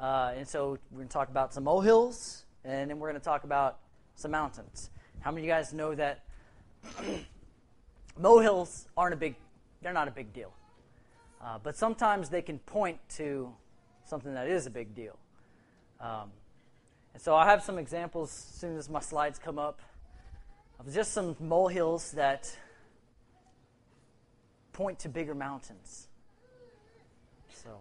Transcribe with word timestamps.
Uh, 0.00 0.32
and 0.34 0.48
so 0.48 0.78
we're 0.90 0.96
going 0.96 1.08
to 1.08 1.12
talk 1.12 1.28
about 1.28 1.52
some 1.52 1.64
molehills, 1.64 2.44
and 2.64 2.88
then 2.88 2.98
we're 2.98 3.08
going 3.10 3.20
to 3.20 3.24
talk 3.24 3.44
about 3.44 3.80
some 4.14 4.30
mountains. 4.30 4.90
How 5.20 5.30
many 5.30 5.42
of 5.42 5.46
you 5.46 5.52
guys 5.52 5.74
know 5.74 5.94
that 5.94 6.24
molehills 8.18 8.86
aren't 8.96 9.12
a 9.12 9.16
big, 9.18 9.34
they're 9.82 9.92
not 9.92 10.08
a 10.08 10.10
big 10.10 10.32
deal. 10.32 10.52
Uh, 11.44 11.58
but 11.62 11.76
sometimes 11.76 12.30
they 12.30 12.40
can 12.40 12.58
point 12.60 12.98
to 13.16 13.52
something 14.06 14.32
that 14.32 14.48
is 14.48 14.66
a 14.66 14.70
big 14.70 14.94
deal. 14.94 15.18
Um, 16.00 16.30
and 17.12 17.22
so 17.22 17.34
I 17.34 17.44
have 17.44 17.62
some 17.62 17.78
examples 17.78 18.30
as 18.30 18.58
soon 18.58 18.78
as 18.78 18.88
my 18.88 19.00
slides 19.00 19.38
come 19.38 19.58
up 19.58 19.80
of 20.78 20.92
just 20.94 21.12
some 21.12 21.36
molehills 21.38 22.12
that 22.12 22.56
point 24.72 24.98
to 25.00 25.10
bigger 25.10 25.34
mountains. 25.34 26.08
So 27.52 27.80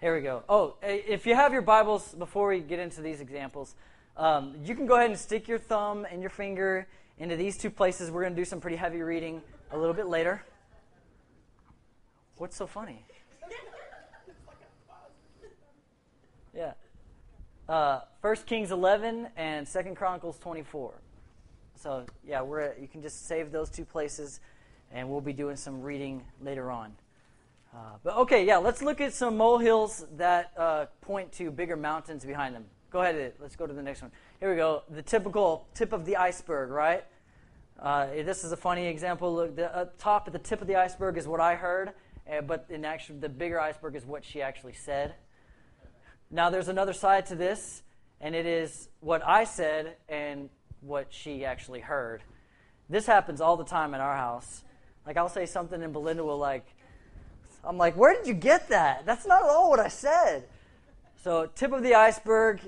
here 0.00 0.14
we 0.14 0.22
go. 0.22 0.42
Oh, 0.48 0.76
if 0.82 1.26
you 1.26 1.34
have 1.34 1.52
your 1.52 1.60
Bibles, 1.60 2.14
before 2.14 2.48
we 2.48 2.60
get 2.60 2.78
into 2.78 3.02
these 3.02 3.20
examples, 3.20 3.74
um, 4.16 4.56
you 4.64 4.74
can 4.74 4.86
go 4.86 4.96
ahead 4.96 5.10
and 5.10 5.18
stick 5.18 5.46
your 5.46 5.58
thumb 5.58 6.06
and 6.10 6.22
your 6.22 6.30
finger 6.30 6.86
into 7.18 7.36
these 7.36 7.58
two 7.58 7.68
places. 7.68 8.10
We're 8.10 8.22
going 8.22 8.34
to 8.34 8.40
do 8.40 8.46
some 8.46 8.60
pretty 8.60 8.78
heavy 8.78 9.02
reading 9.02 9.42
a 9.70 9.76
little 9.76 9.92
bit 9.92 10.06
later. 10.06 10.42
What's 12.38 12.56
so 12.56 12.66
funny? 12.66 13.04
Yeah. 16.54 16.72
Uh, 17.68 18.00
1 18.22 18.36
Kings 18.46 18.72
11 18.72 19.28
and 19.36 19.66
2 19.66 19.82
Chronicles 19.94 20.38
24. 20.38 20.94
So, 21.76 22.06
yeah, 22.26 22.40
we're 22.40 22.60
at, 22.60 22.80
you 22.80 22.88
can 22.88 23.02
just 23.02 23.26
save 23.26 23.52
those 23.52 23.68
two 23.68 23.84
places, 23.84 24.40
and 24.90 25.10
we'll 25.10 25.20
be 25.20 25.34
doing 25.34 25.56
some 25.56 25.82
reading 25.82 26.24
later 26.40 26.70
on. 26.70 26.94
Uh, 27.72 27.78
but 28.02 28.16
okay, 28.16 28.44
yeah, 28.44 28.56
let's 28.56 28.82
look 28.82 29.00
at 29.00 29.12
some 29.12 29.36
molehills 29.36 30.04
that 30.16 30.52
uh, 30.56 30.86
point 31.02 31.30
to 31.30 31.52
bigger 31.52 31.76
mountains 31.76 32.24
behind 32.24 32.54
them. 32.54 32.64
Go 32.90 33.02
ahead, 33.02 33.34
let's 33.40 33.54
go 33.54 33.66
to 33.66 33.72
the 33.72 33.82
next 33.82 34.02
one. 34.02 34.10
Here 34.40 34.50
we 34.50 34.56
go. 34.56 34.82
The 34.90 35.02
typical 35.02 35.68
tip 35.74 35.92
of 35.92 36.04
the 36.04 36.16
iceberg, 36.16 36.70
right? 36.70 37.04
Uh, 37.78 38.06
this 38.06 38.42
is 38.42 38.50
a 38.50 38.56
funny 38.56 38.86
example. 38.86 39.32
Look, 39.34 39.54
the 39.54 39.88
top 39.98 40.26
at 40.26 40.32
the 40.32 40.40
tip 40.40 40.60
of 40.60 40.66
the 40.66 40.74
iceberg 40.74 41.16
is 41.16 41.28
what 41.28 41.40
I 41.40 41.54
heard, 41.54 41.92
uh, 42.30 42.40
but 42.40 42.66
in 42.68 42.84
actual, 42.84 43.16
the 43.20 43.28
bigger 43.28 43.60
iceberg 43.60 43.94
is 43.94 44.04
what 44.04 44.24
she 44.24 44.42
actually 44.42 44.72
said. 44.72 45.14
Now, 46.28 46.50
there's 46.50 46.68
another 46.68 46.92
side 46.92 47.26
to 47.26 47.36
this, 47.36 47.82
and 48.20 48.34
it 48.34 48.46
is 48.46 48.88
what 48.98 49.24
I 49.24 49.44
said 49.44 49.96
and 50.08 50.50
what 50.80 51.06
she 51.10 51.44
actually 51.44 51.80
heard. 51.80 52.22
This 52.88 53.06
happens 53.06 53.40
all 53.40 53.56
the 53.56 53.64
time 53.64 53.94
in 53.94 54.00
our 54.00 54.16
house. 54.16 54.64
Like 55.06 55.16
I'll 55.16 55.28
say 55.28 55.46
something, 55.46 55.80
and 55.80 55.92
Belinda 55.92 56.24
will 56.24 56.38
like 56.38 56.66
I'm 57.64 57.76
like, 57.76 57.96
where 57.96 58.14
did 58.14 58.26
you 58.26 58.34
get 58.34 58.68
that? 58.68 59.04
That's 59.06 59.26
not 59.26 59.42
at 59.42 59.48
all 59.48 59.70
what 59.70 59.80
I 59.80 59.88
said. 59.88 60.48
So, 61.22 61.46
tip 61.54 61.72
of 61.72 61.82
the 61.82 61.94
iceberg, 61.94 62.60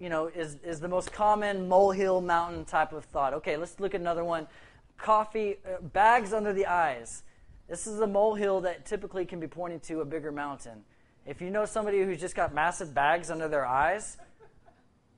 you 0.00 0.08
know, 0.08 0.26
is, 0.26 0.56
is 0.64 0.80
the 0.80 0.88
most 0.88 1.12
common 1.12 1.68
molehill 1.68 2.20
mountain 2.20 2.64
type 2.64 2.92
of 2.92 3.04
thought. 3.04 3.34
Okay, 3.34 3.56
let's 3.56 3.78
look 3.78 3.94
at 3.94 4.00
another 4.00 4.24
one. 4.24 4.48
Coffee, 4.96 5.58
uh, 5.64 5.80
bags 5.80 6.32
under 6.32 6.52
the 6.52 6.66
eyes. 6.66 7.22
This 7.68 7.86
is 7.86 8.00
a 8.00 8.06
molehill 8.06 8.62
that 8.62 8.86
typically 8.86 9.24
can 9.24 9.38
be 9.38 9.46
pointing 9.46 9.80
to 9.80 10.00
a 10.00 10.04
bigger 10.04 10.32
mountain. 10.32 10.84
If 11.26 11.40
you 11.40 11.50
know 11.50 11.66
somebody 11.66 12.02
who's 12.02 12.18
just 12.18 12.34
got 12.34 12.54
massive 12.54 12.94
bags 12.94 13.30
under 13.30 13.46
their 13.48 13.66
eyes, 13.66 14.16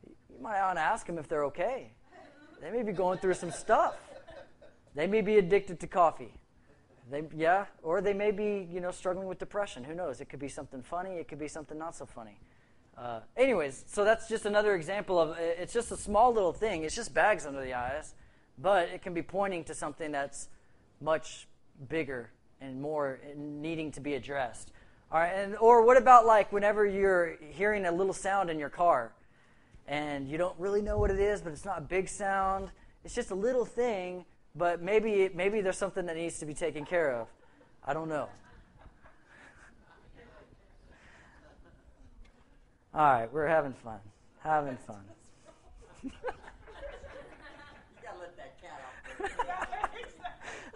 you 0.05 0.43
might 0.43 0.61
want 0.61 0.77
to 0.77 0.83
ask 0.83 1.07
them 1.07 1.17
if 1.17 1.29
they're 1.29 1.45
okay. 1.45 1.93
They 2.61 2.71
may 2.71 2.83
be 2.83 2.93
going 2.93 3.19
through 3.19 3.35
some 3.35 3.53
stuff. 3.53 3.95
They 4.95 5.07
may 5.07 5.23
be 5.23 5.39
addicted 5.39 5.81
to 5.81 5.87
coffee. 5.87 6.35
They, 7.11 7.25
yeah, 7.37 7.67
or 7.83 8.01
they 8.01 8.15
may 8.15 8.31
be, 8.31 8.69
you 8.71 8.81
know, 8.81 8.91
struggling 8.91 9.27
with 9.27 9.39
depression. 9.39 9.83
Who 9.85 9.95
knows? 9.95 10.21
It 10.21 10.29
could 10.29 10.39
be 10.39 10.49
something 10.49 10.83
funny. 10.83 11.17
It 11.17 11.29
could 11.29 11.39
be 11.39 11.49
something 11.49 11.77
not 11.77 11.97
so 11.97 12.07
funny. 12.07 12.39
Uh, 12.97 13.21
anyways, 13.37 13.85
so 13.87 14.05
that's 14.05 14.29
just 14.29 14.47
another 14.47 14.75
example 14.75 15.19
of 15.19 15.37
it's 15.39 15.73
just 15.73 15.91
a 15.91 15.97
small 15.97 16.33
little 16.33 16.53
thing. 16.53 16.85
It's 16.85 16.95
just 16.95 17.15
bags 17.15 17.47
under 17.47 17.63
the 17.63 17.75
eyes, 17.75 18.15
but 18.59 18.91
it 18.91 19.03
can 19.03 19.15
be 19.15 19.23
pointing 19.23 19.65
to 19.65 19.75
something 19.75 20.13
that's 20.13 20.49
much 21.01 21.49
bigger 21.89 22.31
and 22.61 22.81
more 22.81 23.19
needing 23.37 23.91
to 23.93 24.01
be 24.01 24.15
addressed. 24.15 24.71
All 25.11 25.19
right, 25.19 25.33
and 25.33 25.57
or 25.57 25.85
what 25.85 25.97
about 25.97 26.27
like 26.27 26.53
whenever 26.53 26.87
you're 26.87 27.37
hearing 27.51 27.87
a 27.87 27.93
little 27.93 28.13
sound 28.13 28.51
in 28.51 28.59
your 28.59 28.69
car, 28.69 29.13
and 29.89 30.29
you 30.29 30.39
don't 30.39 30.59
really 30.59 30.83
know 30.83 30.99
what 30.99 31.11
it 31.11 31.19
is, 31.19 31.41
but 31.41 31.53
it's 31.53 31.65
not 31.65 31.79
a 31.79 31.83
big 31.83 32.09
sound. 32.09 32.71
It's 33.05 33.15
just 33.15 33.31
a 33.31 33.35
little 33.35 33.65
thing, 33.65 34.27
but 34.55 34.83
maybe 34.83 35.31
maybe 35.35 35.61
there's 35.61 35.79
something 35.79 36.07
that 36.07 36.17
needs 36.17 36.39
to 36.39 36.47
be 36.47 36.55
taken 36.55 36.85
care 36.85 37.13
of. 37.13 37.29
I 37.85 37.93
don't 37.93 38.09
know. 38.09 38.29
All 42.93 43.01
right, 43.01 43.33
we're 43.33 43.47
having 43.47 43.73
fun. 43.73 44.01
Having 44.41 44.79
fun. 44.79 45.05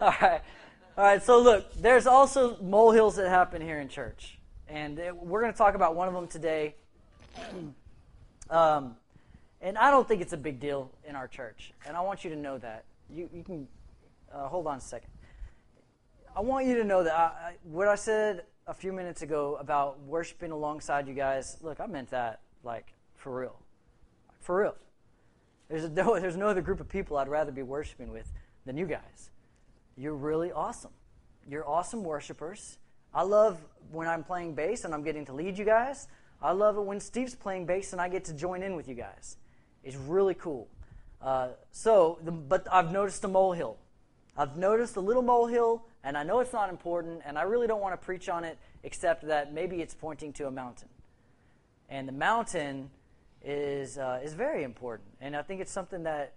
All 0.01 0.13
right. 0.21 0.41
All 0.97 1.03
right, 1.03 1.21
so 1.21 1.41
look, 1.41 1.73
there's 1.73 2.07
also 2.07 2.57
molehills 2.61 3.17
that 3.17 3.27
happen 3.27 3.61
here 3.61 3.79
in 3.79 3.89
church. 3.89 4.39
And 4.69 4.97
we're 5.21 5.41
going 5.41 5.51
to 5.51 5.57
talk 5.57 5.75
about 5.75 5.95
one 5.95 6.07
of 6.07 6.13
them 6.13 6.27
today. 6.27 6.75
um, 8.49 8.95
and 9.61 9.77
I 9.77 9.91
don't 9.91 10.07
think 10.07 10.21
it's 10.21 10.31
a 10.33 10.37
big 10.37 10.59
deal 10.59 10.91
in 11.07 11.15
our 11.15 11.27
church. 11.27 11.73
And 11.85 11.97
I 11.97 12.01
want 12.01 12.23
you 12.23 12.29
to 12.29 12.35
know 12.35 12.57
that 12.59 12.85
you, 13.09 13.29
you 13.33 13.43
can 13.43 13.67
uh, 14.33 14.47
hold 14.47 14.67
on 14.67 14.77
a 14.77 14.81
second. 14.81 15.09
I 16.35 16.41
want 16.41 16.65
you 16.65 16.75
to 16.75 16.83
know 16.83 17.03
that 17.03 17.13
I, 17.13 17.23
I, 17.23 17.53
what 17.63 17.87
I 17.87 17.95
said 17.95 18.43
a 18.67 18.73
few 18.73 18.91
minutes 18.91 19.21
ago 19.21 19.57
about 19.59 20.01
worshiping 20.01 20.51
alongside 20.51 21.07
you 21.07 21.13
guys, 21.13 21.57
look, 21.61 21.79
I 21.79 21.85
meant 21.85 22.09
that 22.09 22.41
like 22.63 22.93
for 23.15 23.39
real. 23.39 23.55
For 24.41 24.61
real. 24.61 24.75
There's, 25.69 25.89
no, 25.91 26.19
there's 26.19 26.37
no 26.37 26.47
other 26.47 26.61
group 26.61 26.79
of 26.79 26.89
people 26.89 27.17
I'd 27.17 27.27
rather 27.27 27.51
be 27.51 27.63
worshiping 27.63 28.11
with 28.11 28.31
than 28.65 28.77
you 28.77 28.85
guys. 28.85 29.29
You're 29.97 30.15
really 30.15 30.51
awesome. 30.51 30.91
You're 31.47 31.67
awesome 31.67 32.03
worshipers. 32.03 32.77
I 33.13 33.23
love 33.23 33.63
when 33.91 34.07
I'm 34.07 34.23
playing 34.23 34.55
bass 34.55 34.83
and 34.83 34.93
I'm 34.93 35.03
getting 35.03 35.25
to 35.25 35.33
lead 35.33 35.57
you 35.57 35.63
guys. 35.63 36.07
I 36.41 36.51
love 36.51 36.77
it 36.77 36.81
when 36.81 36.99
Steve's 36.99 37.35
playing 37.35 37.65
bass 37.65 37.93
and 37.93 38.01
I 38.01 38.09
get 38.09 38.25
to 38.25 38.33
join 38.33 38.61
in 38.61 38.75
with 38.75 38.87
you 38.87 38.95
guys. 38.95 39.37
It's 39.83 39.95
really 39.95 40.33
cool. 40.33 40.67
Uh, 41.21 41.49
so, 41.71 42.19
the, 42.23 42.31
but 42.31 42.67
I've 42.71 42.91
noticed 42.91 43.23
a 43.23 43.27
molehill. 43.27 43.77
I've 44.37 44.57
noticed 44.57 44.95
a 44.95 45.01
little 45.01 45.21
molehill, 45.21 45.85
and 46.03 46.17
I 46.17 46.23
know 46.23 46.39
it's 46.39 46.53
not 46.53 46.69
important, 46.69 47.21
and 47.25 47.37
I 47.37 47.43
really 47.43 47.67
don't 47.67 47.81
want 47.81 47.99
to 47.99 48.05
preach 48.05 48.27
on 48.27 48.43
it 48.43 48.57
except 48.83 49.25
that 49.27 49.53
maybe 49.53 49.81
it's 49.81 49.93
pointing 49.93 50.33
to 50.33 50.47
a 50.47 50.51
mountain. 50.51 50.89
And 51.89 52.07
the 52.07 52.13
mountain 52.13 52.89
is, 53.43 53.97
uh, 53.97 54.19
is 54.23 54.33
very 54.33 54.63
important. 54.63 55.09
And 55.21 55.35
I 55.35 55.41
think 55.41 55.61
it's 55.61 55.71
something 55.71 56.03
that 56.03 56.33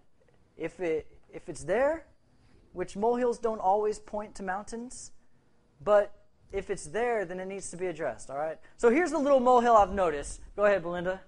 if, 0.57 0.81
it, 0.81 1.07
if 1.33 1.49
it's 1.49 1.65
there, 1.65 2.05
which 2.73 2.97
molehills 2.97 3.39
don't 3.39 3.61
always 3.61 3.99
point 3.99 4.35
to 4.37 4.43
mountains, 4.43 5.11
but 5.83 6.13
if 6.53 6.71
it's 6.71 6.87
there, 6.87 7.25
then 7.25 7.41
it 7.41 7.47
needs 7.47 7.71
to 7.71 7.77
be 7.77 7.87
addressed, 7.87 8.31
all 8.31 8.39
right? 8.39 8.59
So 8.77 8.91
here's 8.91 9.11
the 9.11 9.19
little 9.19 9.41
molehill 9.41 9.77
I've 9.77 9.93
noticed. 9.93 10.41
Go 10.57 10.65
ahead, 10.65 10.83
Belinda 10.83 11.21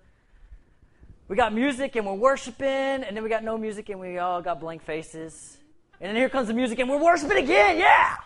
we 1.30 1.36
got 1.36 1.54
music 1.54 1.94
and 1.94 2.04
we're 2.04 2.12
worshiping, 2.12 2.66
and 2.66 3.16
then 3.16 3.22
we 3.22 3.28
got 3.28 3.44
no 3.44 3.56
music 3.56 3.88
and 3.88 4.00
we 4.00 4.18
all 4.18 4.42
got 4.42 4.58
blank 4.58 4.82
faces. 4.82 5.58
And 6.00 6.08
then 6.08 6.16
here 6.16 6.28
comes 6.28 6.48
the 6.48 6.54
music 6.54 6.80
and 6.80 6.90
we're 6.90 7.00
worshiping 7.00 7.36
again, 7.36 7.78
yeah! 7.78 8.16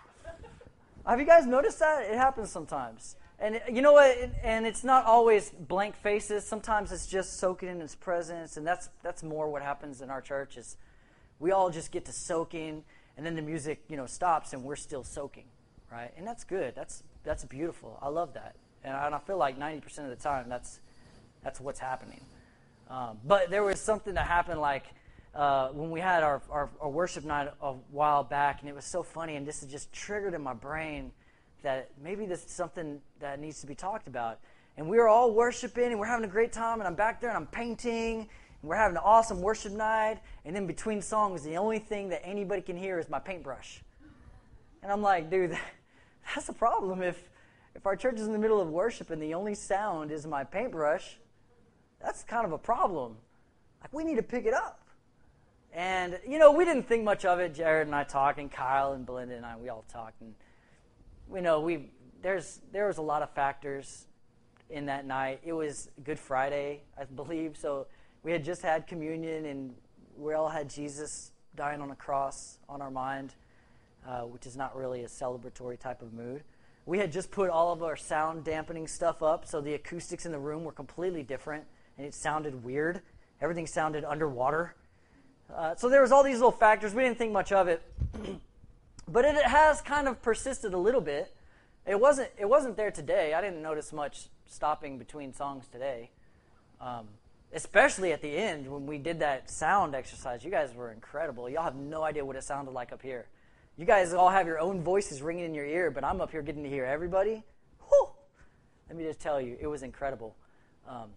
Have 1.06 1.20
you 1.20 1.26
guys 1.26 1.47
noticed 1.47 1.81
that? 1.81 2.04
It 2.04 2.16
happens 2.16 2.50
sometimes. 2.50 3.16
And 3.38 3.60
you 3.70 3.82
know 3.82 3.93
what? 3.93 4.16
And 4.43 4.64
it's 4.66 4.84
not 4.84 5.04
always 5.04 5.50
blank 5.50 5.97
faces. 5.97 6.47
Sometimes 6.47 6.93
it's 6.93 7.06
just 7.06 7.38
soaking 7.38 7.69
in 7.69 7.78
His 7.78 7.94
presence, 7.94 8.56
and 8.56 8.66
that's 8.66 8.88
that's 9.03 9.22
more 9.22 9.50
what 9.50 9.60
happens 9.60 10.00
in 10.00 10.09
our 10.09 10.22
church. 10.22 10.56
Is 10.56 10.78
we 11.41 11.50
all 11.50 11.69
just 11.69 11.93
get 11.93 12.06
to 12.06 12.12
soaking, 12.12 12.84
and 13.19 13.26
then 13.26 13.37
the 13.37 13.43
music, 13.43 13.82
you 13.88 13.98
know, 13.98 14.06
stops, 14.06 14.54
and 14.54 14.64
we're 14.64 14.76
still 14.76 15.04
soaking, 15.04 15.44
right? 15.93 16.10
And 16.16 16.26
that's 16.26 16.44
good. 16.44 16.75
That's 16.75 17.03
that's 17.22 17.44
beautiful. 17.44 17.98
I 18.00 18.09
love 18.09 18.32
that, 18.32 18.54
and 18.82 18.97
I, 18.97 19.04
and 19.04 19.14
I 19.14 19.19
feel 19.19 19.37
like 19.37 19.59
ninety 19.59 19.82
percent 19.82 20.10
of 20.10 20.16
the 20.16 20.22
time 20.22 20.49
that's 20.49 20.81
that's 21.43 21.61
what's 21.61 21.81
happening. 21.81 22.20
Um, 22.88 23.19
but 23.25 23.50
there 23.50 23.62
was 23.62 23.81
something 23.81 24.14
that 24.14 24.26
happened 24.26 24.60
like 24.60 24.84
uh, 25.34 25.69
when 25.69 25.90
we 25.90 26.00
had 26.00 26.22
our, 26.22 26.42
our, 26.50 26.70
our, 26.81 26.88
worship 26.88 27.25
night 27.25 27.48
a 27.60 27.72
while 27.90 28.22
back, 28.22 28.60
and 28.60 28.69
it 28.69 28.75
was 28.75 28.84
so 28.84 29.02
funny, 29.02 29.34
and 29.34 29.46
this 29.46 29.62
has 29.62 29.70
just 29.70 29.92
triggered 29.92 30.32
in 30.32 30.42
my 30.42 30.54
brain 30.54 31.10
that 31.62 31.90
maybe 32.02 32.25
this 32.25 32.44
is 32.44 32.50
something 32.52 33.00
that 33.19 33.40
needs 33.40 33.60
to 33.60 33.66
be 33.66 33.75
talked 33.75 34.06
about. 34.06 34.38
And 34.76 34.88
we 34.88 34.96
were 34.96 35.08
all 35.08 35.32
worshiping, 35.32 35.86
and 35.86 35.98
we're 35.98 36.06
having 36.06 36.25
a 36.25 36.32
great 36.32 36.52
time, 36.52 36.78
and 36.78 36.86
I'm 36.86 36.94
back 36.94 37.20
there, 37.20 37.31
and 37.31 37.36
I'm 37.36 37.46
painting, 37.46 38.20
and 38.20 38.69
we're 38.69 38.76
having 38.76 38.96
an 38.96 39.02
awesome 39.04 39.40
worship 39.40 39.72
night, 39.72 40.20
and 40.44 40.54
then 40.54 40.66
between 40.66 41.02
songs, 41.02 41.42
the 41.42 41.56
only 41.56 41.81
thing 41.81 42.10
that 42.10 42.20
anybody 42.25 42.62
can 42.62 42.76
hear 42.76 43.00
is 43.00 43.08
my 43.08 43.19
paintbrush. 43.19 43.82
And 44.84 44.92
I'm 44.92 45.02
like, 45.02 45.31
dude, 45.31 45.58
that's 46.34 46.48
a 46.48 46.52
problem 46.52 47.02
if, 47.02 47.28
if 47.75 47.86
our 47.86 47.96
church 47.96 48.20
is 48.20 48.26
in 48.26 48.32
the 48.32 48.38
middle 48.38 48.60
of 48.60 48.69
worship 48.69 49.10
and 49.10 49.20
the 49.20 49.34
only 49.34 49.54
sound 49.54 50.12
is 50.12 50.26
my 50.26 50.44
paintbrush 50.44 51.19
that's 52.05 52.23
kind 52.23 52.45
of 52.45 52.53
a 52.53 52.59
problem. 52.59 53.17
Like, 53.81 53.93
we 53.93 54.05
need 54.05 54.17
to 54.17 54.23
pick 54.23 54.45
it 54.47 54.55
up. 54.55 54.81
And, 55.73 56.21
you 56.29 56.39
know, 56.39 56.53
we 56.53 56.65
didn't 56.65 56.87
think 56.87 57.03
much 57.03 57.25
of 57.25 57.41
it. 57.41 57.55
Jared 57.55 57.87
and 57.87 57.97
I 57.97 58.05
talked, 58.05 58.39
and 58.39 58.51
Kyle 58.51 58.93
and 58.93 59.05
Belinda 59.05 59.35
and 59.35 59.45
I, 59.45 59.56
we 59.56 59.69
all 59.71 59.85
talked. 59.93 60.21
And, 60.21 60.35
you 61.35 61.41
know, 61.41 61.61
we, 61.61 61.91
there's, 62.23 62.61
there 62.73 62.87
was 62.87 62.99
a 62.99 63.03
lot 63.03 63.23
of 63.23 63.31
factors 63.31 64.06
in 64.71 64.87
that 64.87 65.06
night. 65.06 65.41
It 65.45 65.53
was 65.53 65.91
Good 66.05 66.19
Friday, 66.19 66.83
I 66.99 67.05
believe. 67.05 67.56
So 67.56 67.87
we 68.23 68.33
had 68.33 68.45
just 68.45 68.62
had 68.62 68.87
communion, 68.87 69.47
and 69.47 69.75
we 70.17 70.35
all 70.35 70.49
had 70.49 70.71
Jesus 70.71 71.33
dying 71.56 71.81
on 71.81 71.91
a 71.91 71.97
cross 71.97 72.59
on 72.69 72.81
our 72.81 72.91
mind, 72.91 73.35
uh, 74.06 74.23
which 74.23 74.47
is 74.47 74.56
not 74.56 74.77
really 74.77 75.05
a 75.05 75.09
celebratory 75.09 75.79
type 75.79 76.03
of 76.03 76.12
mood. 76.12 76.43
We 76.87 76.99
had 76.99 77.11
just 77.11 77.31
put 77.31 77.49
all 77.49 77.73
of 77.73 77.83
our 77.83 77.97
sound 77.97 78.45
dampening 78.45 78.87
stuff 78.87 79.23
up, 79.23 79.47
so 79.47 79.61
the 79.61 79.75
acoustics 79.75 80.27
in 80.27 80.33
the 80.33 80.39
room 80.39 80.65
were 80.65 80.73
completely 80.73 81.23
different, 81.23 81.65
and 81.96 82.06
it 82.06 82.14
sounded 82.14 82.64
weird. 82.64 83.00
Everything 83.41 83.67
sounded 83.67 84.05
underwater. 84.05 84.75
Uh, 85.55 85.75
so 85.75 85.88
there 85.88 86.02
was 86.02 86.12
all 86.12 86.23
these 86.23 86.37
little 86.37 86.50
factors. 86.50 86.94
We 86.94 87.02
didn't 87.02 87.19
think 87.19 87.32
much 87.32 87.52
of 87.52 87.69
it, 87.69 87.82
but 89.08 89.25
it 89.25 89.37
has 89.44 89.81
kind 89.81 90.08
of 90.08 90.23
persisted 90.23 90.73
a 90.75 90.79
little 90.79 91.00
bit. 91.00 91.35
It 91.87 92.00
wasn't. 92.00 92.31
It 92.38 92.46
wasn't 92.46 92.76
there 92.76 92.91
today. 92.91 93.35
I 93.35 93.41
didn't 93.41 93.61
notice 93.61 93.93
much 93.93 94.29
stopping 94.46 94.99
between 94.99 95.35
songs 95.35 95.67
today. 95.69 96.11
Um, 96.81 97.08
especially 97.55 98.12
at 98.12 98.20
the 98.20 98.37
end 98.37 98.70
when 98.70 98.85
we 98.85 98.99
did 98.99 99.20
that 99.20 99.49
sound 99.49 99.94
exercise. 99.94 100.44
You 100.44 100.50
guys 100.50 100.75
were 100.75 100.91
incredible. 100.91 101.49
Y'all 101.49 101.62
have 101.62 101.76
no 101.76 102.02
idea 102.02 102.25
what 102.25 102.37
it 102.37 102.43
sounded 102.43 102.73
like 102.73 102.93
up 102.93 103.00
here. 103.00 103.26
You 103.76 103.85
guys 103.85 104.12
all 104.12 104.29
have 104.29 104.46
your 104.46 104.58
own 104.58 104.82
voices 104.82 105.23
ringing 105.23 105.46
in 105.46 105.55
your 105.55 105.64
ear, 105.64 105.91
but 105.91 106.05
I'm 106.05 106.20
up 106.20 106.31
here 106.31 106.43
getting 106.43 106.64
to 106.64 106.69
hear 106.69 106.85
everybody. 106.85 107.43
Whew. 107.88 108.08
Let 108.88 108.99
me 108.99 109.05
just 109.05 109.20
tell 109.20 109.41
you, 109.41 109.56
it 109.61 109.67
was 109.67 109.82
incredible. 109.82 110.37
Um, 110.88 111.11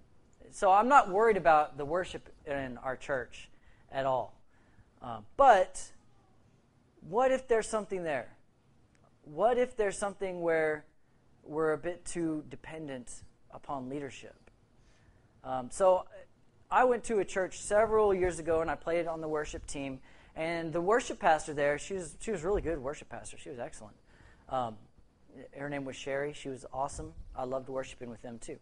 so 0.51 0.71
I'm 0.71 0.87
not 0.87 1.09
worried 1.09 1.37
about 1.37 1.77
the 1.77 1.85
worship 1.85 2.29
in 2.45 2.77
our 2.79 2.95
church 2.95 3.49
at 3.91 4.05
all. 4.05 4.33
Uh, 5.01 5.19
but 5.35 5.91
what 7.09 7.31
if 7.31 7.47
there's 7.47 7.67
something 7.67 8.03
there? 8.03 8.29
What 9.23 9.57
if 9.57 9.75
there's 9.75 9.97
something 9.97 10.41
where 10.41 10.85
we're 11.43 11.73
a 11.73 11.77
bit 11.77 12.05
too 12.05 12.43
dependent 12.49 13.11
upon 13.51 13.89
leadership? 13.89 14.35
Um, 15.43 15.69
so 15.71 16.05
I 16.69 16.83
went 16.83 17.03
to 17.05 17.19
a 17.19 17.25
church 17.25 17.59
several 17.59 18.13
years 18.13 18.39
ago 18.39 18.61
and 18.61 18.69
I 18.69 18.75
played 18.75 19.07
on 19.07 19.21
the 19.21 19.27
worship 19.27 19.65
team. 19.67 19.99
And 20.35 20.71
the 20.71 20.81
worship 20.81 21.19
pastor 21.19 21.53
there, 21.53 21.79
she 21.79 21.95
was, 21.95 22.15
she 22.19 22.31
was 22.31 22.43
really 22.43 22.61
good 22.61 22.77
worship 22.77 23.09
pastor. 23.09 23.37
She 23.37 23.49
was 23.49 23.59
excellent. 23.59 23.95
Um, 24.49 24.75
her 25.57 25.69
name 25.69 25.85
was 25.85 25.95
Sherry. 25.95 26.33
She 26.33 26.49
was 26.49 26.65
awesome. 26.73 27.13
I 27.35 27.43
loved 27.43 27.69
worshiping 27.69 28.09
with 28.09 28.21
them 28.21 28.39
too. 28.39 28.57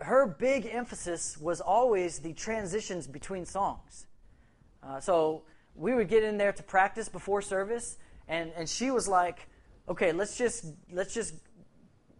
Her 0.00 0.26
big 0.26 0.66
emphasis 0.66 1.38
was 1.38 1.60
always 1.60 2.18
the 2.18 2.32
transitions 2.32 3.06
between 3.06 3.46
songs. 3.46 4.06
Uh, 4.82 5.00
so 5.00 5.42
we 5.74 5.94
would 5.94 6.08
get 6.08 6.22
in 6.22 6.36
there 6.36 6.52
to 6.52 6.62
practice 6.62 7.08
before 7.08 7.42
service, 7.42 7.96
and, 8.28 8.52
and 8.56 8.68
she 8.68 8.90
was 8.90 9.08
like, 9.08 9.48
okay, 9.88 10.12
let's 10.12 10.36
just, 10.36 10.66
let's 10.92 11.14
just 11.14 11.34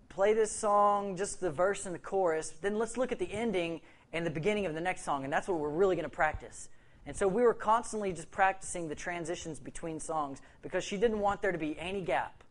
play 0.08 0.32
this 0.32 0.50
song, 0.50 1.16
just 1.16 1.40
the 1.40 1.50
verse 1.50 1.86
and 1.86 1.94
the 1.94 1.98
chorus. 1.98 2.50
Then 2.60 2.78
let's 2.78 2.96
look 2.96 3.12
at 3.12 3.18
the 3.18 3.30
ending 3.32 3.80
and 4.12 4.24
the 4.24 4.30
beginning 4.30 4.66
of 4.66 4.74
the 4.74 4.80
next 4.80 5.04
song, 5.04 5.24
and 5.24 5.32
that's 5.32 5.48
what 5.48 5.58
we're 5.58 5.68
really 5.68 5.96
going 5.96 6.08
to 6.08 6.14
practice. 6.14 6.68
And 7.06 7.14
so 7.14 7.28
we 7.28 7.42
were 7.42 7.54
constantly 7.54 8.12
just 8.12 8.30
practicing 8.30 8.88
the 8.88 8.94
transitions 8.94 9.58
between 9.60 10.00
songs 10.00 10.40
because 10.62 10.84
she 10.84 10.96
didn't 10.96 11.18
want 11.18 11.42
there 11.42 11.52
to 11.52 11.58
be 11.58 11.78
any 11.78 12.00
gap. 12.00 12.42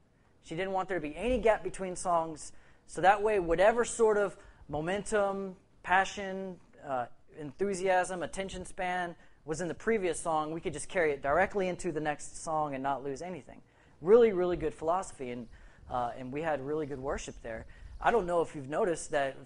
She 0.44 0.56
didn't 0.56 0.74
want 0.74 0.90
there 0.90 1.00
to 1.00 1.08
be 1.08 1.16
any 1.16 1.40
gap 1.40 1.64
between 1.64 1.96
songs. 1.96 2.52
So 2.86 3.02
that 3.02 3.24
way, 3.24 3.40
whatever 3.40 3.86
sort 3.86 4.18
of 4.18 4.38
momentum, 4.74 5.56
passion, 5.84 6.56
uh, 6.90 7.06
enthusiasm, 7.40 8.24
attention 8.24 8.66
span 8.66 9.16
was 9.46 9.62
in 9.62 9.68
the 9.68 9.74
previous 9.76 10.20
song, 10.20 10.52
we 10.52 10.60
could 10.60 10.74
just 10.74 10.90
carry 10.90 11.12
it 11.12 11.22
directly 11.22 11.68
into 11.68 11.92
the 11.92 12.00
next 12.00 12.44
song 12.44 12.74
and 12.74 12.82
not 12.82 13.04
lose 13.04 13.22
anything. 13.22 13.62
Really, 14.02 14.34
really 14.34 14.58
good 14.58 14.74
philosophy. 14.74 15.30
And, 15.30 15.48
uh, 15.92 16.12
and 16.18 16.34
we 16.34 16.42
had 16.42 16.60
really 16.66 16.88
good 16.88 17.00
worship 17.00 17.36
there. 17.44 17.68
I 18.02 18.10
don't 18.10 18.26
know 18.26 18.42
if 18.42 18.56
you've 18.56 18.68
noticed 18.68 19.12
that 19.12 19.38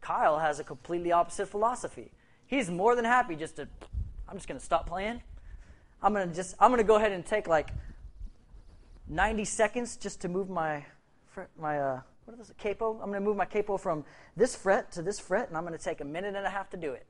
Kyle 0.00 0.38
has 0.38 0.60
a 0.60 0.64
completely 0.64 1.10
opposite 1.10 1.48
philosophy. 1.48 2.12
He's 2.46 2.70
more 2.70 2.94
than 2.94 3.04
happy 3.04 3.34
just 3.34 3.56
to, 3.56 3.66
I'm 4.28 4.36
just 4.36 4.46
going 4.46 4.60
to 4.60 4.64
stop 4.64 4.86
playing. 4.86 5.20
I'm 6.00 6.14
going 6.14 6.28
to 6.28 6.34
just, 6.34 6.54
I'm 6.60 6.70
going 6.70 6.78
to 6.78 6.86
go 6.86 6.96
ahead 6.96 7.10
and 7.10 7.26
take 7.26 7.48
like 7.48 7.70
90 9.08 9.44
seconds 9.44 9.96
just 9.96 10.20
to 10.20 10.28
move 10.28 10.48
my, 10.48 10.84
my, 11.58 11.80
uh, 11.80 12.00
what 12.28 12.38
is 12.40 12.50
a 12.50 12.54
capo? 12.54 12.92
I'm 13.02 13.08
going 13.10 13.14
to 13.14 13.20
move 13.20 13.38
my 13.38 13.46
capo 13.46 13.78
from 13.78 14.04
this 14.36 14.54
fret 14.54 14.92
to 14.92 15.02
this 15.02 15.18
fret, 15.18 15.48
and 15.48 15.56
I'm 15.56 15.64
going 15.64 15.76
to 15.76 15.82
take 15.82 16.02
a 16.02 16.04
minute 16.04 16.36
and 16.36 16.46
a 16.46 16.50
half 16.50 16.68
to 16.70 16.76
do 16.76 16.92
it. 16.92 17.06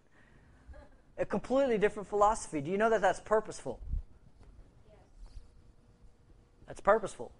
A 1.18 1.26
completely 1.26 1.76
different 1.76 2.08
philosophy. 2.08 2.60
Do 2.60 2.70
you 2.70 2.78
know 2.78 2.88
that 2.88 3.00
that's 3.00 3.18
purposeful? 3.18 3.80
Yes. 4.86 4.96
That's 6.68 6.80
purposeful. 6.80 7.32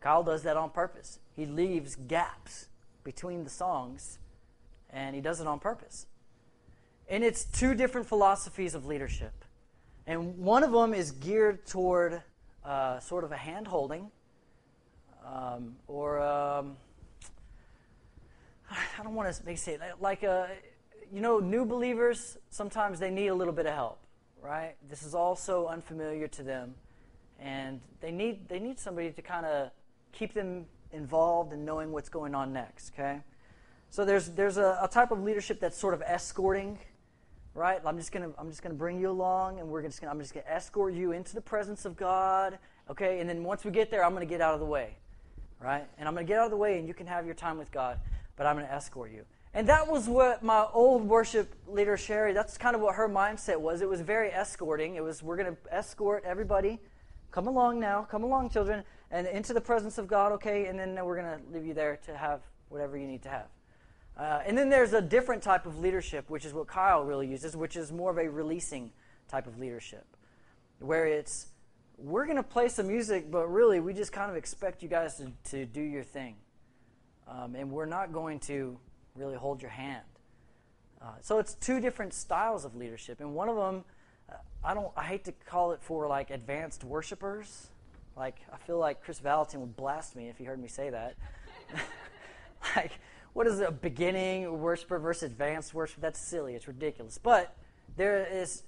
Kyle 0.00 0.22
does 0.22 0.42
that 0.42 0.58
on 0.58 0.68
purpose. 0.68 1.20
He 1.34 1.46
leaves 1.46 1.96
gaps 1.96 2.66
between 3.02 3.44
the 3.44 3.50
songs, 3.50 4.18
and 4.90 5.14
he 5.14 5.22
does 5.22 5.40
it 5.40 5.46
on 5.46 5.60
purpose. 5.60 6.04
And 7.08 7.24
it's 7.24 7.44
two 7.44 7.74
different 7.74 8.06
philosophies 8.06 8.74
of 8.74 8.84
leadership. 8.84 9.32
And 10.06 10.36
one 10.36 10.62
of 10.62 10.72
them 10.72 10.92
is 10.92 11.12
geared 11.12 11.64
toward 11.64 12.22
uh, 12.62 13.00
sort 13.00 13.24
of 13.24 13.32
a 13.32 13.36
hand 13.36 13.68
holding, 13.68 14.10
um, 15.32 15.76
or 15.86 16.20
um, 16.20 16.76
I 18.70 19.02
don't 19.02 19.14
want 19.14 19.34
to 19.34 19.56
say 19.56 19.74
it 19.74 19.80
like 20.00 20.22
a, 20.22 20.30
uh, 20.30 20.48
you 21.12 21.20
know, 21.20 21.38
new 21.38 21.64
believers, 21.64 22.36
sometimes 22.50 22.98
they 22.98 23.10
need 23.10 23.28
a 23.28 23.34
little 23.34 23.52
bit 23.52 23.66
of 23.66 23.74
help, 23.74 23.98
right? 24.42 24.74
This 24.88 25.02
is 25.02 25.14
all 25.14 25.36
so 25.36 25.66
unfamiliar 25.68 26.28
to 26.28 26.42
them. 26.42 26.74
And 27.40 27.80
they 28.00 28.10
need, 28.10 28.48
they 28.48 28.58
need 28.58 28.78
somebody 28.78 29.10
to 29.12 29.22
kind 29.22 29.46
of 29.46 29.70
keep 30.12 30.34
them 30.34 30.66
involved 30.92 31.52
in 31.52 31.64
knowing 31.64 31.92
what's 31.92 32.08
going 32.08 32.34
on 32.34 32.52
next, 32.52 32.92
okay? 32.92 33.20
So 33.90 34.04
there's, 34.04 34.30
there's 34.30 34.58
a, 34.58 34.78
a 34.82 34.88
type 34.88 35.12
of 35.12 35.22
leadership 35.22 35.60
that's 35.60 35.78
sort 35.78 35.94
of 35.94 36.02
escorting, 36.02 36.78
right? 37.54 37.80
I'm 37.84 37.98
just 37.98 38.12
gonna 38.12 38.30
I'm 38.38 38.50
just 38.50 38.62
gonna 38.62 38.74
bring 38.74 39.00
you 39.00 39.10
along, 39.10 39.60
and 39.60 39.68
we're 39.68 39.82
just 39.82 40.00
gonna 40.00 40.12
I'm 40.12 40.20
just 40.20 40.32
gonna 40.32 40.46
escort 40.46 40.94
you 40.94 41.12
into 41.12 41.34
the 41.34 41.40
presence 41.40 41.84
of 41.84 41.96
God, 41.96 42.58
okay? 42.88 43.20
And 43.20 43.28
then 43.28 43.42
once 43.42 43.64
we 43.64 43.70
get 43.70 43.90
there, 43.90 44.04
I'm 44.04 44.12
gonna 44.12 44.26
get 44.26 44.40
out 44.40 44.54
of 44.54 44.60
the 44.60 44.66
way, 44.66 44.96
right? 45.60 45.86
And 45.98 46.08
I'm 46.08 46.14
gonna 46.14 46.26
get 46.26 46.38
out 46.38 46.46
of 46.46 46.50
the 46.50 46.56
way, 46.56 46.78
and 46.78 46.86
you 46.86 46.94
can 46.94 47.06
have 47.06 47.24
your 47.24 47.34
time 47.34 47.58
with 47.58 47.70
God, 47.70 47.98
but 48.36 48.46
I'm 48.46 48.56
gonna 48.56 48.68
escort 48.68 49.10
you. 49.10 49.24
And 49.54 49.68
that 49.68 49.88
was 49.88 50.08
what 50.08 50.42
my 50.42 50.66
old 50.72 51.08
worship 51.08 51.54
leader 51.66 51.96
Sherry. 51.96 52.32
That's 52.32 52.58
kind 52.58 52.76
of 52.76 52.82
what 52.82 52.94
her 52.96 53.08
mindset 53.08 53.60
was. 53.60 53.80
It 53.80 53.88
was 53.88 54.00
very 54.00 54.30
escorting. 54.30 54.96
It 54.96 55.02
was 55.02 55.22
we're 55.22 55.36
gonna 55.36 55.56
escort 55.70 56.24
everybody. 56.24 56.80
Come 57.30 57.46
along 57.46 57.80
now, 57.80 58.06
come 58.10 58.24
along, 58.24 58.50
children 58.50 58.84
and 59.10 59.26
into 59.26 59.54
the 59.54 59.60
presence 59.60 59.98
of 59.98 60.06
God, 60.06 60.32
okay, 60.32 60.66
and 60.66 60.78
then 60.78 60.94
we're 61.04 61.20
going 61.20 61.38
to 61.38 61.52
leave 61.52 61.66
you 61.66 61.74
there 61.74 61.98
to 62.06 62.16
have 62.16 62.40
whatever 62.68 62.96
you 62.98 63.06
need 63.06 63.22
to 63.22 63.28
have. 63.28 63.46
Uh, 64.18 64.42
and 64.44 64.58
then 64.58 64.68
there's 64.68 64.92
a 64.92 65.00
different 65.00 65.42
type 65.42 65.64
of 65.64 65.78
leadership, 65.78 66.28
which 66.28 66.44
is 66.44 66.52
what 66.52 66.66
Kyle 66.66 67.04
really 67.04 67.26
uses, 67.26 67.56
which 67.56 67.76
is 67.76 67.92
more 67.92 68.10
of 68.10 68.18
a 68.18 68.28
releasing 68.28 68.90
type 69.28 69.46
of 69.46 69.58
leadership, 69.58 70.04
where 70.80 71.06
it's 71.06 71.46
we're 71.98 72.24
going 72.24 72.36
to 72.36 72.42
play 72.42 72.68
some 72.68 72.86
music, 72.86 73.30
but 73.30 73.46
really 73.48 73.80
we 73.80 73.92
just 73.92 74.12
kind 74.12 74.30
of 74.30 74.36
expect 74.36 74.82
you 74.82 74.88
guys 74.88 75.16
to, 75.16 75.32
to 75.50 75.66
do 75.66 75.82
your 75.82 76.04
thing. 76.04 76.36
Um, 77.26 77.54
and 77.54 77.70
we're 77.70 77.86
not 77.86 78.12
going 78.12 78.38
to 78.40 78.78
really 79.14 79.36
hold 79.36 79.60
your 79.60 79.70
hand. 79.70 80.04
Uh, 81.02 81.12
so 81.20 81.38
it's 81.38 81.54
two 81.54 81.80
different 81.80 82.14
styles 82.14 82.64
of 82.64 82.74
leadership, 82.74 83.20
and 83.20 83.34
one 83.34 83.48
of 83.48 83.56
them, 83.56 83.84
uh, 84.30 84.34
I 84.64 84.74
don't, 84.74 84.90
I 84.96 85.04
hate 85.04 85.24
to 85.26 85.32
call 85.32 85.72
it 85.72 85.80
for 85.82 86.08
like 86.08 86.30
advanced 86.30 86.82
worshipers, 86.82 87.68
like, 88.18 88.40
I 88.52 88.56
feel 88.56 88.78
like 88.78 89.02
Chris 89.02 89.20
Valentin 89.20 89.60
would 89.60 89.76
blast 89.76 90.16
me 90.16 90.28
if 90.28 90.38
he 90.38 90.44
heard 90.44 90.60
me 90.60 90.66
say 90.66 90.90
that. 90.90 91.14
like, 92.76 92.90
what 93.32 93.46
is 93.46 93.60
a 93.60 93.70
beginning 93.70 94.60
worshiper 94.60 94.98
versus 94.98 95.30
advanced 95.30 95.72
worship? 95.72 96.00
That's 96.00 96.18
silly. 96.18 96.54
It's 96.54 96.66
ridiculous. 96.66 97.16
But 97.16 97.54
there 97.96 98.26
is 98.26 98.64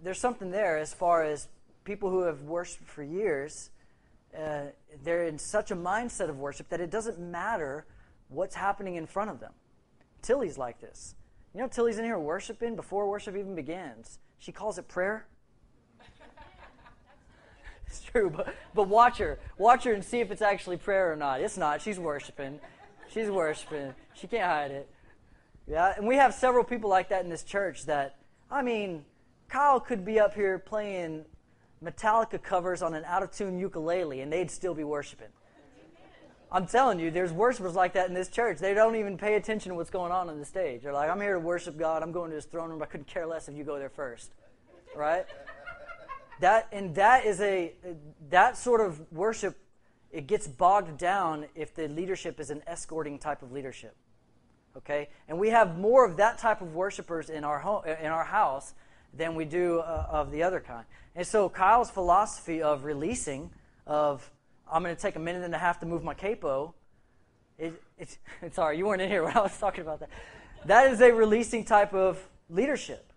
there's 0.00 0.20
something 0.20 0.52
there 0.52 0.78
as 0.78 0.94
far 0.94 1.24
as 1.24 1.48
people 1.88 2.10
who 2.10 2.20
have 2.20 2.42
worshiped 2.42 2.86
for 2.86 3.02
years. 3.02 3.70
Uh, 4.38 4.66
they're 5.02 5.24
in 5.24 5.38
such 5.38 5.70
a 5.70 5.74
mindset 5.74 6.28
of 6.28 6.38
worship 6.38 6.68
that 6.68 6.82
it 6.82 6.90
doesn't 6.90 7.18
matter 7.18 7.86
what's 8.28 8.54
happening 8.54 8.96
in 8.96 9.06
front 9.06 9.30
of 9.30 9.40
them. 9.40 9.52
Tilly's 10.20 10.58
like 10.58 10.82
this. 10.82 11.14
You 11.54 11.62
know, 11.62 11.66
Tilly's 11.66 11.96
in 11.96 12.04
here 12.04 12.18
worshiping 12.18 12.76
before 12.76 13.08
worship 13.08 13.34
even 13.36 13.54
begins. 13.54 14.18
She 14.38 14.52
calls 14.52 14.78
it 14.78 14.86
prayer. 14.86 15.26
It's 17.86 18.02
true, 18.02 18.28
but, 18.28 18.54
but 18.74 18.86
watch 18.86 19.16
her. 19.16 19.38
Watch 19.56 19.84
her 19.84 19.94
and 19.94 20.04
see 20.04 20.20
if 20.20 20.30
it's 20.30 20.42
actually 20.42 20.76
prayer 20.76 21.10
or 21.10 21.16
not. 21.16 21.40
It's 21.40 21.56
not. 21.56 21.80
She's 21.80 21.98
worshiping. 21.98 22.60
She's 23.10 23.30
worshiping. 23.30 23.94
She 24.12 24.26
can't 24.26 24.44
hide 24.44 24.70
it. 24.72 24.90
Yeah, 25.66 25.94
and 25.96 26.06
we 26.06 26.16
have 26.16 26.34
several 26.34 26.64
people 26.64 26.90
like 26.90 27.08
that 27.08 27.24
in 27.24 27.30
this 27.30 27.42
church 27.42 27.86
that, 27.86 28.16
I 28.50 28.60
mean, 28.60 29.06
Kyle 29.48 29.80
could 29.80 30.04
be 30.04 30.20
up 30.20 30.34
here 30.34 30.58
playing 30.58 31.24
Metallica 31.82 32.42
covers 32.42 32.82
on 32.82 32.94
an 32.94 33.04
out 33.04 33.22
of 33.22 33.30
tune 33.30 33.58
ukulele 33.58 34.20
and 34.20 34.32
they'd 34.32 34.50
still 34.50 34.74
be 34.74 34.84
worshiping. 34.84 35.28
I'm 36.50 36.66
telling 36.66 36.98
you, 36.98 37.10
there's 37.10 37.32
worshipers 37.32 37.74
like 37.74 37.92
that 37.92 38.08
in 38.08 38.14
this 38.14 38.28
church. 38.28 38.58
They 38.58 38.72
don't 38.72 38.96
even 38.96 39.18
pay 39.18 39.34
attention 39.34 39.70
to 39.70 39.76
what's 39.76 39.90
going 39.90 40.12
on 40.12 40.30
on 40.30 40.38
the 40.38 40.46
stage. 40.46 40.82
They're 40.82 40.94
like, 40.94 41.10
I'm 41.10 41.20
here 41.20 41.34
to 41.34 41.40
worship 41.40 41.76
God. 41.76 42.02
I'm 42.02 42.10
going 42.10 42.30
to 42.30 42.36
his 42.36 42.46
throne 42.46 42.70
room. 42.70 42.82
I 42.82 42.86
couldn't 42.86 43.06
care 43.06 43.26
less 43.26 43.48
if 43.48 43.54
you 43.54 43.64
go 43.64 43.78
there 43.78 43.90
first. 43.90 44.32
Right? 44.96 45.26
That 46.40 46.68
and 46.72 46.94
that 46.94 47.26
is 47.26 47.40
a 47.40 47.74
that 48.30 48.56
sort 48.56 48.80
of 48.80 49.12
worship 49.12 49.58
it 50.10 50.26
gets 50.26 50.46
bogged 50.48 50.96
down 50.96 51.46
if 51.54 51.74
the 51.74 51.88
leadership 51.88 52.40
is 52.40 52.48
an 52.50 52.62
escorting 52.66 53.18
type 53.18 53.42
of 53.42 53.52
leadership. 53.52 53.94
Okay? 54.76 55.08
And 55.28 55.38
we 55.38 55.50
have 55.50 55.78
more 55.78 56.06
of 56.06 56.16
that 56.16 56.38
type 56.38 56.62
of 56.62 56.74
worshipers 56.74 57.28
in 57.28 57.44
our 57.44 57.58
home, 57.58 57.82
in 57.84 58.06
our 58.06 58.24
house 58.24 58.72
than 59.14 59.34
we 59.34 59.44
do 59.44 59.80
uh, 59.80 60.06
of 60.10 60.30
the 60.30 60.42
other 60.42 60.60
kind. 60.60 60.84
And 61.14 61.26
so 61.26 61.48
Kyle's 61.48 61.90
philosophy 61.90 62.62
of 62.62 62.84
releasing, 62.84 63.50
of 63.86 64.30
I'm 64.70 64.82
going 64.82 64.94
to 64.94 65.00
take 65.00 65.16
a 65.16 65.20
minute 65.20 65.42
and 65.42 65.54
a 65.54 65.58
half 65.58 65.80
to 65.80 65.86
move 65.86 66.04
my 66.04 66.14
capo, 66.14 66.74
it, 67.58 67.82
it's, 67.98 68.18
sorry, 68.52 68.78
you 68.78 68.86
weren't 68.86 69.02
in 69.02 69.08
here 69.08 69.24
when 69.24 69.36
I 69.36 69.40
was 69.40 69.56
talking 69.58 69.80
about 69.80 70.00
that. 70.00 70.10
That 70.66 70.90
is 70.92 71.00
a 71.00 71.12
releasing 71.12 71.64
type 71.64 71.92
of 71.92 72.22
leadership. 72.48 73.12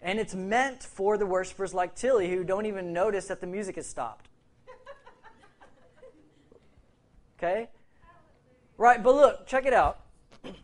And 0.00 0.18
it's 0.18 0.34
meant 0.34 0.82
for 0.82 1.16
the 1.16 1.26
worshipers 1.26 1.72
like 1.72 1.94
Tilly 1.94 2.30
who 2.30 2.44
don't 2.44 2.66
even 2.66 2.92
notice 2.92 3.26
that 3.26 3.40
the 3.40 3.46
music 3.46 3.76
has 3.76 3.86
stopped. 3.86 4.28
Okay? 7.38 7.68
Right, 8.78 9.02
but 9.02 9.14
look, 9.14 9.46
check 9.46 9.66
it 9.66 9.72
out. 9.72 10.00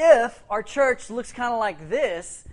If 0.00 0.44
our 0.48 0.62
church 0.62 1.10
looks 1.10 1.32
kind 1.32 1.52
of 1.52 1.58
like 1.58 1.88
this, 1.88 2.44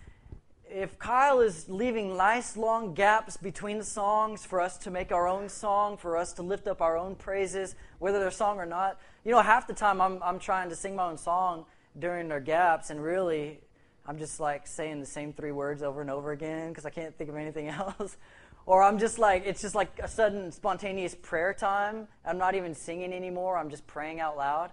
if 0.75 0.99
Kyle 0.99 1.39
is 1.39 1.69
leaving 1.69 2.17
nice 2.17 2.57
long 2.57 2.93
gaps 2.93 3.37
between 3.37 3.77
the 3.77 3.83
songs 3.85 4.45
for 4.45 4.59
us 4.59 4.77
to 4.79 4.91
make 4.91 5.13
our 5.13 5.25
own 5.25 5.47
song, 5.47 5.95
for 5.95 6.17
us 6.17 6.33
to 6.33 6.41
lift 6.41 6.67
up 6.67 6.81
our 6.81 6.97
own 6.97 7.15
praises, 7.15 7.75
whether 7.99 8.19
they're 8.19 8.29
song 8.29 8.59
or 8.59 8.65
not, 8.65 8.99
you 9.23 9.31
know, 9.31 9.41
half 9.41 9.67
the 9.67 9.73
time 9.73 10.01
I'm, 10.01 10.21
I'm 10.21 10.37
trying 10.37 10.67
to 10.67 10.75
sing 10.75 10.93
my 10.93 11.05
own 11.05 11.17
song 11.17 11.65
during 11.97 12.27
their 12.27 12.41
gaps, 12.41 12.89
and 12.89 13.01
really 13.01 13.61
I'm 14.05 14.17
just 14.17 14.41
like 14.41 14.67
saying 14.67 14.99
the 14.99 15.05
same 15.05 15.31
three 15.31 15.53
words 15.53 15.81
over 15.81 16.01
and 16.01 16.09
over 16.11 16.33
again 16.33 16.69
because 16.69 16.85
I 16.85 16.89
can't 16.89 17.17
think 17.17 17.29
of 17.29 17.37
anything 17.37 17.67
else. 17.69 18.17
or 18.65 18.83
I'm 18.83 18.99
just 18.99 19.17
like, 19.17 19.45
it's 19.45 19.61
just 19.61 19.75
like 19.75 19.97
a 20.03 20.09
sudden 20.09 20.51
spontaneous 20.51 21.15
prayer 21.15 21.53
time. 21.53 22.09
I'm 22.25 22.37
not 22.37 22.53
even 22.53 22.75
singing 22.75 23.13
anymore, 23.13 23.57
I'm 23.57 23.69
just 23.69 23.87
praying 23.87 24.19
out 24.19 24.35
loud. 24.35 24.71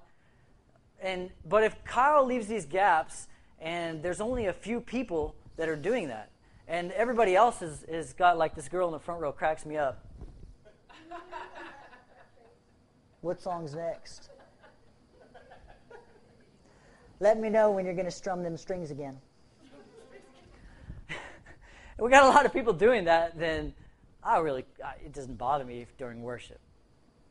And, 1.01 1.31
but 1.49 1.63
if 1.63 1.85
Kyle 1.85 2.27
leaves 2.27 2.49
these 2.49 2.67
gaps 2.67 3.29
and 3.61 4.03
there's 4.03 4.21
only 4.21 4.47
a 4.47 4.53
few 4.53 4.81
people 4.81 5.37
that 5.57 5.69
are 5.69 5.77
doing 5.77 6.09
that, 6.09 6.31
and 6.69 6.93
everybody 6.93 7.37
else 7.37 7.61
has, 7.61 7.85
has 7.91 8.13
got 8.13 8.39
like 8.39 8.55
this 8.55 8.69
girl 8.69 8.87
in 8.89 8.93
the 8.93 8.99
front 8.99 9.21
row 9.21 9.33
cracks 9.33 9.67
me 9.67 9.77
up. 9.77 10.07
what 13.21 13.41
song's 13.41 13.75
next? 13.75 14.31
Let 17.21 17.39
me 17.39 17.51
know 17.51 17.71
when 17.71 17.85
you're 17.85 17.95
going 17.95 18.07
to 18.07 18.11
strum 18.11 18.43
them 18.43 18.57
strings 18.57 18.91
again. 18.91 19.17
we 22.01 22.11
got 22.11 22.25
a 22.25 22.29
lot 22.29 22.47
of 22.47 22.53
people 22.53 22.73
doing 22.73 23.05
that, 23.05 23.39
then 23.39 23.75
I 24.25 24.39
really, 24.39 24.65
it 25.05 25.13
doesn't 25.13 25.39
bother 25.39 25.65
me 25.65 25.87
during 25.99 26.23
worship. 26.23 26.59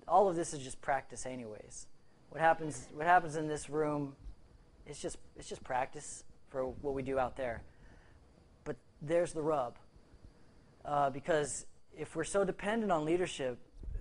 All 0.07 0.29
of 0.29 0.37
this 0.37 0.53
is 0.53 0.59
just 0.59 0.81
practice, 0.81 1.25
anyways. 1.25 1.87
What 2.29 2.39
happens, 2.39 2.87
what 2.93 3.05
happens 3.05 3.35
in 3.35 3.49
this 3.49 3.69
room, 3.69 4.15
it's 4.85 5.01
just, 5.01 5.17
it's 5.35 5.49
just 5.49 5.61
practice 5.61 6.23
for 6.49 6.67
what 6.67 6.93
we 6.93 7.01
do 7.01 7.19
out 7.19 7.35
there. 7.35 7.61
There's 9.01 9.33
the 9.33 9.41
rub. 9.41 9.77
Uh, 10.85 11.09
because 11.09 11.65
if 11.97 12.15
we're 12.15 12.23
so 12.23 12.43
dependent 12.43 12.91
on 12.91 13.05
leadership 13.05 13.57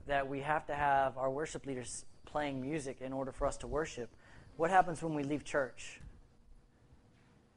that 0.06 0.28
we 0.28 0.40
have 0.40 0.66
to 0.66 0.74
have 0.74 1.16
our 1.16 1.30
worship 1.30 1.66
leaders 1.66 2.04
playing 2.26 2.60
music 2.60 2.98
in 3.00 3.12
order 3.12 3.32
for 3.32 3.46
us 3.46 3.56
to 3.58 3.66
worship, 3.66 4.10
what 4.56 4.70
happens 4.70 5.02
when 5.02 5.14
we 5.14 5.22
leave 5.22 5.44
church? 5.44 6.00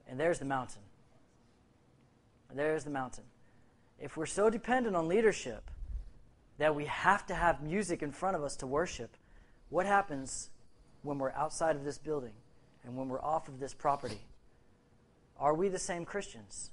And 0.07 0.19
there's 0.19 0.39
the 0.39 0.45
mountain. 0.45 0.81
There's 2.53 2.83
the 2.83 2.91
mountain. 2.91 3.23
If 4.00 4.15
we're 4.15 4.27
so 4.27 4.50
dependent 4.50 4.95
on 4.95 5.07
leadership 5.07 5.71
that 6.59 6.75
we 6.75 6.85
have 6.85 7.25
to 7.27 7.35
have 7.35 7.63
music 7.63 8.03
in 8.03 8.12
front 8.12 8.35
of 8.35 8.43
us 8.43 8.55
to 8.57 8.67
worship, 8.67 9.17
what 9.69 9.85
happens 9.85 10.50
when 11.01 11.17
we're 11.17 11.31
outside 11.31 11.75
of 11.75 11.83
this 11.83 11.97
building 11.97 12.33
and 12.83 12.95
when 12.95 13.09
we're 13.09 13.21
off 13.21 13.47
of 13.47 13.59
this 13.59 13.73
property? 13.73 14.21
Are 15.39 15.55
we 15.55 15.67
the 15.67 15.79
same 15.79 16.05
Christians? 16.05 16.69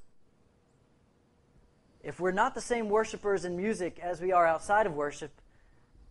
If 2.02 2.18
we're 2.18 2.32
not 2.32 2.54
the 2.54 2.60
same 2.60 2.88
worshipers 2.88 3.44
in 3.44 3.56
music 3.56 3.98
as 4.02 4.20
we 4.20 4.32
are 4.32 4.46
outside 4.46 4.86
of 4.86 4.94
worship, 4.94 5.32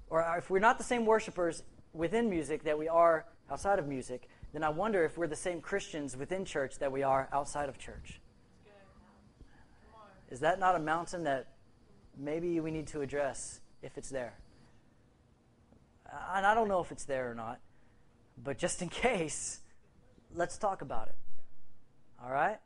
or 0.10 0.22
if 0.38 0.50
we're 0.50 0.60
not 0.60 0.78
the 0.78 0.84
same 0.84 1.06
worshipers 1.06 1.64
within 1.94 2.30
music 2.30 2.64
that 2.64 2.78
we 2.78 2.88
are 2.88 3.26
outside 3.50 3.80
of 3.80 3.88
music, 3.88 4.30
then 4.54 4.64
I 4.64 4.70
wonder 4.70 5.04
if 5.04 5.18
we're 5.18 5.28
the 5.28 5.36
same 5.36 5.62
Christians 5.62 6.16
within 6.16 6.46
church 6.46 6.80
that 6.80 6.92
we 6.92 7.04
are 7.04 7.28
outside 7.32 7.70
of 7.70 7.78
church. 7.78 8.20
Is 10.30 10.42
that 10.42 10.60
not 10.60 10.76
a 10.76 10.80
mountain 10.80 11.24
that 11.24 11.48
maybe 12.18 12.60
we 12.60 12.70
need 12.70 12.88
to 12.88 13.02
address 13.02 13.62
if 13.82 13.98
it's 13.98 14.10
there? 14.10 14.34
And 16.34 16.46
I 16.46 16.54
don't 16.54 16.68
know 16.68 16.82
if 16.82 16.92
it's 16.92 17.06
there 17.06 17.32
or 17.32 17.36
not, 17.36 17.60
but 18.44 18.58
just 18.58 18.82
in 18.82 18.90
case, 18.90 19.60
let's 20.34 20.58
talk 20.58 20.82
about 20.82 21.08
it. 21.08 21.16
All 22.24 22.32
right? 22.32 22.60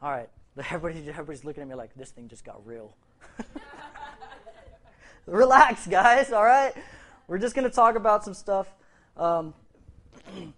All 0.00 0.10
right. 0.10 0.28
Everybody, 0.70 1.08
everybody's 1.08 1.44
looking 1.44 1.62
at 1.62 1.68
me 1.68 1.76
like 1.76 1.94
this 1.94 2.10
thing 2.10 2.26
just 2.26 2.44
got 2.44 2.66
real. 2.66 2.96
Relax, 5.26 5.86
guys, 5.86 6.32
all 6.32 6.44
right? 6.44 6.72
We're 7.28 7.38
just 7.38 7.54
going 7.54 7.68
to 7.68 7.74
talk 7.74 7.94
about 7.94 8.24
some 8.24 8.34
stuff. 8.34 8.66
Um, 9.16 9.54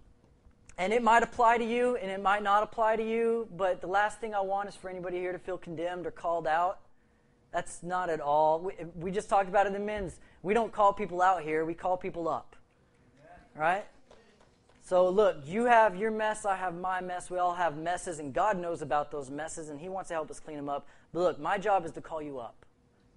and 0.79 0.91
it 0.91 1.03
might 1.03 1.21
apply 1.21 1.59
to 1.59 1.63
you 1.63 1.97
and 1.97 2.09
it 2.09 2.19
might 2.19 2.41
not 2.41 2.63
apply 2.63 2.95
to 2.95 3.07
you, 3.07 3.47
but 3.55 3.79
the 3.81 3.87
last 3.87 4.19
thing 4.19 4.33
I 4.33 4.41
want 4.41 4.69
is 4.69 4.75
for 4.75 4.89
anybody 4.89 5.17
here 5.17 5.33
to 5.33 5.39
feel 5.39 5.57
condemned 5.57 6.07
or 6.07 6.11
called 6.11 6.47
out. 6.47 6.79
That's 7.51 7.83
not 7.83 8.09
at 8.09 8.21
all. 8.21 8.59
We, 8.59 8.73
we 8.95 9.11
just 9.11 9.29
talked 9.29 9.49
about 9.49 9.67
it 9.67 9.67
in 9.67 9.73
the 9.73 9.79
men's. 9.79 10.19
We 10.41 10.55
don't 10.55 10.71
call 10.71 10.93
people 10.93 11.21
out 11.21 11.43
here, 11.43 11.63
we 11.63 11.75
call 11.75 11.95
people 11.95 12.27
up. 12.27 12.55
Right? 13.55 13.85
So, 14.83 15.09
look, 15.09 15.37
you 15.45 15.65
have 15.65 15.95
your 15.95 16.11
mess, 16.11 16.45
I 16.45 16.55
have 16.55 16.75
my 16.75 17.01
mess. 17.01 17.29
We 17.29 17.37
all 17.37 17.53
have 17.53 17.77
messes, 17.77 18.19
and 18.19 18.33
God 18.33 18.57
knows 18.57 18.81
about 18.81 19.11
those 19.11 19.29
messes, 19.29 19.69
and 19.69 19.79
He 19.79 19.89
wants 19.89 20.07
to 20.09 20.15
help 20.15 20.31
us 20.31 20.39
clean 20.39 20.57
them 20.57 20.69
up. 20.69 20.87
But 21.13 21.19
look, 21.19 21.39
my 21.39 21.57
job 21.57 21.85
is 21.85 21.91
to 21.91 22.01
call 22.01 22.21
you 22.21 22.39
up, 22.39 22.65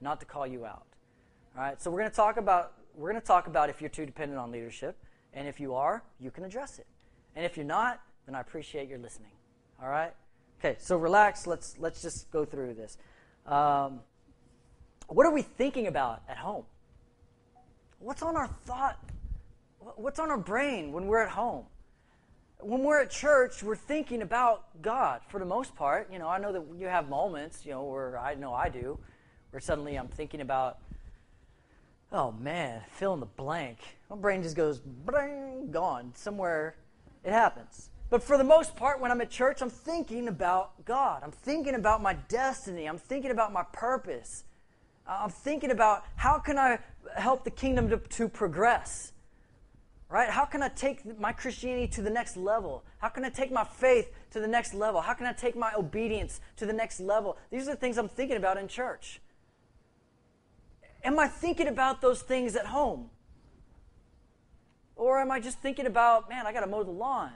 not 0.00 0.20
to 0.20 0.26
call 0.26 0.46
you 0.46 0.66
out. 0.66 0.86
All 1.56 1.62
right? 1.62 1.80
So, 1.80 1.90
we're 1.90 2.00
going 2.00 2.10
to 2.10 2.16
talk 2.16 2.36
about 2.36 2.74
we're 2.96 3.10
going 3.10 3.20
to 3.20 3.26
talk 3.26 3.46
about 3.46 3.70
if 3.70 3.80
you're 3.80 3.90
too 3.90 4.06
dependent 4.06 4.38
on 4.38 4.50
leadership. 4.50 4.96
And 5.32 5.48
if 5.48 5.58
you 5.58 5.74
are, 5.74 6.02
you 6.20 6.30
can 6.30 6.44
address 6.44 6.78
it. 6.78 6.86
And 7.34 7.44
if 7.44 7.56
you're 7.56 7.66
not, 7.66 8.00
then 8.26 8.34
I 8.34 8.40
appreciate 8.40 8.88
your 8.88 8.98
listening. 8.98 9.32
All 9.82 9.88
right? 9.88 10.12
Okay, 10.60 10.76
so 10.78 10.96
relax. 10.96 11.46
Let's, 11.46 11.76
let's 11.78 12.00
just 12.00 12.30
go 12.30 12.44
through 12.44 12.74
this. 12.74 12.96
Um, 13.46 14.00
what 15.08 15.26
are 15.26 15.32
we 15.32 15.42
thinking 15.42 15.86
about 15.86 16.22
at 16.28 16.36
home? 16.36 16.64
What's 17.98 18.22
on 18.22 18.36
our 18.36 18.46
thought? 18.46 18.98
What's 19.96 20.18
on 20.18 20.30
our 20.30 20.38
brain 20.38 20.92
when 20.92 21.06
we're 21.06 21.22
at 21.22 21.30
home? 21.30 21.64
When 22.60 22.82
we're 22.82 23.02
at 23.02 23.10
church, 23.10 23.62
we're 23.62 23.76
thinking 23.76 24.22
about 24.22 24.80
God 24.80 25.20
for 25.28 25.38
the 25.38 25.44
most 25.44 25.76
part. 25.76 26.10
You 26.10 26.18
know, 26.18 26.28
I 26.28 26.38
know 26.38 26.52
that 26.52 26.62
you 26.78 26.86
have 26.86 27.08
moments, 27.08 27.66
you 27.66 27.72
know, 27.72 27.84
where 27.84 28.18
I 28.18 28.34
know 28.34 28.54
I 28.54 28.70
do, 28.70 28.98
where 29.50 29.60
suddenly 29.60 29.96
I'm 29.96 30.08
thinking 30.08 30.40
about 30.40 30.78
oh 32.12 32.30
man, 32.32 32.80
fill 32.92 33.12
in 33.12 33.20
the 33.20 33.26
blank. 33.26 33.78
My 34.08 34.16
brain 34.16 34.42
just 34.42 34.56
goes, 34.56 34.78
bang, 34.78 35.70
gone. 35.70 36.12
Somewhere 36.14 36.76
it 37.24 37.32
happens. 37.32 37.90
But 38.08 38.22
for 38.22 38.38
the 38.38 38.44
most 38.44 38.76
part, 38.76 39.00
when 39.00 39.10
I'm 39.10 39.20
at 39.20 39.30
church, 39.30 39.60
I'm 39.60 39.70
thinking 39.70 40.28
about 40.28 40.84
God. 40.84 41.22
I'm 41.24 41.32
thinking 41.32 41.74
about 41.74 42.00
my 42.00 42.14
destiny. 42.28 42.86
I'm 42.86 42.98
thinking 42.98 43.32
about 43.32 43.52
my 43.52 43.64
purpose. 43.72 44.44
Uh, 45.06 45.18
I'm 45.22 45.30
thinking 45.30 45.72
about 45.72 46.04
how 46.14 46.38
can 46.38 46.56
I 46.56 46.78
help 47.16 47.42
the 47.44 47.50
kingdom 47.50 47.88
to, 47.90 47.96
to 47.98 48.28
progress? 48.28 49.12
Right? 50.10 50.28
How 50.28 50.44
can 50.44 50.62
I 50.62 50.68
take 50.68 51.18
my 51.18 51.32
Christianity 51.32 51.88
to 51.88 52.02
the 52.02 52.10
next 52.10 52.36
level? 52.36 52.84
How 52.98 53.08
can 53.08 53.24
I 53.24 53.30
take 53.30 53.50
my 53.50 53.64
faith 53.64 54.12
to 54.30 54.40
the 54.40 54.46
next 54.46 54.74
level? 54.74 55.00
How 55.00 55.14
can 55.14 55.26
I 55.26 55.32
take 55.32 55.56
my 55.56 55.72
obedience 55.76 56.40
to 56.56 56.66
the 56.66 56.72
next 56.72 57.00
level? 57.00 57.36
These 57.50 57.66
are 57.68 57.72
the 57.72 57.76
things 57.76 57.98
I'm 57.98 58.08
thinking 58.08 58.36
about 58.36 58.56
in 58.56 58.68
church. 58.68 59.20
Am 61.02 61.18
I 61.18 61.26
thinking 61.26 61.68
about 61.68 62.00
those 62.00 62.22
things 62.22 62.54
at 62.54 62.66
home? 62.66 63.10
Or 64.96 65.18
am 65.18 65.30
I 65.30 65.40
just 65.40 65.58
thinking 65.58 65.86
about, 65.86 66.28
man, 66.28 66.46
I 66.46 66.52
got 66.52 66.60
to 66.60 66.66
mow 66.66 66.84
the 66.84 66.90
lawn? 66.90 67.32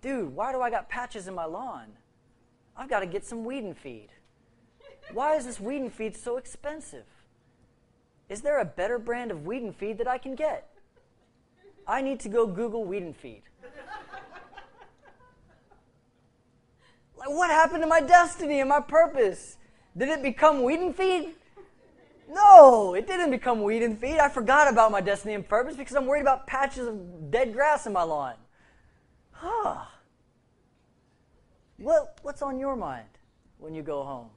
Dude, 0.00 0.34
why 0.34 0.52
do 0.52 0.60
I 0.60 0.70
got 0.70 0.88
patches 0.88 1.28
in 1.28 1.34
my 1.34 1.44
lawn? 1.44 1.88
I've 2.76 2.88
got 2.88 3.00
to 3.00 3.06
get 3.06 3.24
some 3.24 3.44
weed 3.44 3.64
and 3.64 3.76
feed. 3.76 4.08
Why 5.12 5.36
is 5.36 5.46
this 5.46 5.60
weed 5.60 5.80
and 5.80 5.92
feed 5.92 6.16
so 6.16 6.36
expensive? 6.36 7.06
Is 8.28 8.40
there 8.40 8.60
a 8.60 8.64
better 8.64 8.98
brand 8.98 9.30
of 9.30 9.46
weed 9.46 9.62
and 9.62 9.74
feed 9.74 9.98
that 9.98 10.08
I 10.08 10.18
can 10.18 10.34
get? 10.34 10.68
I 11.86 12.02
need 12.02 12.20
to 12.20 12.28
go 12.28 12.46
Google 12.46 12.84
weed 12.84 13.02
and 13.02 13.16
feed. 13.16 13.42
Like, 17.16 17.30
what 17.30 17.50
happened 17.50 17.82
to 17.82 17.86
my 17.86 18.00
destiny 18.00 18.60
and 18.60 18.68
my 18.68 18.80
purpose? 18.80 19.56
Did 19.96 20.08
it 20.08 20.22
become 20.22 20.62
weed 20.62 20.80
and 20.80 20.94
feed? 20.94 21.34
No, 22.28 22.94
it 22.94 23.06
didn't 23.06 23.30
become 23.30 23.62
weed 23.62 23.82
and 23.82 23.98
feed. 23.98 24.18
I 24.18 24.28
forgot 24.28 24.70
about 24.70 24.90
my 24.90 25.00
destiny 25.00 25.34
and 25.34 25.48
purpose 25.48 25.76
because 25.76 25.96
I'm 25.96 26.06
worried 26.06 26.22
about 26.22 26.46
patches 26.46 26.86
of 26.86 27.30
dead 27.30 27.52
grass 27.52 27.86
in 27.86 27.92
my 27.92 28.02
lawn. 28.02 28.34
Huh. 29.30 29.84
What, 31.78 32.18
what's 32.22 32.42
on 32.42 32.58
your 32.58 32.74
mind 32.74 33.08
when 33.58 33.74
you 33.74 33.82
go 33.82 34.02
home? 34.02 34.28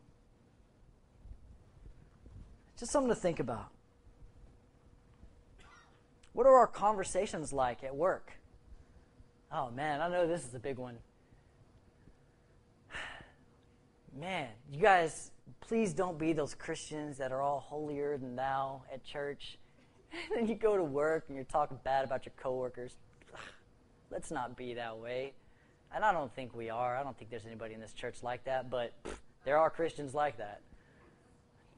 Just 2.77 2.91
something 2.91 3.10
to 3.10 3.15
think 3.15 3.39
about. 3.39 3.72
What 6.39 6.48
are 6.48 6.55
our 6.55 6.67
conversations 6.67 7.51
like 7.51 7.84
at 7.84 7.93
work? 7.93 8.31
Oh 9.51 9.72
man, 9.72 10.00
I 10.00 10.08
know 10.08 10.25
this 10.25 10.48
is 10.48 10.55
a 10.55 10.60
big 10.60 10.77
one. 10.77 10.96
Man, 14.17 14.48
you 14.72 14.79
guys, 14.79 15.31
please 15.60 15.91
don't 15.91 16.17
be 16.17 16.31
those 16.31 16.55
Christians 16.55 17.17
that 17.17 17.34
are 17.34 17.41
all 17.41 17.60
holier 17.60 18.17
than 18.17 18.38
thou 18.38 18.84
at 18.89 19.03
church. 19.03 19.58
And 20.13 20.39
then 20.39 20.48
you 20.48 20.55
go 20.55 20.77
to 20.77 20.84
work 20.84 21.25
and 21.27 21.36
you're 21.36 21.43
talking 21.43 21.77
bad 21.84 22.05
about 22.05 22.25
your 22.25 22.31
coworkers. 22.38 22.96
Let's 24.10 24.31
not 24.31 24.55
be 24.55 24.75
that 24.75 24.98
way. 24.98 25.34
And 25.93 26.05
I 26.05 26.13
don't 26.13 26.34
think 26.34 26.55
we 26.55 26.69
are. 26.69 26.96
I 26.96 27.03
don't 27.03 27.17
think 27.17 27.31
there's 27.31 27.46
anybody 27.46 27.74
in 27.74 27.81
this 27.81 27.91
church 27.91 28.24
like 28.24 28.46
that, 28.46 28.69
but 28.69 28.93
there 29.43 29.58
are 29.58 29.69
Christians 29.69 30.13
like 30.13 30.38
that. 30.38 30.62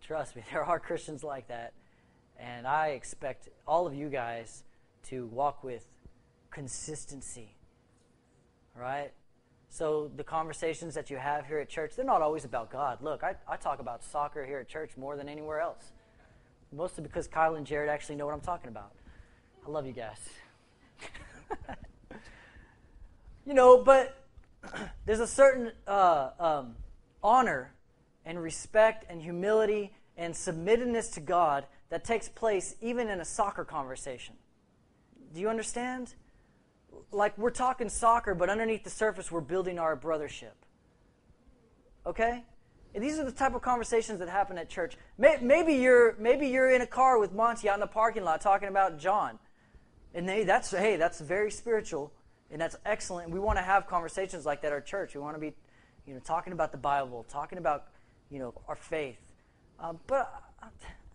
Trust 0.06 0.36
me, 0.36 0.44
there 0.52 0.64
are 0.64 0.80
Christians 0.80 1.24
like 1.24 1.48
that. 1.48 1.74
And 2.42 2.66
I 2.66 2.90
expect 2.90 3.50
all 3.68 3.86
of 3.86 3.94
you 3.94 4.10
guys 4.10 4.64
to 5.10 5.28
walk 5.28 5.64
with 5.64 5.86
consistency. 6.50 7.56
Right? 8.76 9.12
So 9.70 10.12
the 10.16 10.24
conversations 10.24 10.96
that 10.96 11.10
you 11.10 11.18
have 11.18 11.46
here 11.46 11.60
at 11.60 11.70
church, 11.70 11.94
they're 11.96 12.04
not 12.04 12.22
always 12.22 12.44
about 12.44 12.72
God. 12.72 13.02
Look, 13.02 13.24
I, 13.24 13.36
I 13.48 13.58
talk 13.58 13.80
about 13.80 14.04
soccer 14.04 14.44
here 14.46 14.58
at 14.58 14.68
church 14.68 14.92
more 14.98 15.16
than 15.16 15.30
anywhere 15.30 15.60
else. 15.60 15.92
Mostly 16.74 17.04
because 17.04 17.28
Kyle 17.28 17.56
and 17.56 17.66
Jared 17.66 17.90
actually 17.90 18.16
know 18.16 18.26
what 18.26 18.34
I'm 18.34 18.42
talking 18.42 18.70
about. 18.70 18.92
I 19.66 19.70
love 19.70 19.86
you 19.86 19.94
guys. 19.94 20.18
you 23.46 23.54
know, 23.54 23.84
but 23.84 24.18
there's 25.06 25.20
a 25.20 25.28
certain 25.28 25.72
uh, 25.88 26.30
um, 26.40 26.76
honor 27.24 27.72
and 28.26 28.42
respect 28.42 29.06
and 29.10 29.22
humility 29.22 29.94
and 30.18 30.34
submittedness 30.34 31.14
to 31.14 31.20
God 31.20 31.66
that 31.92 32.06
takes 32.06 32.30
place 32.30 32.76
even 32.82 33.10
in 33.10 33.20
a 33.20 33.26
soccer 33.26 33.64
conversation. 33.64 34.34
Do 35.34 35.42
you 35.42 35.50
understand? 35.50 36.16
Like 37.12 37.38
we're 37.38 37.52
talking 37.52 37.90
soccer, 37.90 38.34
but 38.34 38.50
underneath 38.50 38.84
the 38.84 38.90
surface, 38.90 39.32
we're 39.32 39.42
building 39.42 39.78
our 39.78 39.96
brothership. 39.96 40.56
Okay? 42.06 42.44
And 42.96 43.04
these 43.04 43.20
are 43.20 43.26
the 43.26 43.32
type 43.32 43.54
of 43.54 43.62
conversations 43.62 44.20
that 44.20 44.30
happen 44.30 44.58
at 44.58 44.70
church. 44.70 44.98
Maybe 45.18 45.76
you're 45.76 46.16
maybe 46.18 46.48
you're 46.48 46.72
in 46.72 46.82
a 46.82 46.88
car 46.88 47.20
with 47.20 47.34
Monty 47.34 47.70
out 47.70 47.76
in 47.76 47.80
the 47.82 47.88
parking 47.88 48.24
lot 48.24 48.42
talking 48.42 48.70
about 48.70 48.98
John, 48.98 49.38
and 50.14 50.28
they, 50.28 50.44
that's 50.44 50.72
hey, 50.72 50.96
that's 50.96 51.22
very 51.22 51.52
spiritual, 51.52 52.12
and 52.50 52.60
that's 52.60 52.76
excellent. 52.86 53.30
We 53.32 53.40
want 53.40 53.60
to 53.60 53.64
have 53.64 53.88
conversations 53.88 54.46
like 54.46 54.62
that 54.62 54.68
at 54.68 54.74
our 54.74 54.82
church. 54.82 55.16
We 55.16 55.22
want 55.22 55.36
to 55.36 55.42
be, 55.42 55.54
you 56.06 56.14
know, 56.14 56.20
talking 56.22 56.52
about 56.52 56.72
the 56.74 56.78
Bible, 56.78 57.26
talking 57.30 57.58
about, 57.58 57.86
you 58.30 58.40
know, 58.40 58.54
our 58.68 58.76
faith. 58.76 59.20
Um, 59.80 60.00
but 60.08 60.34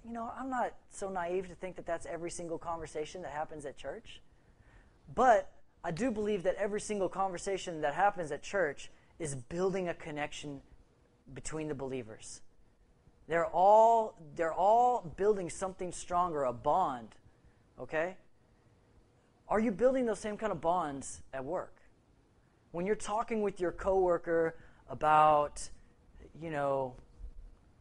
you 0.07 0.13
know, 0.13 0.31
I'm 0.39 0.49
not 0.49 0.73
so 0.91 1.11
naive 1.11 1.49
to 1.49 1.55
think 1.55 1.75
that 1.77 1.87
that's 1.87 2.07
every 2.07 2.31
single 2.31 2.59
conversation 2.59 3.23
that 3.23 3.33
happens 3.33 3.67
at 3.67 3.77
church. 3.77 4.21
But 5.15 5.51
I 5.83 5.91
do 5.91 6.11
believe 6.11 6.45
that 6.45 6.55
every 6.57 6.81
single 6.81 7.09
conversation 7.09 7.81
that 7.81 7.95
happens 7.95 8.31
at 8.31 8.43
church 8.43 8.91
is 9.19 9.35
building 9.35 9.89
a 9.89 9.95
connection 9.95 10.61
between 11.35 11.67
the 11.67 11.75
believers. 11.75 12.41
They're 13.29 13.47
all 13.47 14.15
they're 14.37 14.53
all 14.53 15.13
building 15.17 15.51
something 15.51 15.91
stronger, 15.91 16.45
a 16.45 16.53
bond. 16.53 17.09
Okay? 17.81 18.17
Are 19.49 19.59
you 19.59 19.73
building 19.73 20.07
those 20.07 20.21
same 20.21 20.37
kind 20.37 20.53
of 20.53 20.61
bonds 20.61 21.23
at 21.33 21.45
work? 21.45 21.75
When 22.71 22.87
you're 22.87 22.95
talking 22.95 23.43
with 23.43 23.61
your 23.61 23.73
coworker 23.73 24.57
about, 24.89 25.69
you 26.41 26.51
know, 26.51 26.95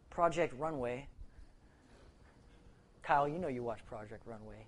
Project 0.09 0.53
Runway, 0.57 1.07
Kyle, 3.05 3.27
you 3.27 3.37
know 3.37 3.47
you 3.47 3.61
watch 3.61 3.85
Project 3.85 4.23
Runway. 4.25 4.65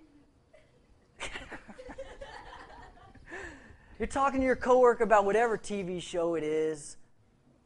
You're 3.98 4.06
talking 4.06 4.38
to 4.38 4.46
your 4.46 4.54
coworker 4.54 5.02
about 5.02 5.24
whatever 5.24 5.58
TV 5.58 6.00
show 6.00 6.36
it 6.36 6.44
is. 6.44 6.98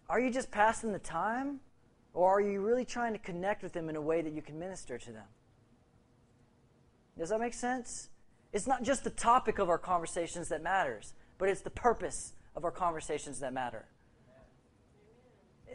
Are 0.09 0.19
you 0.19 0.31
just 0.31 0.51
passing 0.51 0.93
the 0.93 0.99
time? 0.99 1.61
Or 2.15 2.39
are 2.39 2.41
you 2.41 2.63
really 2.63 2.87
trying 2.87 3.13
to 3.13 3.19
connect 3.19 3.63
with 3.63 3.75
them 3.75 3.91
in 3.91 3.97
a 3.97 4.01
way 4.01 4.23
that 4.23 4.33
you 4.33 4.41
can 4.41 4.59
minister 4.59 4.97
to 4.97 5.13
them? 5.13 5.27
Does 7.19 7.29
that 7.29 7.41
make 7.41 7.53
sense? 7.53 8.09
It's 8.55 8.67
not 8.67 8.83
just 8.83 9.05
the 9.05 9.11
topic 9.11 9.59
of 9.59 9.69
our 9.69 9.77
conversations 9.77 10.49
that 10.49 10.63
matters, 10.63 11.13
but 11.37 11.51
it's 11.51 11.61
the 11.61 11.71
purpose 11.71 12.33
of 12.57 12.65
our 12.65 12.71
conversations 12.71 13.41
that 13.41 13.53
matter. 13.53 13.85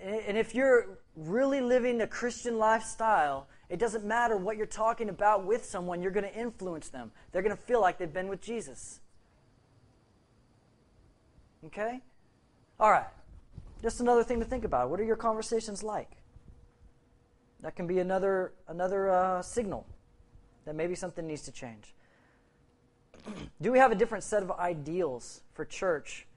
And 0.04 0.38
if 0.38 0.56
you're 0.56 0.98
really 1.16 1.62
living 1.62 2.02
a 2.02 2.08
Christian 2.08 2.58
lifestyle, 2.58 3.48
it 3.70 3.80
doesn't 3.80 4.06
matter 4.06 4.38
what 4.38 4.56
you're 4.56 4.66
talking 4.66 5.10
about 5.10 5.46
with 5.46 5.66
someone, 5.66 6.02
you're 6.02 6.12
going 6.12 6.26
to 6.26 6.34
influence 6.34 6.90
them. 6.90 7.12
They're 7.32 7.42
going 7.42 7.56
to 7.56 7.62
feel 7.62 7.82
like 7.82 7.98
they've 7.98 8.12
been 8.12 8.30
with 8.30 8.42
Jesus. 8.42 9.02
Okay? 11.66 12.02
All 12.80 12.92
right. 12.92 13.08
Just 13.82 14.00
another 14.00 14.24
thing 14.24 14.40
to 14.40 14.46
think 14.46 14.64
about. 14.64 14.90
What 14.90 15.00
are 15.00 15.04
your 15.04 15.18
conversations 15.18 15.84
like? 15.84 16.12
That 17.62 17.76
can 17.76 17.88
be 17.88 18.00
another 18.00 18.54
another 18.68 19.10
uh, 19.10 19.42
signal 19.42 19.86
that 20.66 20.76
maybe 20.76 20.96
something 20.96 21.26
needs 21.26 21.42
to 21.44 21.52
change. 21.52 21.94
Do 23.62 23.72
we 23.72 23.80
have 23.80 23.92
a 23.92 23.96
different 23.96 24.24
set 24.24 24.44
of 24.44 24.52
ideals 24.52 25.42
for 25.54 25.66
church 25.66 26.28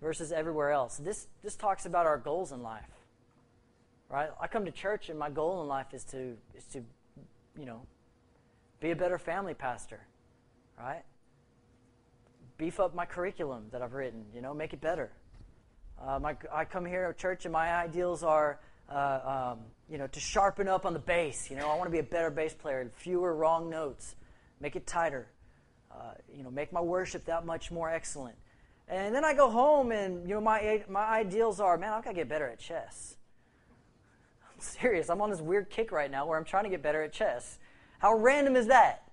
versus 0.00 0.32
everywhere 0.32 0.70
else? 0.70 0.96
This 0.96 1.28
this 1.42 1.54
talks 1.54 1.86
about 1.86 2.06
our 2.06 2.16
goals 2.16 2.52
in 2.52 2.62
life 2.62 2.88
right? 4.12 4.28
I 4.38 4.46
come 4.46 4.66
to 4.66 4.70
church 4.70 5.08
and 5.08 5.18
my 5.18 5.30
goal 5.30 5.62
in 5.62 5.68
life 5.68 5.94
is 5.94 6.04
to 6.04 6.36
is 6.54 6.64
to, 6.72 6.84
you 7.58 7.64
know, 7.64 7.80
be 8.78 8.90
a 8.90 8.96
better 8.96 9.18
family 9.18 9.54
pastor, 9.54 10.00
right? 10.78 11.02
Beef 12.58 12.78
up 12.78 12.94
my 12.94 13.06
curriculum 13.06 13.64
that 13.72 13.80
I've 13.80 13.94
written, 13.94 14.26
you 14.34 14.42
know, 14.42 14.52
make 14.52 14.74
it 14.74 14.80
better. 14.80 15.10
Uh, 16.00 16.18
my, 16.18 16.36
I 16.52 16.64
come 16.64 16.84
here 16.84 17.10
to 17.10 17.18
church 17.18 17.46
and 17.46 17.52
my 17.52 17.72
ideals 17.72 18.22
are, 18.22 18.60
uh, 18.90 19.52
um, 19.54 19.60
you 19.88 19.96
know, 19.96 20.06
to 20.08 20.20
sharpen 20.20 20.68
up 20.68 20.84
on 20.84 20.92
the 20.92 20.98
bass. 20.98 21.50
You 21.50 21.56
know, 21.56 21.70
I 21.70 21.76
want 21.76 21.86
to 21.86 21.92
be 21.92 22.00
a 22.00 22.02
better 22.02 22.30
bass 22.30 22.52
player, 22.52 22.90
fewer 22.96 23.34
wrong 23.34 23.70
notes, 23.70 24.14
make 24.60 24.76
it 24.76 24.86
tighter. 24.86 25.28
Uh, 25.90 26.14
you 26.34 26.42
know, 26.42 26.50
make 26.50 26.72
my 26.72 26.80
worship 26.80 27.24
that 27.26 27.46
much 27.46 27.70
more 27.70 27.88
excellent. 27.88 28.36
And 28.88 29.14
then 29.14 29.24
I 29.24 29.32
go 29.32 29.48
home 29.50 29.92
and 29.92 30.28
you 30.28 30.34
know 30.34 30.40
my 30.40 30.82
my 30.88 31.04
ideals 31.04 31.60
are, 31.60 31.78
man, 31.78 31.92
I've 31.92 32.04
got 32.04 32.10
to 32.10 32.16
get 32.16 32.28
better 32.28 32.48
at 32.48 32.58
chess 32.58 33.16
serious. 34.62 35.10
I'm 35.10 35.20
on 35.20 35.30
this 35.30 35.40
weird 35.40 35.70
kick 35.70 35.92
right 35.92 36.10
now 36.10 36.26
where 36.26 36.38
I'm 36.38 36.44
trying 36.44 36.64
to 36.64 36.70
get 36.70 36.82
better 36.82 37.02
at 37.02 37.12
chess. 37.12 37.58
How 37.98 38.14
random 38.14 38.56
is 38.56 38.66
that? 38.66 39.08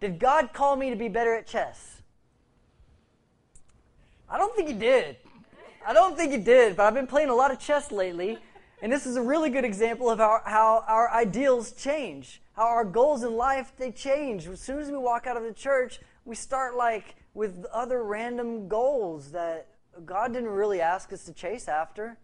Did 0.00 0.18
God 0.18 0.52
call 0.52 0.76
me 0.76 0.90
to 0.90 0.96
be 0.96 1.08
better 1.08 1.34
at 1.34 1.46
chess? 1.46 2.02
I 4.28 4.38
don't 4.38 4.54
think 4.56 4.68
He 4.68 4.74
did. 4.74 5.16
I 5.86 5.92
don't 5.92 6.16
think 6.16 6.32
He 6.32 6.38
did, 6.38 6.76
but 6.76 6.86
I've 6.86 6.94
been 6.94 7.06
playing 7.06 7.28
a 7.28 7.34
lot 7.34 7.50
of 7.50 7.58
chess 7.58 7.92
lately, 7.92 8.38
and 8.80 8.90
this 8.90 9.06
is 9.06 9.16
a 9.16 9.22
really 9.22 9.50
good 9.50 9.64
example 9.64 10.10
of 10.10 10.18
how, 10.18 10.40
how 10.44 10.84
our 10.88 11.10
ideals 11.10 11.72
change, 11.72 12.42
how 12.54 12.64
our 12.64 12.84
goals 12.84 13.22
in 13.22 13.36
life 13.36 13.72
they 13.76 13.92
change. 13.92 14.48
As 14.48 14.60
soon 14.60 14.78
as 14.78 14.90
we 14.90 14.96
walk 14.96 15.26
out 15.26 15.36
of 15.36 15.42
the 15.44 15.52
church, 15.52 16.00
we 16.24 16.34
start 16.34 16.76
like 16.76 17.14
with 17.34 17.64
other 17.72 18.02
random 18.02 18.68
goals 18.68 19.32
that 19.32 19.68
God 20.04 20.32
didn't 20.32 20.50
really 20.50 20.80
ask 20.80 21.12
us 21.12 21.24
to 21.24 21.32
chase 21.32 21.68
after. 21.68 22.16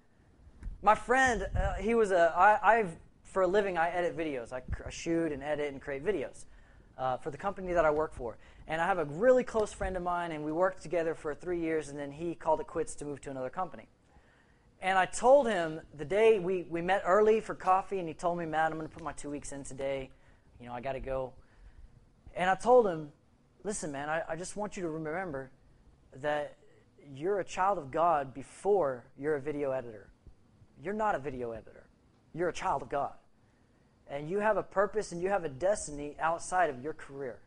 My 0.81 0.95
friend, 0.95 1.45
uh, 1.57 1.75
he 1.75 1.97
was 1.97 2.13
a, 2.13 2.33
I, 2.37 2.79
I've, 2.79 2.97
for 3.25 3.43
a 3.43 3.49
living, 3.49 3.77
I 3.77 3.89
edit 3.91 4.17
videos. 4.17 4.53
I, 4.53 4.63
I 4.87 4.91
shoot 4.91 5.33
and 5.33 5.43
edit 5.43 5.73
and 5.73 5.83
create 5.83 6.05
videos 6.05 6.45
uh, 6.97 7.17
for 7.17 7.33
the 7.33 7.37
company 7.37 7.73
that 7.73 7.85
I 7.85 7.91
work 7.91 8.15
for. 8.15 8.39
And 8.69 8.81
I 8.81 8.87
have 8.87 8.99
a 8.99 9.05
really 9.05 9.43
close 9.43 9.73
friend 9.73 9.97
of 9.97 10.05
mine, 10.05 10.31
and 10.31 10.45
we 10.45 10.53
worked 10.53 10.81
together 10.81 11.17
for 11.17 11.35
three 11.35 11.59
years, 11.61 11.89
and 11.89 11.99
then 11.99 12.13
he 12.13 12.37
called 12.37 12.61
it 12.61 12.69
quits 12.69 12.95
to 12.97 13.05
move 13.05 13.21
to 13.23 13.31
another 13.31 13.51
company. 13.51 13.89
And 14.81 14.97
I 14.97 15.07
told 15.07 15.49
him 15.49 15.81
the 15.97 16.05
day 16.05 16.39
we, 16.39 16.65
we 16.71 16.81
met 16.81 17.03
early 17.05 17.41
for 17.41 17.57
coffee, 17.57 17.99
and 17.99 18.07
he 18.07 18.15
told 18.15 18.39
me, 18.39 18.47
Matt, 18.47 18.71
I'm 18.71 18.79
going 18.79 18.89
to 18.89 18.95
put 18.95 19.03
my 19.03 19.13
two 19.13 19.31
weeks 19.31 19.51
in 19.51 19.65
today. 19.65 20.11
You 20.61 20.67
know, 20.67 20.75
I 20.75 20.81
got 20.81 20.93
to 20.93 21.01
go. 21.01 21.33
And 22.37 22.49
I 22.49 22.55
told 22.55 22.87
him, 22.87 23.09
listen, 23.65 23.91
man, 23.91 24.09
I, 24.09 24.23
I 24.29 24.37
just 24.37 24.55
want 24.55 24.77
you 24.77 24.85
to 24.85 24.91
remember 24.91 25.51
that 26.15 26.57
you're 27.13 27.41
a 27.41 27.45
child 27.45 27.79
of 27.79 27.91
God 27.91 28.33
before 28.33 29.07
you're 29.19 29.35
a 29.35 29.41
video 29.41 29.73
editor. 29.73 30.13
You're 30.83 30.95
not 30.95 31.15
a 31.15 31.19
video 31.19 31.53
editor. 31.53 31.87
You're 32.35 32.49
a 32.49 32.53
child 32.53 32.83
of 32.83 32.89
God. 32.89 33.15
And 34.09 34.31
you 34.31 34.39
have 34.39 34.57
a 34.57 34.63
purpose 34.63 35.13
and 35.13 35.23
you 35.23 35.29
have 35.29 35.45
a 35.45 35.49
destiny 35.49 36.17
outside 36.21 36.71
of 36.71 36.83
your 36.83 36.95
career. 36.95 37.39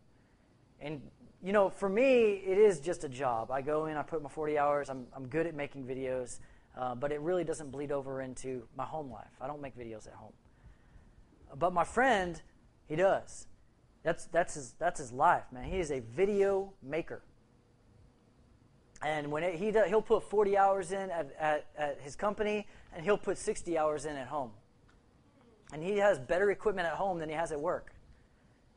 And, 0.79 1.01
you 1.41 1.53
know, 1.53 1.69
for 1.69 1.89
me, 1.89 2.41
it 2.45 2.57
is 2.57 2.79
just 2.79 3.03
a 3.03 3.09
job. 3.09 3.51
I 3.51 3.61
go 3.61 3.87
in, 3.87 3.97
I 3.97 4.03
put 4.03 4.21
my 4.21 4.29
40 4.29 4.57
hours, 4.57 4.89
I'm, 4.89 5.07
I'm 5.15 5.27
good 5.27 5.47
at 5.47 5.55
making 5.55 5.85
videos, 5.85 6.39
uh, 6.77 6.95
but 6.95 7.11
it 7.11 7.19
really 7.21 7.43
doesn't 7.43 7.71
bleed 7.71 7.91
over 7.91 8.21
into 8.21 8.67
my 8.77 8.85
home 8.85 9.11
life. 9.11 9.31
I 9.39 9.47
don't 9.47 9.61
make 9.61 9.77
videos 9.77 10.07
at 10.07 10.13
home. 10.13 10.33
But 11.57 11.73
my 11.73 11.83
friend, 11.83 12.41
he 12.87 12.95
does. 12.95 13.47
That's, 14.03 14.25
that's, 14.25 14.55
his, 14.55 14.73
that's 14.79 14.99
his 14.99 15.11
life, 15.11 15.43
man. 15.51 15.63
He 15.63 15.79
is 15.79 15.91
a 15.91 15.99
video 15.99 16.73
maker. 16.81 17.21
And 19.03 19.31
when 19.31 19.43
it, 19.43 19.55
he 19.55 19.71
does, 19.71 19.89
he'll 19.89 20.01
put 20.01 20.23
40 20.23 20.57
hours 20.57 20.91
in 20.91 21.09
at, 21.09 21.33
at, 21.39 21.65
at 21.77 21.99
his 22.01 22.15
company, 22.15 22.67
and 22.93 23.03
he'll 23.03 23.17
put 23.17 23.37
60 23.37 23.77
hours 23.77 24.05
in 24.05 24.15
at 24.15 24.27
home. 24.27 24.51
And 25.73 25.81
he 25.81 25.97
has 25.97 26.19
better 26.19 26.51
equipment 26.51 26.87
at 26.87 26.93
home 26.93 27.19
than 27.19 27.29
he 27.29 27.35
has 27.35 27.51
at 27.51 27.59
work. 27.59 27.93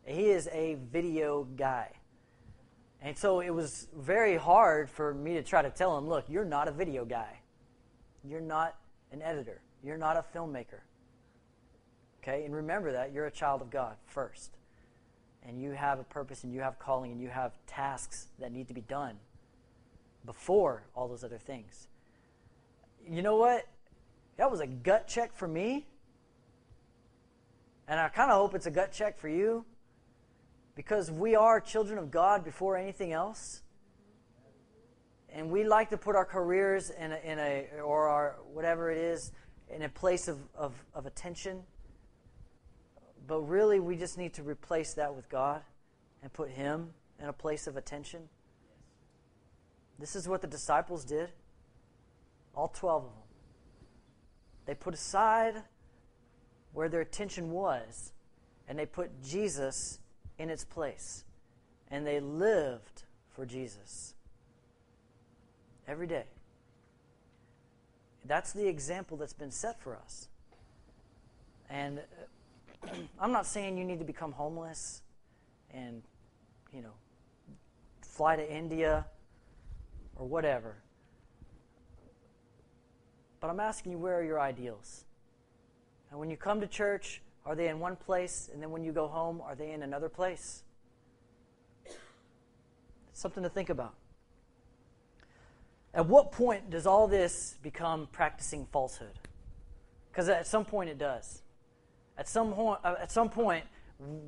He 0.05 0.31
is 0.31 0.49
a 0.53 0.77
video 0.93 1.45
guy. 1.57 1.91
And 3.03 3.19
so 3.19 3.41
it 3.41 3.51
was 3.51 3.89
very 3.95 4.37
hard 4.37 4.89
for 4.89 5.13
me 5.13 5.35
to 5.35 5.43
try 5.43 5.61
to 5.61 5.71
tell 5.71 5.99
him, 5.99 6.09
look, 6.09 6.25
you're 6.29 6.45
not 6.45 6.69
a 6.69 6.73
video 6.73 7.05
guy. 7.05 7.41
You're 8.23 8.41
not 8.41 8.77
an 9.13 9.21
editor. 9.21 9.61
You're 9.83 9.99
not 9.99 10.17
a 10.17 10.25
filmmaker. 10.35 10.81
Okay? 12.23 12.45
And 12.47 12.55
remember 12.55 12.93
that 12.93 13.13
you're 13.13 13.27
a 13.27 13.31
child 13.31 13.61
of 13.61 13.71
God 13.71 13.97
first. 14.07 14.53
And 15.47 15.61
you 15.61 15.73
have 15.73 15.99
a 15.99 16.05
purpose 16.05 16.45
and 16.45 16.55
you 16.55 16.61
have 16.61 16.79
calling 16.79 17.13
and 17.13 17.21
you 17.21 17.29
have 17.29 17.53
tasks 17.67 18.29
that 18.39 18.53
need 18.53 18.69
to 18.69 18.75
be 18.75 18.81
done 18.81 19.19
before 20.25 20.85
all 20.95 21.09
those 21.09 21.25
other 21.25 21.39
things. 21.39 21.89
You 23.09 23.23
know 23.23 23.37
what? 23.37 23.67
That 24.37 24.51
was 24.51 24.61
a 24.61 24.67
gut 24.67 25.07
check 25.07 25.35
for 25.35 25.47
me. 25.47 25.87
And 27.87 28.01
I 28.01 28.09
kind 28.09 28.31
of 28.31 28.39
hope 28.39 28.55
it's 28.55 28.67
a 28.67 28.71
gut 28.71 28.93
check 28.93 29.19
for 29.19 29.29
you 29.29 29.65
because 30.75 31.11
we 31.11 31.35
are 31.35 31.61
children 31.61 31.99
of 31.99 32.11
God 32.11 32.45
before 32.45 32.77
anything 32.77 33.13
else. 33.13 33.63
And 35.29 35.51
we 35.51 35.65
like 35.65 35.91
to 35.91 35.99
put 35.99 36.17
our 36.17 36.25
careers 36.25 36.91
in 36.91 37.13
a, 37.13 37.19
in 37.25 37.39
a 37.39 37.67
or 37.85 38.09
our 38.09 38.37
whatever 38.53 38.91
it 38.91 38.99
is 38.99 39.33
in 39.69 39.83
a 39.83 39.89
place 39.89 40.29
of, 40.29 40.39
of, 40.57 40.73
of 40.95 41.07
attention. 41.07 41.63
But 43.27 43.41
really, 43.41 43.81
we 43.81 43.97
just 43.97 44.17
need 44.17 44.35
to 44.35 44.43
replace 44.43 44.95
that 44.95 45.15
with 45.15 45.29
God 45.29 45.63
and 46.23 46.33
put 46.33 46.51
Him 46.51 46.91
in 47.21 47.29
a 47.29 47.33
place 47.33 47.67
of 47.67 47.77
attention. 47.77 48.29
This 49.99 50.17
is 50.17 50.29
what 50.29 50.41
the 50.41 50.47
disciples 50.47 51.05
did. 51.05 51.31
All 52.55 52.69
12 52.69 53.05
of 53.05 53.11
them. 53.11 53.19
They 54.67 54.75
put 54.75 54.95
aside 54.95 55.63
where 56.73 56.89
their 56.89 57.01
attention 57.01 57.51
was, 57.51 58.13
and 58.69 58.79
they 58.79 58.87
put 58.87 59.23
Jesus 59.23 59.99
in 60.39 60.51
its 60.51 60.65
place. 60.65 61.25
And 61.91 62.07
they 62.07 62.21
lived 62.21 63.05
for 63.31 63.47
Jesus 63.47 64.15
every 65.87 66.07
day. 66.07 66.25
That's 68.25 68.53
the 68.53 68.67
example 68.67 69.17
that's 69.17 69.35
been 69.35 69.51
set 69.51 69.81
for 69.81 69.97
us. 69.97 70.29
And 71.69 72.01
uh, 72.83 72.89
I'm 73.21 73.33
not 73.33 73.47
saying 73.47 73.77
you 73.77 73.85
need 73.85 73.99
to 73.99 74.05
become 74.05 74.33
homeless 74.33 75.03
and, 75.73 76.03
you 76.73 76.81
know, 76.81 76.95
fly 78.01 78.37
to 78.37 78.53
India 78.53 79.05
or 80.17 80.27
whatever. 80.27 80.77
But 83.41 83.51
I'm 83.51 83.61
asking 83.61 83.93
you, 83.93 83.99
where 83.99 84.19
are 84.19 84.25
your 84.25 84.41
ideals? 84.41 85.05
And 86.11 86.19
when 86.19 86.31
you 86.31 86.37
come 86.37 86.61
to 86.61 86.67
church, 86.67 87.21
are 87.45 87.55
they 87.55 87.69
in 87.69 87.79
one 87.79 87.97
place? 87.97 88.49
And 88.53 88.63
then 88.63 88.71
when 88.71 88.85
you 88.85 88.93
go 88.93 89.07
home, 89.07 89.41
are 89.41 89.55
they 89.55 89.73
in 89.73 89.83
another 89.83 90.09
place? 90.09 90.63
something 93.15 93.43
to 93.43 93.49
think 93.49 93.71
about. 93.71 93.95
At 95.95 96.07
what 96.07 96.33
point 96.33 96.71
does 96.71 96.87
all 96.87 97.07
this 97.07 97.57
become 97.63 98.09
practicing 98.11 98.67
falsehood? 98.67 99.19
Because 100.11 100.29
at 100.29 100.47
some 100.47 100.65
point 100.65 100.91
it 100.91 100.99
does. 100.99 101.43
At 102.19 102.29
some, 102.29 102.53
ho- 102.53 102.79
uh, 102.83 102.97
at 103.01 103.13
some 103.13 103.31
point, 103.31 103.65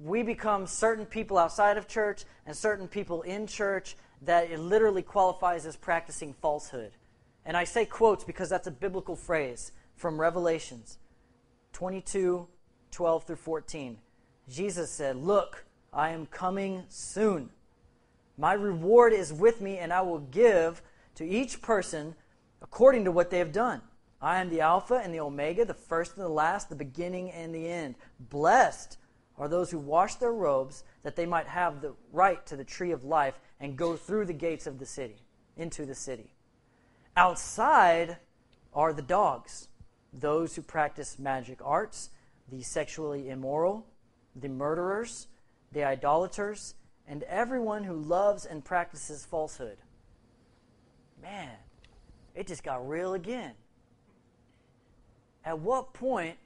we 0.05 0.23
become 0.23 0.67
certain 0.67 1.05
people 1.05 1.37
outside 1.39 1.77
of 1.77 1.89
church 1.89 2.25
and 2.47 2.57
certain 2.57 2.87
people 2.87 3.23
in 3.23 3.47
church 3.47 3.97
that 4.23 4.51
it 4.51 4.59
literally 4.59 5.03
qualifies 5.03 5.67
as 5.67 5.77
practicing 5.77 6.33
falsehood. 6.33 6.93
And 7.45 7.57
I 7.57 7.65
say 7.65 7.85
quotes 7.85 8.25
because 8.25 8.49
that's 8.49 8.67
a 8.67 8.73
biblical 8.73 9.17
phrase 9.17 9.73
from 9.95 10.21
Revelations 10.21 10.99
22 11.73 12.49
12 12.91 13.25
through 13.25 13.37
14. 13.37 13.99
Jesus 14.49 14.91
said, 14.91 15.17
Look, 15.17 15.67
I 15.93 16.11
am 16.11 16.27
coming 16.27 16.85
soon. 16.89 17.51
My 18.39 18.53
reward 18.53 19.13
is 19.13 19.33
with 19.33 19.61
me, 19.61 19.79
and 19.79 19.93
I 19.93 20.03
will 20.03 20.21
give 20.21 20.83
to 21.17 21.25
each 21.27 21.61
person 21.61 22.15
according 22.63 23.05
to 23.05 23.13
what 23.13 23.31
they 23.31 23.39
have 23.39 23.53
done. 23.53 23.83
I 24.21 24.41
am 24.41 24.49
the 24.49 24.61
Alpha 24.61 24.95
and 24.95 25.13
the 25.13 25.21
Omega, 25.21 25.65
the 25.65 25.75
first 25.75 26.17
and 26.17 26.25
the 26.25 26.29
last, 26.29 26.69
the 26.69 26.75
beginning 26.75 27.31
and 27.31 27.55
the 27.55 27.69
end. 27.69 27.97
Blessed 28.19 28.99
are 29.39 29.49
those 29.49 29.71
who 29.71 29.79
wash 29.79 30.17
their 30.17 30.33
robes, 30.33 30.85
that 31.03 31.17
they 31.17 31.27
might 31.27 31.47
have 31.47 31.81
the 31.81 31.95
right 32.13 32.45
to 32.47 32.57
the 32.57 32.65
tree 32.65 32.93
of 32.93 33.05
life 33.05 33.39
and 33.61 33.77
go 33.77 33.97
through 33.97 34.25
the 34.25 34.33
gates 34.33 34.67
of 34.67 34.79
the 34.79 34.87
city, 34.87 35.17
into 35.57 35.85
the 35.85 35.95
city. 35.95 36.33
Outside 37.17 38.17
are 38.73 38.93
the 38.93 39.03
dogs, 39.03 39.69
those 40.13 40.57
who 40.57 40.63
practice 40.63 41.19
magic 41.19 41.59
arts 41.63 42.11
the 42.49 42.63
sexually 42.63 43.29
immoral, 43.29 43.87
the 44.35 44.49
murderers, 44.49 45.27
the 45.73 45.85
idolaters, 45.85 46.75
and 47.09 47.23
everyone 47.25 47.85
who 47.85 47.95
loves 47.95 48.45
and 48.47 48.65
practices 48.65 49.25
falsehood. 49.25 49.79
Man, 51.21 51.51
it 52.35 52.47
just 52.47 52.63
got 52.63 52.89
real 52.89 53.15
again. 53.15 53.53
At 55.45 55.59
what 55.59 55.93
point 55.93 56.37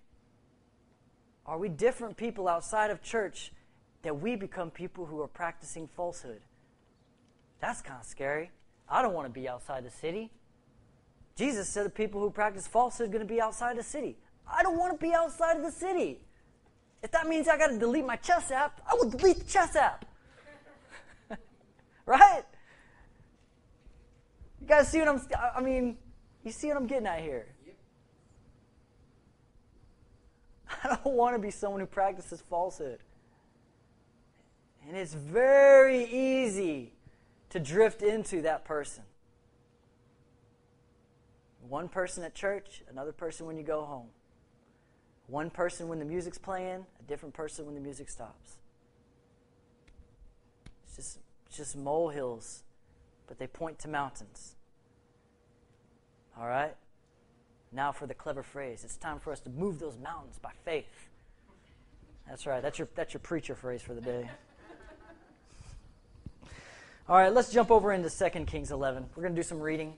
are 1.51 1.59
we 1.59 1.69
different 1.69 2.17
people 2.17 2.47
outside 2.47 2.93
of 2.93 3.03
church 3.03 3.53
that 4.03 4.21
we 4.21 4.37
become 4.37 4.71
people 4.71 5.05
who 5.05 5.21
are 5.21 5.27
practicing 5.27 5.89
falsehood? 5.89 6.41
That's 7.61 7.83
kind 7.83 7.99
of 8.01 8.07
scary. 8.07 8.53
I 8.89 9.03
don't 9.03 9.15
want 9.15 9.27
to 9.27 9.33
be 9.33 9.49
outside 9.49 9.85
the 9.85 9.91
city. 9.91 10.31
Jesus 11.35 11.69
said 11.69 11.87
the 11.87 11.91
people 11.91 12.21
who 12.21 12.31
practice 12.31 12.69
falsehood 12.69 13.09
are 13.09 13.11
going 13.11 13.27
to 13.27 13.35
be 13.35 13.41
outside 13.41 13.77
the 13.77 13.83
city. 13.83 14.17
I 14.47 14.63
don't 14.63 14.79
want 14.79 14.93
to 14.93 15.05
be 15.05 15.13
outside 15.13 15.57
of 15.57 15.65
the 15.65 15.73
city. 15.73 16.21
If 17.03 17.11
that 17.11 17.27
means 17.27 17.49
I 17.49 17.59
got 17.59 17.69
to 17.69 17.79
delete 17.79 18.07
my 18.07 18.17
chess 18.17 18.53
app, 18.53 18.81
I 18.89 18.95
will 18.95 19.11
delete 19.11 19.39
the 19.39 19.45
chess 19.45 19.75
app. 19.75 20.05
right? 22.07 22.45
You 24.61 24.69
guys 24.69 24.89
see 24.89 25.01
what 25.01 25.09
I'm, 25.09 25.21
I 25.57 25.61
mean, 25.61 25.97
you 26.45 26.53
see 26.53 26.69
what 26.69 26.77
I'm 26.77 26.87
getting 26.87 27.09
at 27.09 27.21
here. 27.23 27.49
I 30.85 30.89
don't 30.89 31.15
want 31.15 31.35
to 31.35 31.39
be 31.39 31.51
someone 31.51 31.81
who 31.81 31.87
practices 31.87 32.43
falsehood. 32.49 33.01
And 34.87 34.97
it's 34.97 35.15
very 35.15 36.05
easy 36.05 36.93
to 37.51 37.61
drift 37.61 38.03
into 38.03 38.43
that 38.43 38.65
person. 38.65 39.05
One 41.69 41.89
person 41.89 42.25
at 42.25 42.35
church, 42.35 42.83
another 42.91 43.13
person 43.13 43.47
when 43.47 43.57
you 43.57 43.63
go 43.63 43.85
home. 43.85 44.09
One 45.27 45.51
person 45.51 45.89
when 45.89 46.01
the 46.01 46.05
music's 46.05 46.39
playing, 46.39 46.85
a 46.99 47.03
different 47.07 47.35
person 47.35 47.67
when 47.67 47.75
the 47.75 47.81
music 47.81 48.11
stops. 48.11 48.57
It's 50.87 50.97
just, 50.97 51.19
it's 51.47 51.57
just 51.57 51.77
molehills, 51.77 52.65
but 53.29 53.39
they 53.39 53.47
point 53.47 53.79
to 53.81 53.89
mountains. 53.89 54.57
All 56.37 56.49
right? 56.49 56.75
Now 57.73 57.93
for 57.93 58.07
the 58.07 58.15
clever 58.15 58.43
phrase. 58.43 58.83
It's 58.85 58.97
time 58.97 59.21
for 59.21 59.33
us 59.33 59.41
to 59.41 59.51
move 59.51 59.79
those 59.79 59.97
mountains 60.03 60.39
by 60.41 60.51
faith. 60.65 61.09
That's 62.29 62.47
right. 62.47 62.63
That's 62.63 62.79
your, 62.79 62.89
that's 62.95 63.15
your 63.15 63.21
preacher 63.21 63.55
phrase 63.55 63.83
for 63.83 63.95
the 63.95 64.01
day. 64.01 64.31
All 67.09 67.17
right, 67.17 67.33
let's 67.33 67.51
jump 67.53 67.71
over 67.71 67.93
into 67.93 68.09
2 68.09 68.45
Kings 68.45 68.71
11. 68.71 69.07
We're 69.17 69.23
going 69.23 69.35
to 69.35 69.39
do 69.41 69.47
some 69.47 69.61
reading. 69.61 69.95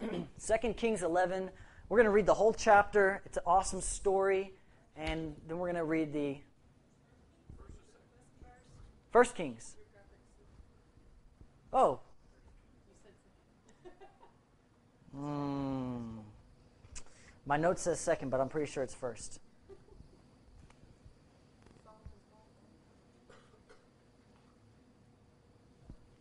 2 0.00 0.26
Kings 0.74 1.02
11 1.02 1.50
we're 1.92 1.98
going 1.98 2.06
to 2.06 2.10
read 2.12 2.24
the 2.24 2.32
whole 2.32 2.54
chapter. 2.54 3.20
It's 3.26 3.36
an 3.36 3.42
awesome 3.46 3.82
story. 3.82 4.54
And 4.96 5.36
then 5.46 5.58
we're 5.58 5.66
going 5.66 5.76
to 5.76 5.84
read 5.84 6.14
the 6.14 6.38
First 9.10 9.34
Kings. 9.34 9.76
Oh. 11.70 12.00
Mm. 15.14 16.21
My 17.44 17.56
note 17.56 17.78
says 17.78 17.98
second, 17.98 18.30
but 18.30 18.40
I'm 18.40 18.48
pretty 18.48 18.70
sure 18.70 18.82
it's 18.82 18.94
first. 18.94 19.40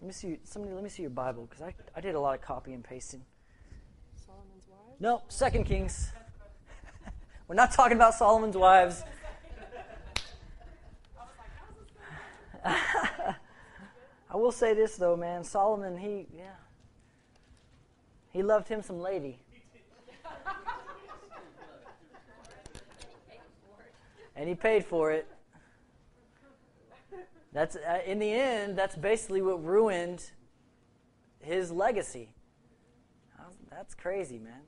Let 0.02 0.08
me 0.08 0.14
see. 0.14 0.40
Somebody, 0.44 0.74
let 0.74 0.84
me 0.84 0.90
see 0.90 1.04
your 1.04 1.12
Bible 1.12 1.46
because 1.48 1.62
I, 1.62 1.76
I 1.96 2.02
did 2.02 2.16
a 2.16 2.20
lot 2.20 2.34
of 2.34 2.42
copy 2.42 2.74
and 2.74 2.84
pasting. 2.84 3.22
Solomon's 4.26 4.64
wives. 4.68 5.00
No, 5.00 5.22
Second 5.28 5.66
Kings. 5.66 6.12
We're 7.48 7.54
not 7.54 7.72
talking 7.72 7.98
about 7.98 8.16
Solomon's 8.16 8.58
wives. 8.58 9.04
I 12.66 13.36
will 14.34 14.52
say 14.52 14.74
this 14.74 14.96
though, 14.96 15.16
man. 15.16 15.44
Solomon, 15.44 15.98
he 15.98 16.26
yeah, 16.36 16.56
he 18.32 18.42
loved 18.42 18.70
him 18.70 18.82
some 18.82 19.00
lady. 19.00 19.38
And 24.36 24.48
he 24.48 24.56
paid 24.56 24.86
for 24.86 25.12
it. 25.12 25.28
That's 27.54 27.76
uh, 27.76 28.00
in 28.06 28.20
the 28.20 28.32
end. 28.32 28.78
That's 28.78 28.96
basically 28.96 29.42
what 29.42 29.64
ruined 29.64 30.32
his 31.40 31.72
legacy. 31.72 32.30
That's 33.70 33.96
crazy, 33.96 34.38
man. 34.38 34.62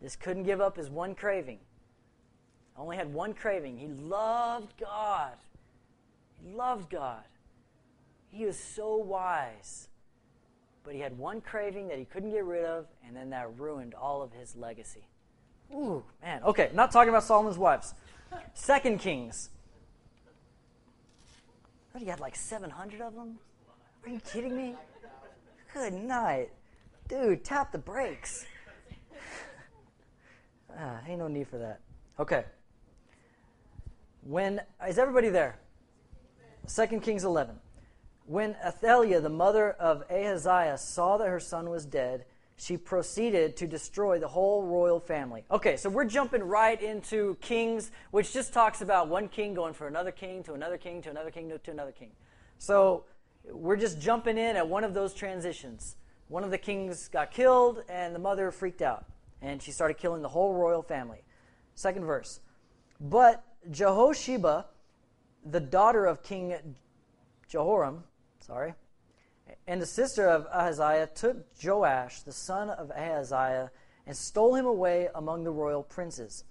Just 0.00 0.20
couldn't 0.20 0.44
give 0.44 0.60
up 0.60 0.76
his 0.76 0.88
one 0.88 1.14
craving. 1.14 1.58
Only 2.76 2.96
had 2.96 3.12
one 3.12 3.34
craving. 3.34 3.76
He 3.76 3.88
loved 3.88 4.72
God. 4.80 5.34
He 6.42 6.52
loved 6.54 6.90
God. 6.90 7.24
He 8.30 8.46
was 8.46 8.58
so 8.58 8.96
wise. 8.96 9.88
But 10.84 10.94
he 10.94 11.00
had 11.00 11.18
one 11.18 11.40
craving 11.40 11.88
that 11.88 11.98
he 11.98 12.04
couldn't 12.04 12.30
get 12.30 12.44
rid 12.44 12.64
of, 12.64 12.86
and 13.06 13.14
then 13.14 13.30
that 13.30 13.58
ruined 13.58 13.94
all 13.94 14.22
of 14.22 14.32
his 14.32 14.56
legacy. 14.56 15.06
Ooh, 15.74 16.04
man. 16.22 16.42
Okay, 16.44 16.70
not 16.74 16.92
talking 16.92 17.08
about 17.08 17.24
Solomon's 17.24 17.58
wives. 17.58 17.94
Second 18.54 18.98
Kings. 18.98 19.50
What, 21.92 22.00
you 22.00 22.06
got 22.06 22.20
like 22.20 22.36
700 22.36 23.00
of 23.00 23.14
them? 23.14 23.38
Are 24.04 24.10
you 24.10 24.20
kidding 24.20 24.56
me? 24.56 24.74
Good 25.74 25.94
night. 25.94 26.50
Dude, 27.08 27.44
tap 27.44 27.72
the 27.72 27.78
brakes. 27.78 28.46
ah, 30.78 31.00
ain't 31.06 31.18
no 31.18 31.28
need 31.28 31.48
for 31.48 31.58
that. 31.58 31.80
Okay. 32.18 32.44
When 34.22 34.60
is 34.86 34.98
everybody 34.98 35.28
there? 35.28 35.58
Second 36.66 37.00
Kings 37.00 37.24
11. 37.24 37.56
When 38.26 38.56
Athaliah, 38.64 39.20
the 39.20 39.28
mother 39.28 39.72
of 39.72 40.04
Ahaziah, 40.10 40.78
saw 40.78 41.18
that 41.18 41.28
her 41.28 41.40
son 41.40 41.68
was 41.68 41.84
dead, 41.84 42.24
she 42.62 42.76
proceeded 42.76 43.56
to 43.56 43.66
destroy 43.66 44.20
the 44.20 44.28
whole 44.28 44.62
royal 44.62 45.00
family. 45.00 45.44
Okay, 45.50 45.76
so 45.76 45.90
we're 45.90 46.04
jumping 46.04 46.44
right 46.44 46.80
into 46.80 47.36
Kings, 47.40 47.90
which 48.12 48.32
just 48.32 48.52
talks 48.52 48.82
about 48.82 49.08
one 49.08 49.26
king 49.26 49.52
going 49.52 49.74
for 49.74 49.88
another 49.88 50.12
king 50.12 50.44
to 50.44 50.52
another 50.52 50.78
king 50.78 51.02
to 51.02 51.10
another 51.10 51.32
king 51.32 51.50
to 51.50 51.70
another 51.72 51.90
king. 51.90 52.12
So 52.58 53.02
we're 53.50 53.74
just 53.74 54.00
jumping 54.00 54.38
in 54.38 54.54
at 54.54 54.68
one 54.68 54.84
of 54.84 54.94
those 54.94 55.12
transitions. 55.12 55.96
One 56.28 56.44
of 56.44 56.52
the 56.52 56.58
kings 56.58 57.08
got 57.08 57.32
killed, 57.32 57.82
and 57.88 58.14
the 58.14 58.20
mother 58.20 58.52
freaked 58.52 58.80
out, 58.80 59.06
and 59.40 59.60
she 59.60 59.72
started 59.72 59.98
killing 59.98 60.22
the 60.22 60.28
whole 60.28 60.54
royal 60.54 60.82
family. 60.82 61.24
Second 61.74 62.04
verse. 62.04 62.38
But 63.00 63.42
Jehosheba, 63.72 64.66
the 65.44 65.60
daughter 65.60 66.06
of 66.06 66.22
King 66.22 66.54
Jehoram, 67.48 68.04
sorry, 68.38 68.74
and 69.66 69.80
the 69.80 69.86
sister 69.86 70.28
of 70.28 70.46
Ahaziah 70.52 71.08
took 71.14 71.46
Joash, 71.62 72.22
the 72.22 72.32
son 72.32 72.70
of 72.70 72.90
Ahaziah, 72.90 73.70
and 74.06 74.16
stole 74.16 74.54
him 74.54 74.66
away 74.66 75.08
among 75.14 75.44
the 75.44 75.50
royal 75.50 75.82
princes 75.82 76.44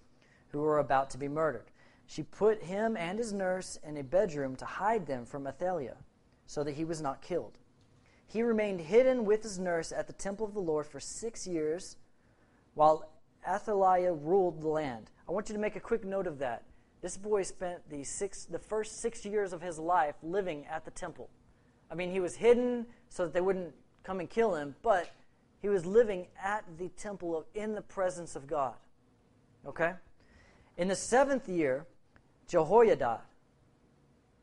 who 0.50 0.60
were 0.60 0.80
about 0.80 1.10
to 1.12 1.18
be 1.18 1.28
murdered. 1.28 1.72
She 2.06 2.24
put 2.24 2.64
him 2.64 2.98
and 2.98 3.18
his 3.18 3.32
nurse 3.32 3.78
in 3.84 3.98
a 3.98 4.04
bedroom 4.04 4.56
to 4.58 4.66
hide 4.66 5.08
them 5.08 5.26
from 5.26 5.48
Athaliah, 5.48 5.98
so 6.46 6.64
that 6.64 6.76
he 6.76 6.86
was 6.86 7.02
not 7.02 7.22
killed. 7.22 7.58
He 8.28 8.42
remained 8.42 8.82
hidden 8.82 9.26
with 9.26 9.44
his 9.44 9.60
nurse 9.60 9.92
at 9.92 10.08
the 10.08 10.14
temple 10.14 10.46
of 10.46 10.54
the 10.54 10.60
Lord 10.60 10.86
for 10.86 11.00
six 11.00 11.46
years, 11.48 11.98
while 12.74 13.12
Athaliah 13.48 14.14
ruled 14.14 14.62
the 14.62 14.68
land. 14.68 15.10
I 15.28 15.32
want 15.32 15.50
you 15.50 15.56
to 15.56 15.62
make 15.62 15.76
a 15.76 15.82
quick 15.82 16.04
note 16.04 16.28
of 16.28 16.40
that. 16.40 16.64
This 17.02 17.18
boy 17.18 17.44
spent 17.44 17.90
the 17.90 18.04
six, 18.04 18.46
the 18.46 18.60
first 18.60 19.02
six 19.02 19.26
years 19.26 19.54
of 19.54 19.62
his 19.62 19.80
life 19.80 20.16
living 20.22 20.66
at 20.68 20.86
the 20.86 20.92
temple. 20.92 21.30
I 21.92 21.96
mean, 21.96 22.12
he 22.12 22.20
was 22.20 22.36
hidden 22.36 22.86
so 23.10 23.26
that 23.26 23.34
they 23.34 23.42
wouldn't 23.42 23.74
come 24.04 24.20
and 24.20 24.30
kill 24.30 24.56
him, 24.56 24.76
but 24.82 25.10
he 25.62 25.70
was 25.70 25.86
living 25.86 26.28
at 26.42 26.64
the 26.78 26.90
temple 26.90 27.38
of, 27.38 27.46
in 27.54 27.76
the 27.76 27.82
presence 27.82 28.36
of 28.36 28.48
God. 28.48 28.76
Okay? 29.68 29.94
In 30.78 30.88
the 30.88 30.96
seventh 30.96 31.50
year, 31.50 31.86
Jehoiada, 32.48 33.22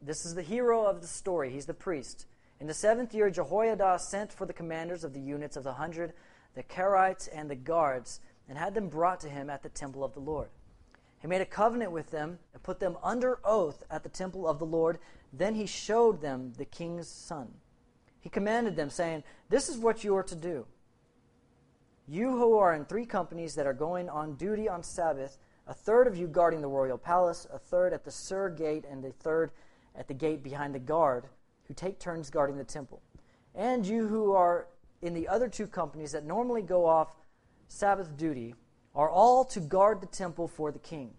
this 0.03 0.25
is 0.25 0.35
the 0.35 0.43
hero 0.43 0.85
of 0.85 1.01
the 1.01 1.09
story, 1.09 1.51
he's 1.51 1.67
the 1.67 1.75
priest. 1.75 2.27
In 2.61 2.67
the 2.67 2.75
seventh 2.75 3.15
year, 3.15 3.31
Jehoiada 3.31 3.99
sent 3.99 4.33
for 4.33 4.47
the 4.47 4.53
commanders 4.53 5.03
of 5.03 5.13
the 5.13 5.21
units 5.21 5.57
of 5.57 5.65
the 5.65 5.73
hundred, 5.73 6.13
the 6.55 6.63
Carites, 6.63 7.29
and 7.33 7.51
the 7.51 7.57
guards, 7.57 8.21
and 8.49 8.59
had 8.59 8.75
them 8.75 8.89
brought 8.89 9.21
to 9.21 9.29
him 9.29 9.49
at 9.49 9.63
the 9.63 9.69
temple 9.69 10.05
of 10.05 10.13
the 10.13 10.21
Lord. 10.21 10.49
He 11.21 11.27
made 11.27 11.41
a 11.41 11.47
covenant 11.47 11.93
with 11.93 12.11
them 12.11 12.39
and 12.53 12.63
put 12.63 12.79
them 12.79 12.97
under 13.03 13.41
oath 13.45 13.83
at 13.91 14.03
the 14.03 14.09
temple 14.09 14.47
of 14.47 14.59
the 14.59 14.67
Lord. 14.67 14.99
Then 15.33 15.55
he 15.55 15.67
showed 15.67 16.21
them 16.21 16.53
the 16.57 16.65
king's 16.65 17.09
son. 17.09 17.49
He 18.21 18.29
commanded 18.29 18.77
them, 18.77 18.91
saying, 18.91 19.25
This 19.49 19.69
is 19.69 19.79
what 19.79 20.05
you 20.05 20.17
are 20.17 20.23
to 20.25 20.35
do. 20.35 20.67
You 22.07 22.31
who 22.37 22.57
are 22.59 22.75
in 22.75 22.85
three 22.85 23.07
companies 23.07 23.55
that 23.55 23.67
are 23.67 23.75
going 23.75 24.09
on 24.09 24.35
duty 24.37 24.69
on 24.69 24.83
Sabbath, 24.83 25.39
a 25.67 25.75
third 25.75 26.07
of 26.07 26.17
you 26.17 26.27
guarding 26.27 26.63
the 26.63 26.69
royal 26.69 26.99
palace, 26.99 27.47
a 27.53 27.59
third 27.59 27.93
at 27.93 28.05
the 28.05 28.11
sur 28.11 28.49
gate, 28.49 28.85
and 28.91 29.05
a 29.05 29.11
third 29.11 29.53
at 29.95 30.09
the 30.09 30.15
gate 30.15 30.43
behind 30.43 30.75
the 30.75 30.79
guard, 30.79 31.27
who 31.65 31.75
take 31.75 31.99
turns 31.99 32.31
guarding 32.31 32.57
the 32.57 32.65
temple. 32.65 33.03
And 33.55 33.87
you 33.87 34.09
who 34.09 34.33
are 34.33 34.67
in 35.03 35.15
the 35.15 35.29
other 35.29 35.49
two 35.49 35.67
companies 35.67 36.13
that 36.13 36.25
normally 36.25 36.63
go 36.63 36.87
off 36.87 37.15
Sabbath 37.69 38.17
duty, 38.17 38.55
are 38.95 39.11
all 39.11 39.45
to 39.45 39.61
guard 39.61 40.01
the 40.01 40.07
temple 40.07 40.49
for 40.49 40.73
the 40.73 40.79
king. 40.79 41.13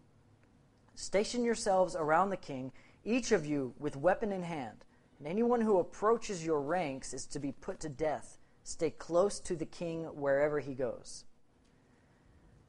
Station 0.96 1.46
yourselves 1.46 1.96
around 1.96 2.30
the 2.30 2.38
king, 2.38 2.72
each 3.10 3.32
of 3.32 3.46
you 3.46 3.74
with 3.80 3.96
weapon 3.96 4.32
in 4.32 4.44
hand, 4.44 4.86
and 5.18 5.28
anyone 5.28 5.62
who 5.62 5.80
approaches 5.80 6.46
your 6.46 6.62
ranks 6.62 7.14
is 7.14 7.26
to 7.26 7.40
be 7.40 7.52
put 7.52 7.80
to 7.80 7.90
death. 7.90 8.38
Stay 8.64 8.92
close 8.92 9.40
to 9.40 9.56
the 9.56 9.66
king 9.66 10.04
wherever 10.04 10.60
he 10.60 10.76
goes. 10.76 11.26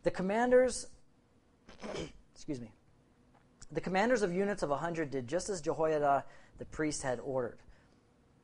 The 0.02 0.10
commanders, 0.10 0.86
excuse 2.34 2.60
me, 2.60 2.70
the 3.70 3.80
commanders 3.80 4.22
of 4.22 4.32
units 4.32 4.62
of 4.62 4.70
a 4.70 4.76
hundred 4.76 5.10
did 5.10 5.28
just 5.28 5.50
as 5.50 5.60
Jehoiada 5.60 6.24
the 6.58 6.64
priest 6.64 7.02
had 7.02 7.20
ordered. 7.20 7.58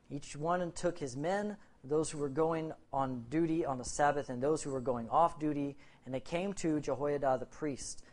Each 0.09 0.35
one 0.35 0.71
took 0.73 0.99
his 0.99 1.17
men, 1.17 1.57
those 1.83 2.11
who 2.11 2.19
were 2.19 2.29
going 2.29 2.71
on 2.93 3.25
duty 3.29 3.65
on 3.65 3.77
the 3.77 3.83
Sabbath 3.83 4.29
and 4.29 4.41
those 4.41 4.61
who 4.61 4.69
were 4.69 4.79
going 4.79 5.09
off 5.09 5.39
duty, 5.39 5.75
and 6.05 6.13
they 6.13 6.19
came 6.19 6.53
to 6.53 6.79
Jehoiada 6.79 7.37
the 7.39 7.45
priest. 7.45 8.03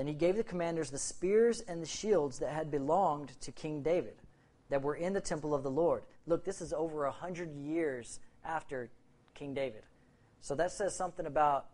Then 0.00 0.06
he 0.06 0.14
gave 0.14 0.36
the 0.36 0.42
commanders 0.42 0.88
the 0.88 0.96
spears 0.96 1.60
and 1.60 1.82
the 1.82 1.86
shields 1.86 2.38
that 2.38 2.54
had 2.54 2.70
belonged 2.70 3.38
to 3.42 3.52
King 3.52 3.82
David, 3.82 4.14
that 4.70 4.80
were 4.80 4.94
in 4.94 5.12
the 5.12 5.20
temple 5.20 5.54
of 5.54 5.62
the 5.62 5.70
Lord. 5.70 6.04
Look, 6.26 6.42
this 6.42 6.62
is 6.62 6.72
over 6.72 7.04
a 7.04 7.12
hundred 7.12 7.54
years 7.54 8.18
after 8.42 8.88
King 9.34 9.52
David. 9.52 9.82
So 10.40 10.54
that 10.54 10.72
says 10.72 10.96
something 10.96 11.26
about 11.26 11.66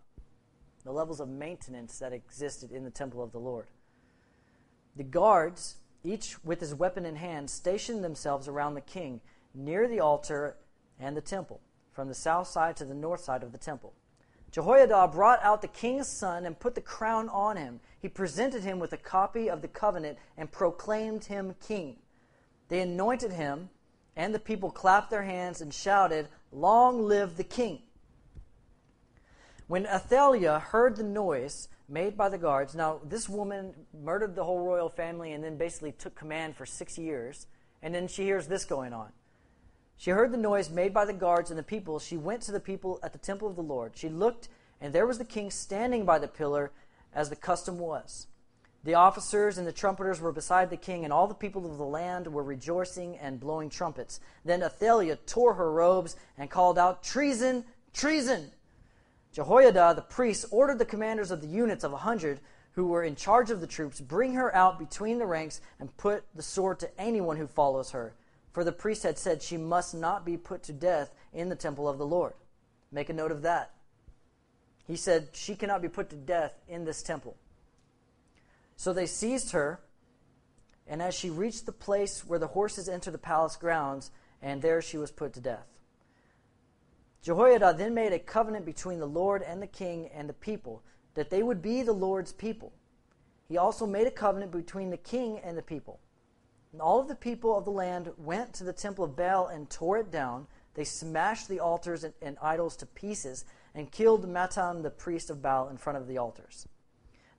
the 0.83 0.91
levels 0.91 1.21
of 1.21 1.29
maintenance 1.29 2.01
that 2.01 2.12
existed 2.12 2.73
in 2.73 2.83
the 2.83 2.91
temple 2.91 3.23
of 3.23 3.31
the 3.31 3.39
Lord. 3.39 3.69
The 4.97 5.05
guards, 5.05 5.77
each 6.03 6.43
with 6.43 6.59
his 6.59 6.75
weapon 6.75 7.07
in 7.07 7.15
hand, 7.15 7.49
stationed 7.49 8.03
themselves 8.03 8.49
around 8.49 8.75
the 8.75 8.81
king, 8.81 9.21
near 9.55 9.87
the 9.87 10.01
altar 10.01 10.57
and 10.99 11.17
the 11.17 11.21
temple, 11.21 11.61
from 11.93 12.09
the 12.09 12.15
south 12.15 12.49
side 12.49 12.77
to 12.79 12.85
the 12.85 12.93
north 12.93 13.21
side 13.21 13.45
of 13.45 13.53
the 13.53 13.59
temple. 13.59 13.93
Jehoiada 14.57 15.09
brought 15.09 15.45
out 15.45 15.61
the 15.61 15.69
king's 15.69 16.09
son 16.09 16.47
and 16.47 16.59
put 16.59 16.75
the 16.75 16.81
crown 16.81 17.29
on 17.29 17.59
him. 17.59 17.79
He 18.01 18.09
presented 18.09 18.62
him 18.62 18.79
with 18.79 18.95
a 18.95 18.97
copy 18.97 19.51
of 19.51 19.61
the 19.61 19.69
covenant 19.69 20.16
and 20.38 20.51
proclaimed 20.51 21.27
him 21.27 21.55
king. 21.61 21.97
They 22.71 22.81
anointed 22.81 23.33
him, 23.33 23.69
and 24.16 24.35
the 24.35 24.38
people 24.38 24.71
clapped 24.71 25.11
their 25.11 25.25
hands 25.25 25.61
and 25.61 25.75
shouted, 25.75 26.29
Long 26.53 27.03
live 27.03 27.37
the 27.37 27.45
king! 27.45 27.83
When 29.66 29.85
Athaliah 29.85 30.59
heard 30.59 30.97
the 30.97 31.03
noise 31.03 31.69
made 31.87 32.16
by 32.16 32.31
the 32.31 32.38
guards, 32.38 32.75
now 32.75 33.03
this 33.05 33.29
woman 33.29 33.75
murdered 33.92 34.35
the 34.35 34.45
whole 34.45 34.64
royal 34.64 34.88
family 34.88 35.35
and 35.35 35.45
then 35.45 35.59
basically 35.59 35.92
took 35.92 36.14
command 36.14 36.57
for 36.57 36.64
six 36.64 36.97
years, 36.97 37.47
and 37.83 37.95
then 37.95 38.09
she 38.09 38.23
hears 38.23 38.47
this 38.47 38.64
going 38.64 38.95
on. 38.95 39.12
She 39.97 40.11
heard 40.11 40.33
the 40.33 40.37
noise 40.37 40.71
made 40.71 40.93
by 40.93 41.05
the 41.05 41.13
guards 41.13 41.51
and 41.51 41.59
the 41.59 41.63
people. 41.63 41.99
She 41.99 42.17
went 42.17 42.43
to 42.43 42.53
the 42.53 42.61
people 42.61 43.01
at 43.03 43.13
the 43.13 43.19
temple 43.19 43.49
of 43.49 43.57
the 43.57 43.63
Lord. 43.63 43.93
She 43.97 44.09
looked, 44.09 44.49
and 44.81 44.93
there 44.93 45.07
was 45.07 45.19
the 45.19 45.25
king 45.25 45.51
standing 45.51 46.05
by 46.05 46.19
the 46.19 46.29
pillar, 46.29 46.71
as 47.15 47.31
the 47.31 47.37
custom 47.37 47.79
was. 47.79 48.27
The 48.85 48.95
officers 48.95 49.59
and 49.59 49.67
the 49.67 49.73
trumpeters 49.73 50.21
were 50.21 50.31
beside 50.31 50.71
the 50.71 50.77
king, 50.77 51.03
and 51.03 51.13
all 51.13 51.27
the 51.27 51.35
people 51.35 51.67
of 51.67 51.79
the 51.79 51.85
land 51.85 52.29
were 52.29 52.43
rejoicing 52.43 53.17
and 53.19 53.41
blowing 53.41 53.69
trumpets. 53.69 54.21
Then 54.45 54.63
Athaliah 54.63 55.17
tore 55.17 55.55
her 55.55 55.73
robes 55.73 56.15
and 56.39 56.51
called 56.51 56.79
out, 56.79 57.03
Treason! 57.03 57.65
Treason! 57.93 58.53
Jehoiada 59.33 59.95
the 59.95 60.03
priest 60.03 60.47
ordered 60.51 60.79
the 60.79 60.85
commanders 60.85 61.31
of 61.31 61.41
the 61.41 61.49
units 61.49 61.85
of 61.85 61.93
a 61.93 61.99
hundred 61.99 62.41
who 62.73 62.87
were 62.87 63.03
in 63.03 63.17
charge 63.17 63.51
of 63.51 63.61
the 63.61 63.67
troops 63.67 64.01
bring 64.01 64.35
her 64.35 64.55
out 64.55 64.79
between 64.79 65.19
the 65.19 65.27
ranks 65.27 65.61
and 65.81 65.97
put 65.97 66.25
the 66.35 66.43
sword 66.43 66.79
to 66.79 67.01
anyone 67.01 67.39
who 67.39 67.47
follows 67.47 67.91
her. 67.91 68.15
For 68.57 68.64
the 68.64 68.73
priest 68.73 69.03
had 69.03 69.19
said 69.19 69.42
she 69.42 69.59
must 69.59 69.95
not 69.95 70.25
be 70.25 70.38
put 70.38 70.62
to 70.62 70.73
death 70.73 71.12
in 71.35 71.51
the 71.51 71.55
temple 71.55 71.87
of 71.87 71.99
the 71.99 72.07
Lord. 72.07 72.33
Make 72.90 73.11
a 73.11 73.12
note 73.12 73.31
of 73.31 73.42
that. 73.42 73.73
He 74.87 74.97
said 74.97 75.29
she 75.35 75.55
cannot 75.55 75.83
be 75.83 75.90
put 75.90 76.09
to 76.09 76.16
death 76.16 76.59
in 76.66 76.87
this 76.87 77.03
temple. 77.03 77.37
So 78.75 78.95
they 78.95 79.05
seized 79.05 79.51
her, 79.51 79.81
and 80.87 81.03
as 81.03 81.14
she 81.14 81.29
reached 81.29 81.66
the 81.66 81.73
place 81.73 82.25
where 82.27 82.38
the 82.38 82.47
horses 82.47 82.88
enter 82.88 83.11
the 83.11 83.19
palace 83.19 83.57
grounds, 83.57 84.11
and 84.40 84.62
there 84.62 84.81
she 84.81 84.97
was 84.97 85.11
put 85.11 85.35
to 85.35 85.40
death. 85.42 85.66
Jehoiada 87.21 87.75
then 87.77 87.92
made 87.92 88.14
a 88.14 88.19
covenant 88.19 88.64
between 88.64 89.01
the 89.01 89.07
Lord 89.07 89.42
and 89.42 89.61
the 89.61 89.66
king 89.66 90.09
and 90.14 90.31
the 90.31 90.33
people, 90.33 90.83
that 91.12 91.29
they 91.29 91.42
would 91.42 91.61
be 91.61 91.83
the 91.83 91.92
Lord's 91.92 92.33
people. 92.33 92.73
He 93.51 93.59
also 93.59 93.85
made 93.85 94.07
a 94.07 94.11
covenant 94.11 94.51
between 94.51 94.88
the 94.88 94.97
king 94.97 95.40
and 95.40 95.59
the 95.59 95.62
people 95.62 96.01
and 96.77 96.83
all 96.83 97.01
of 97.01 97.09
the 97.09 97.15
people 97.15 97.57
of 97.57 97.65
the 97.65 97.71
land 97.71 98.12
went 98.19 98.53
to 98.53 98.62
the 98.62 98.71
temple 98.71 99.03
of 99.03 99.17
Baal 99.17 99.47
and 99.47 99.71
tore 99.71 99.97
it 99.97 100.11
down. 100.11 100.47
They 100.75 100.85
smashed 100.85 101.49
the 101.49 101.59
altars 101.59 102.05
and, 102.05 102.12
and 102.21 102.37
idols 102.43 102.77
to 102.77 102.85
pieces 102.85 103.47
and 103.75 103.91
killed 103.91 104.29
Mattan, 104.29 104.83
the 104.83 104.91
priest 104.91 105.31
of 105.31 105.41
Baal, 105.41 105.71
in 105.71 105.79
front 105.79 105.97
of 105.97 106.07
the 106.07 106.19
altars. 106.19 106.69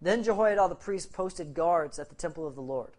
Then 0.01 0.23
Jehoiada 0.23 0.67
the 0.69 0.73
priest 0.73 1.13
posted 1.13 1.53
guards 1.53 1.99
at 1.99 2.09
the 2.09 2.15
temple 2.15 2.47
of 2.47 2.55
the 2.55 2.63
Lord. 2.63 2.93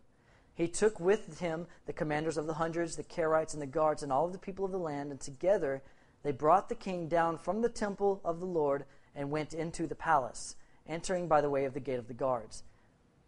He 0.55 0.69
took 0.69 1.01
with 1.01 1.41
him 1.41 1.67
the 1.87 1.93
commanders 1.93 2.37
of 2.37 2.47
the 2.47 2.55
hundreds, 2.55 2.95
the 2.95 3.03
Carites, 3.03 3.53
and 3.53 3.61
the 3.61 3.67
guards, 3.67 4.05
and 4.05 4.13
all 4.13 4.27
of 4.27 4.33
the 4.33 4.39
people 4.39 4.65
of 4.65 4.71
the 4.71 4.79
land, 4.79 5.11
and 5.11 5.21
together 5.21 5.83
they 6.23 6.31
brought 6.31 6.69
the 6.69 6.77
king 6.77 7.09
down 7.09 7.37
from 7.37 7.63
the 7.63 7.69
temple 7.69 8.21
of 8.25 8.39
the 8.39 8.47
Lord 8.47 8.85
and 9.13 9.33
went 9.33 9.55
into 9.55 9.89
the 9.89 9.97
palace, 9.97 10.55
entering 10.87 11.27
by 11.27 11.41
the 11.41 11.51
way 11.51 11.65
of 11.65 11.75
the 11.75 11.81
gate 11.81 11.99
of 11.99 12.07
the 12.07 12.15
guards. 12.15 12.63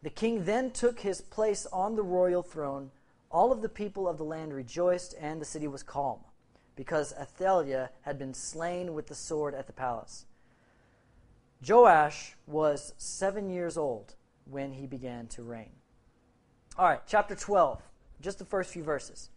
The 0.01 0.11
king 0.11 0.45
then 0.45 0.71
took 0.71 1.01
his 1.01 1.21
place 1.21 1.67
on 1.73 1.97
the 1.97 2.05
royal 2.05 2.45
throne. 2.45 2.93
All 3.31 3.53
of 3.53 3.63
the 3.63 3.69
people 3.69 4.09
of 4.09 4.19
the 4.19 4.25
land 4.25 4.53
rejoiced, 4.53 5.15
and 5.21 5.41
the 5.41 5.45
city 5.45 5.69
was 5.69 5.83
calm, 5.83 6.19
because 6.75 7.13
Athaliah 7.13 7.91
had 8.03 8.19
been 8.19 8.35
slain 8.35 8.93
with 8.93 9.07
the 9.07 9.15
sword 9.15 9.55
at 9.55 9.67
the 9.67 9.73
palace. 9.73 10.27
Joash 11.67 12.35
was 12.47 12.95
seven 12.97 13.51
years 13.51 13.77
old 13.77 14.15
when 14.47 14.73
he 14.73 14.87
began 14.87 15.27
to 15.29 15.43
reign. 15.43 15.71
All 16.77 16.87
right, 16.87 17.03
chapter 17.07 17.35
12, 17.35 17.83
just 18.21 18.39
the 18.39 18.45
first 18.45 18.73
few 18.73 18.83
verses. 18.83 19.29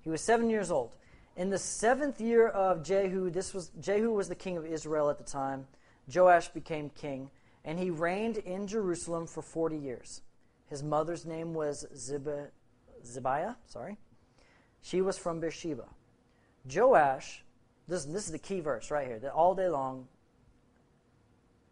He 0.00 0.10
was 0.10 0.20
seven 0.20 0.50
years 0.50 0.70
old. 0.70 0.90
In 1.36 1.50
the 1.50 1.58
seventh 1.58 2.20
year 2.20 2.48
of 2.48 2.82
Jehu, 2.82 3.30
this 3.30 3.54
was 3.54 3.70
Jehu 3.80 4.10
was 4.10 4.28
the 4.28 4.34
king 4.34 4.56
of 4.56 4.66
Israel 4.66 5.10
at 5.10 5.18
the 5.18 5.24
time. 5.24 5.66
Joash 6.12 6.48
became 6.48 6.90
king, 6.90 7.30
and 7.64 7.78
he 7.78 7.90
reigned 7.90 8.38
in 8.38 8.66
Jerusalem 8.66 9.26
for 9.26 9.42
forty 9.42 9.78
years. 9.78 10.22
His 10.68 10.82
mother's 10.82 11.24
name 11.24 11.54
was 11.54 11.86
Ziba, 11.96 12.48
Zibiah. 13.04 13.56
Sorry, 13.66 13.96
she 14.80 15.00
was 15.00 15.18
from 15.18 15.40
Beersheba. 15.40 15.86
Joash, 16.72 17.44
this, 17.88 18.04
this 18.04 18.26
is 18.26 18.32
the 18.32 18.38
key 18.38 18.60
verse 18.60 18.90
right 18.90 19.06
here. 19.06 19.18
That 19.18 19.32
all 19.32 19.54
day 19.54 19.68
long, 19.68 20.06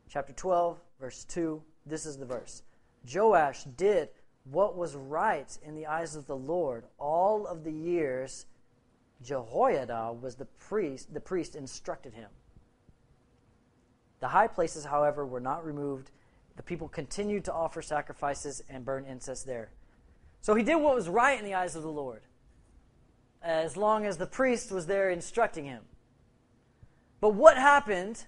chapter 0.09 0.33
12, 0.33 0.79
verse 1.01 1.25
2, 1.25 1.63
this 1.87 2.07
is 2.07 2.19
the 2.19 2.27
verse. 2.27 2.63
Joash 3.13 3.65
did 3.65 4.09
what 4.45 4.77
was 4.77 4.95
right 4.95 5.57
in 5.65 5.75
the 5.75 5.87
eyes 5.87 6.17
of 6.17 6.27
the 6.27 6.37
Lord 6.37 6.85
all 6.99 7.47
of 7.47 7.65
the 7.65 7.73
years 7.73 8.47
Jehoiada 9.23 10.17
was 10.19 10.37
the 10.37 10.47
priest, 10.47 11.13
the 11.13 11.21
priest 11.21 11.55
instructed 11.55 12.15
him. 12.15 12.31
The 14.21 14.29
high 14.29 14.49
places, 14.49 14.85
however, 14.85 15.27
were 15.27 15.41
not 15.41 15.65
removed. 15.65 16.11
The 16.57 16.63
people 16.63 16.89
continued 16.89 17.45
to 17.47 17.53
offer 17.53 17.83
sacrifices 17.83 18.63
and 18.69 18.85
burn 18.85 19.05
incense 19.05 19.43
there. 19.43 19.71
So 20.41 20.55
he 20.55 20.63
did 20.63 20.77
what 20.77 20.95
was 20.95 21.09
right 21.09 21.39
in 21.39 21.45
the 21.45 21.55
eyes 21.55 21.77
of 21.77 21.83
the 21.83 21.91
Lord, 21.91 22.23
as 23.43 23.77
long 23.77 24.07
as 24.07 24.17
the 24.17 24.27
priest 24.27 24.73
was 24.73 24.87
there 24.87 25.11
instructing 25.11 25.65
him. 25.65 25.83
But 27.21 27.35
what 27.35 27.57
happened? 27.57 28.25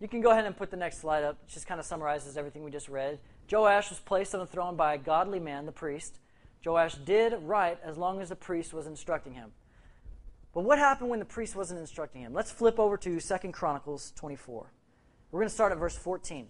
You 0.00 0.08
can 0.08 0.20
go 0.20 0.30
ahead 0.30 0.44
and 0.44 0.56
put 0.56 0.70
the 0.70 0.76
next 0.76 0.98
slide 0.98 1.24
up. 1.24 1.38
It 1.46 1.52
just 1.52 1.66
kind 1.66 1.80
of 1.80 1.86
summarizes 1.86 2.36
everything 2.36 2.62
we 2.62 2.70
just 2.70 2.88
read. 2.88 3.18
Joash 3.50 3.90
was 3.90 3.98
placed 3.98 4.34
on 4.34 4.40
the 4.40 4.46
throne 4.46 4.76
by 4.76 4.94
a 4.94 4.98
godly 4.98 5.40
man, 5.40 5.66
the 5.66 5.72
priest. 5.72 6.18
Joash 6.64 6.94
did 6.94 7.34
right 7.42 7.78
as 7.82 7.96
long 7.96 8.20
as 8.20 8.28
the 8.28 8.36
priest 8.36 8.72
was 8.72 8.86
instructing 8.86 9.34
him. 9.34 9.52
But 10.52 10.62
what 10.62 10.78
happened 10.78 11.10
when 11.10 11.18
the 11.18 11.24
priest 11.24 11.54
wasn't 11.54 11.80
instructing 11.80 12.22
him? 12.22 12.32
Let's 12.32 12.50
flip 12.50 12.78
over 12.78 12.96
to 12.96 13.20
2 13.20 13.52
Chronicles 13.52 14.12
24. 14.16 14.72
We're 15.30 15.40
going 15.40 15.48
to 15.48 15.54
start 15.54 15.72
at 15.72 15.78
verse 15.78 15.96
14. 15.96 16.46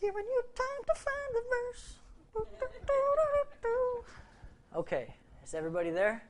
Giving 0.00 0.24
you 0.24 0.42
time 0.54 0.82
to 0.86 0.94
find 0.94 1.30
the 1.34 1.42
verse. 1.50 1.94
Okay, 4.76 5.14
is 5.44 5.54
everybody 5.54 5.90
there? 5.90 6.22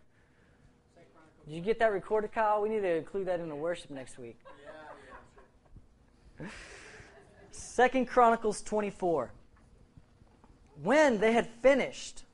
Did 1.46 1.54
you 1.54 1.60
get 1.60 1.78
that 1.78 1.92
recorded, 1.92 2.32
Kyle? 2.32 2.62
We 2.62 2.68
need 2.68 2.80
to 2.80 2.96
include 2.96 3.26
that 3.26 3.40
in 3.40 3.48
the 3.48 3.54
worship 3.54 3.90
next 3.90 4.18
week. 4.18 4.38
Second 7.50 8.06
Chronicles 8.06 8.62
24. 8.62 9.32
When 10.82 11.18
they 11.18 11.32
had 11.32 11.48
finished, 11.62 12.24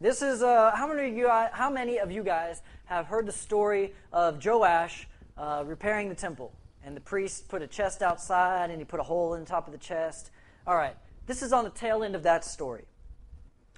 this 0.00 0.22
is 0.22 0.42
uh, 0.42 0.72
how 0.74 0.86
many 0.86 1.10
of 1.10 1.16
you 1.16 1.28
how 1.28 1.70
many 1.70 1.98
of 1.98 2.10
you 2.10 2.22
guys 2.22 2.62
have 2.86 3.06
heard 3.06 3.26
the 3.26 3.32
story 3.32 3.92
of 4.12 4.44
Joash 4.44 5.08
uh, 5.36 5.64
repairing 5.66 6.08
the 6.08 6.14
temple, 6.14 6.52
and 6.84 6.96
the 6.96 7.00
priest 7.00 7.48
put 7.48 7.62
a 7.62 7.66
chest 7.66 8.02
outside, 8.02 8.70
and 8.70 8.80
he 8.80 8.84
put 8.84 9.00
a 9.00 9.04
hole 9.04 9.34
in 9.34 9.40
the 9.40 9.46
top 9.46 9.66
of 9.66 9.72
the 9.72 9.78
chest. 9.78 10.30
All 10.66 10.76
right, 10.76 10.96
this 11.26 11.42
is 11.42 11.52
on 11.52 11.64
the 11.64 11.70
tail 11.70 12.02
end 12.02 12.14
of 12.14 12.22
that 12.22 12.44
story. 12.44 12.84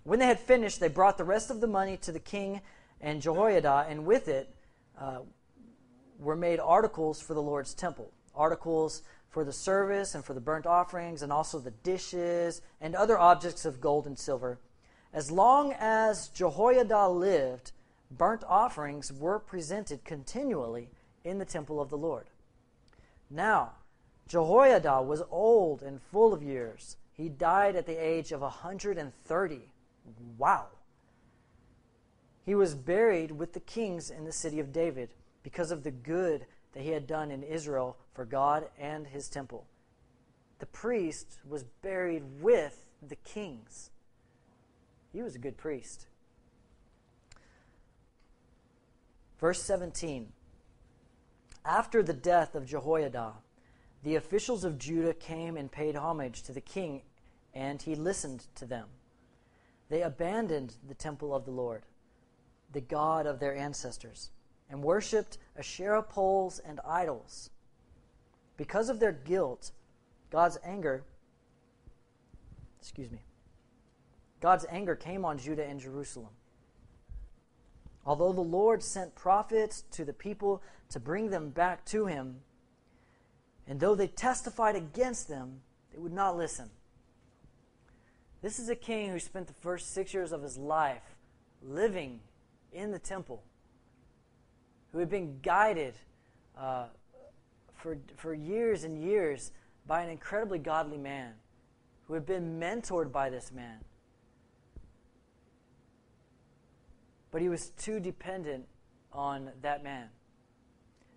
When 0.04 0.18
they 0.18 0.26
had 0.26 0.40
finished, 0.40 0.80
they 0.80 0.88
brought 0.88 1.18
the 1.18 1.24
rest 1.24 1.50
of 1.50 1.60
the 1.60 1.66
money 1.66 1.96
to 1.98 2.12
the 2.12 2.20
king 2.20 2.60
and 3.00 3.22
Jehoiada, 3.22 3.86
and 3.88 4.04
with 4.04 4.28
it 4.28 4.54
uh, 4.98 5.20
were 6.18 6.36
made 6.36 6.60
articles 6.60 7.20
for 7.20 7.34
the 7.34 7.42
Lord's 7.42 7.74
temple. 7.74 8.12
Articles 8.34 9.02
for 9.28 9.44
the 9.44 9.52
service 9.52 10.14
and 10.14 10.24
for 10.24 10.34
the 10.34 10.40
burnt 10.40 10.66
offerings, 10.66 11.22
and 11.22 11.32
also 11.32 11.58
the 11.58 11.70
dishes 11.70 12.62
and 12.80 12.94
other 12.94 13.18
objects 13.18 13.64
of 13.64 13.80
gold 13.80 14.06
and 14.06 14.18
silver. 14.18 14.58
As 15.12 15.30
long 15.30 15.74
as 15.78 16.28
Jehoiada 16.28 17.08
lived, 17.08 17.72
burnt 18.10 18.44
offerings 18.46 19.12
were 19.12 19.38
presented 19.38 20.04
continually 20.04 20.88
in 21.24 21.38
the 21.38 21.44
temple 21.44 21.80
of 21.80 21.90
the 21.90 21.98
Lord. 21.98 22.26
Now, 23.30 23.72
Jehoiada 24.26 25.02
was 25.02 25.22
old 25.30 25.82
and 25.82 26.02
full 26.02 26.34
of 26.34 26.42
years. 26.42 26.96
He 27.12 27.28
died 27.28 27.76
at 27.76 27.86
the 27.86 27.96
age 27.96 28.32
of 28.32 28.42
a 28.42 28.46
130. 28.46 29.60
Wow. 30.36 30.66
He 32.44 32.54
was 32.54 32.74
buried 32.74 33.30
with 33.30 33.52
the 33.52 33.60
kings 33.60 34.10
in 34.10 34.24
the 34.24 34.32
city 34.32 34.58
of 34.58 34.72
David 34.72 35.10
because 35.42 35.70
of 35.70 35.84
the 35.84 35.90
good 35.90 36.46
that 36.72 36.82
he 36.82 36.90
had 36.90 37.06
done 37.06 37.30
in 37.30 37.42
Israel 37.42 37.96
for 38.14 38.24
God 38.24 38.68
and 38.78 39.06
his 39.06 39.28
temple. 39.28 39.66
The 40.58 40.66
priest 40.66 41.38
was 41.48 41.64
buried 41.82 42.24
with 42.40 42.86
the 43.06 43.16
kings. 43.16 43.90
He 45.12 45.22
was 45.22 45.34
a 45.34 45.38
good 45.38 45.56
priest. 45.56 46.06
Verse 49.38 49.62
17 49.62 50.32
After 51.64 52.02
the 52.02 52.12
death 52.12 52.54
of 52.54 52.66
Jehoiada, 52.66 53.34
the 54.02 54.16
officials 54.16 54.64
of 54.64 54.78
Judah 54.78 55.14
came 55.14 55.56
and 55.56 55.70
paid 55.70 55.96
homage 55.96 56.42
to 56.44 56.52
the 56.52 56.60
king, 56.60 57.02
and 57.54 57.82
he 57.82 57.94
listened 57.94 58.46
to 58.54 58.64
them. 58.64 58.88
They 59.88 60.02
abandoned 60.02 60.74
the 60.88 60.94
temple 60.94 61.34
of 61.34 61.44
the 61.44 61.50
Lord 61.50 61.82
the 62.72 62.80
God 62.80 63.26
of 63.26 63.40
their 63.40 63.56
ancestors 63.56 64.30
and 64.68 64.82
worshipped 64.82 65.38
Asherah 65.58 66.02
poles 66.02 66.60
and 66.60 66.80
idols. 66.86 67.50
Because 68.56 68.88
of 68.88 69.00
their 69.00 69.12
guilt, 69.12 69.72
God's 70.30 70.58
anger, 70.62 71.02
excuse 72.80 73.10
me, 73.10 73.22
God's 74.40 74.64
anger 74.70 74.94
came 74.94 75.24
on 75.24 75.38
Judah 75.38 75.64
and 75.66 75.80
Jerusalem. 75.80 76.30
Although 78.06 78.32
the 78.32 78.40
Lord 78.40 78.82
sent 78.82 79.14
prophets 79.14 79.84
to 79.92 80.04
the 80.04 80.12
people 80.12 80.62
to 80.90 80.98
bring 80.98 81.30
them 81.30 81.50
back 81.50 81.84
to 81.86 82.06
him, 82.06 82.40
and 83.66 83.78
though 83.78 83.94
they 83.94 84.08
testified 84.08 84.74
against 84.74 85.28
them, 85.28 85.60
they 85.92 85.98
would 85.98 86.12
not 86.12 86.36
listen. 86.36 86.70
This 88.42 88.58
is 88.58 88.68
a 88.68 88.74
king 88.74 89.10
who 89.10 89.18
spent 89.18 89.46
the 89.46 89.54
first 89.60 89.92
six 89.92 90.14
years 90.14 90.32
of 90.32 90.42
his 90.42 90.56
life 90.56 91.02
living 91.62 92.20
in 92.72 92.90
the 92.90 92.98
temple, 92.98 93.42
who 94.92 94.98
had 94.98 95.10
been 95.10 95.38
guided 95.42 95.94
uh, 96.56 96.86
for, 97.74 97.98
for 98.16 98.32
years 98.32 98.84
and 98.84 98.98
years 98.98 99.52
by 99.86 100.02
an 100.02 100.10
incredibly 100.10 100.58
godly 100.58 100.98
man, 100.98 101.34
who 102.06 102.14
had 102.14 102.24
been 102.24 102.58
mentored 102.58 103.12
by 103.12 103.28
this 103.28 103.52
man. 103.52 103.78
But 107.30 107.42
he 107.42 107.48
was 107.48 107.70
too 107.70 108.00
dependent 108.00 108.66
on 109.12 109.50
that 109.62 109.82
man. 109.84 110.08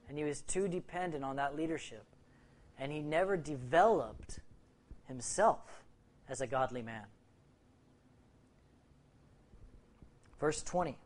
And 0.07 0.17
he 0.17 0.23
was 0.23 0.41
too 0.41 0.67
dependent 0.67 1.23
on 1.23 1.37
that 1.37 1.55
leadership. 1.55 2.05
And 2.77 2.91
he 2.91 3.01
never 3.01 3.37
developed 3.37 4.39
himself 5.07 5.83
as 6.27 6.41
a 6.41 6.47
godly 6.47 6.81
man. 6.81 7.05
Verse 10.39 10.61
20. 10.61 10.97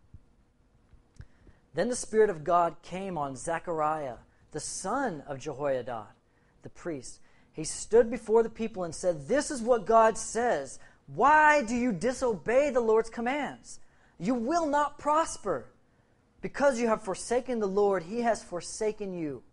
Then 1.74 1.89
the 1.89 1.95
Spirit 1.95 2.30
of 2.30 2.43
God 2.43 2.76
came 2.82 3.18
on 3.18 3.36
Zechariah, 3.36 4.16
the 4.51 4.60
son 4.60 5.24
of 5.28 5.39
Jehoiada, 5.39 6.08
the 6.64 6.70
priest. 6.70 7.20
He 7.51 7.64
stood 7.64 8.10
before 8.10 8.41
the 8.41 8.49
people 8.49 8.84
and 8.84 8.95
said, 8.95 9.28
This 9.28 9.51
is 9.51 9.62
what 9.62 9.86
God 9.86 10.18
says. 10.18 10.80
Why 11.05 11.64
do 11.64 11.76
you 11.76 11.91
disobey 11.91 12.72
the 12.72 12.82
Lord's 12.82 13.10
commands? 13.10 13.80
You 14.20 14.34
will 14.34 14.65
not 14.65 14.97
prosper. 14.97 15.72
Because 16.41 16.80
you 16.80 16.88
have 16.88 17.01
forsaken 17.01 17.59
the 17.59 17.68
Lord, 17.68 18.03
he 18.03 18.22
has 18.22 18.43
forsaken 18.43 19.13
you. 19.13 19.43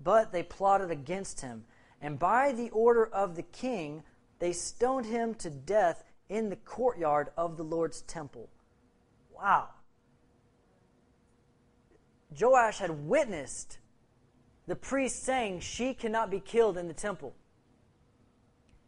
But 0.00 0.32
they 0.32 0.42
plotted 0.42 0.90
against 0.90 1.40
him, 1.40 1.64
and 2.00 2.18
by 2.18 2.52
the 2.52 2.70
order 2.70 3.06
of 3.06 3.36
the 3.36 3.42
king, 3.42 4.02
they 4.38 4.52
stoned 4.52 5.06
him 5.06 5.34
to 5.34 5.50
death 5.50 6.04
in 6.28 6.48
the 6.48 6.56
courtyard 6.56 7.28
of 7.36 7.56
the 7.56 7.64
Lord's 7.64 8.02
temple. 8.02 8.48
Wow. 9.36 9.68
Joash 12.38 12.78
had 12.78 13.06
witnessed 13.06 13.78
the 14.66 14.76
priest 14.76 15.24
saying 15.24 15.60
she 15.60 15.94
cannot 15.94 16.30
be 16.30 16.40
killed 16.40 16.76
in 16.76 16.88
the 16.88 16.94
temple. 16.94 17.34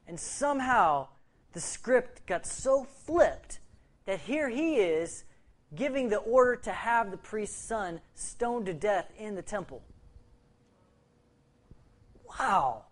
And 0.06 0.18
somehow 0.18 1.08
the 1.52 1.60
script 1.60 2.26
got 2.26 2.46
so 2.46 2.84
flipped 2.84 3.59
that 4.10 4.18
here 4.18 4.48
he 4.48 4.74
is 4.74 5.22
giving 5.72 6.08
the 6.08 6.16
order 6.16 6.56
to 6.56 6.72
have 6.72 7.12
the 7.12 7.16
priest's 7.16 7.56
son 7.56 8.00
stoned 8.16 8.66
to 8.66 8.74
death 8.74 9.08
in 9.16 9.36
the 9.36 9.42
temple. 9.42 9.84
Wow. 12.28 12.86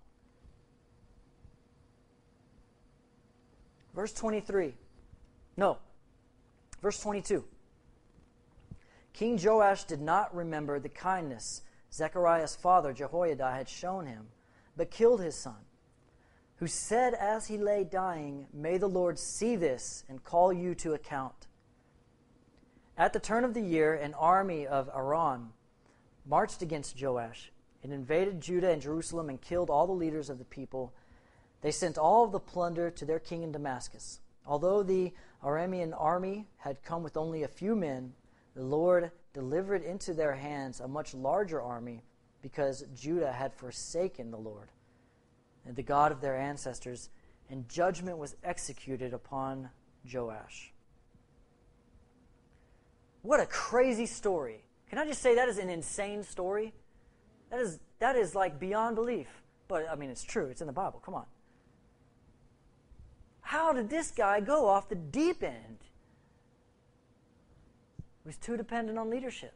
Verse 3.96 4.12
23. 4.12 4.74
No. 5.56 5.78
Verse 6.80 7.00
22. 7.00 7.42
King 9.12 9.40
Joash 9.42 9.82
did 9.82 10.00
not 10.00 10.32
remember 10.32 10.78
the 10.78 10.88
kindness 10.88 11.62
Zechariah's 11.92 12.54
father 12.54 12.92
Jehoiada 12.92 13.50
had 13.50 13.68
shown 13.68 14.06
him, 14.06 14.28
but 14.76 14.92
killed 14.92 15.20
his 15.20 15.34
son, 15.34 15.58
who 16.58 16.66
said 16.66 17.14
as 17.14 17.46
he 17.46 17.56
lay 17.56 17.84
dying, 17.84 18.46
May 18.52 18.78
the 18.78 18.88
Lord 18.88 19.18
see 19.18 19.54
this 19.54 20.04
and 20.08 20.24
call 20.24 20.52
you 20.52 20.74
to 20.76 20.92
account. 20.92 21.46
At 22.96 23.12
the 23.12 23.20
turn 23.20 23.44
of 23.44 23.54
the 23.54 23.62
year, 23.62 23.94
an 23.94 24.14
army 24.14 24.66
of 24.66 24.90
Aram 24.94 25.52
marched 26.26 26.60
against 26.60 27.00
Joash. 27.00 27.52
It 27.84 27.92
invaded 27.92 28.40
Judah 28.40 28.70
and 28.70 28.82
Jerusalem 28.82 29.28
and 29.28 29.40
killed 29.40 29.70
all 29.70 29.86
the 29.86 29.92
leaders 29.92 30.28
of 30.28 30.38
the 30.38 30.44
people. 30.44 30.92
They 31.60 31.70
sent 31.70 31.96
all 31.96 32.26
the 32.26 32.40
plunder 32.40 32.90
to 32.90 33.04
their 33.04 33.20
king 33.20 33.44
in 33.44 33.52
Damascus. 33.52 34.18
Although 34.44 34.82
the 34.82 35.12
Aramean 35.44 35.94
army 35.96 36.48
had 36.56 36.82
come 36.82 37.04
with 37.04 37.16
only 37.16 37.44
a 37.44 37.48
few 37.48 37.76
men, 37.76 38.14
the 38.56 38.64
Lord 38.64 39.12
delivered 39.32 39.84
into 39.84 40.12
their 40.12 40.34
hands 40.34 40.80
a 40.80 40.88
much 40.88 41.14
larger 41.14 41.62
army 41.62 42.02
because 42.42 42.84
Judah 42.96 43.32
had 43.32 43.54
forsaken 43.54 44.32
the 44.32 44.38
Lord 44.38 44.70
and 45.68 45.76
the 45.76 45.82
God 45.82 46.10
of 46.10 46.22
their 46.22 46.34
ancestors, 46.34 47.10
and 47.50 47.68
judgment 47.68 48.16
was 48.16 48.34
executed 48.42 49.12
upon 49.12 49.68
Joash. 50.10 50.72
What 53.20 53.38
a 53.38 53.46
crazy 53.46 54.06
story. 54.06 54.64
Can 54.88 54.98
I 54.98 55.06
just 55.06 55.20
say 55.20 55.34
that 55.34 55.48
is 55.48 55.58
an 55.58 55.68
insane 55.68 56.24
story? 56.24 56.72
That 57.50 57.60
is 57.60 57.78
that 57.98 58.16
is 58.16 58.34
like 58.34 58.58
beyond 58.58 58.96
belief. 58.96 59.28
But 59.68 59.86
I 59.90 59.94
mean 59.94 60.08
it's 60.08 60.24
true, 60.24 60.46
it's 60.46 60.62
in 60.62 60.66
the 60.66 60.72
Bible. 60.72 61.02
Come 61.04 61.14
on. 61.14 61.26
How 63.42 63.72
did 63.72 63.90
this 63.90 64.10
guy 64.10 64.40
go 64.40 64.66
off 64.66 64.88
the 64.88 64.94
deep 64.94 65.42
end? 65.42 65.78
He 68.22 68.28
was 68.28 68.38
too 68.38 68.56
dependent 68.56 68.98
on 68.98 69.10
leadership. 69.10 69.54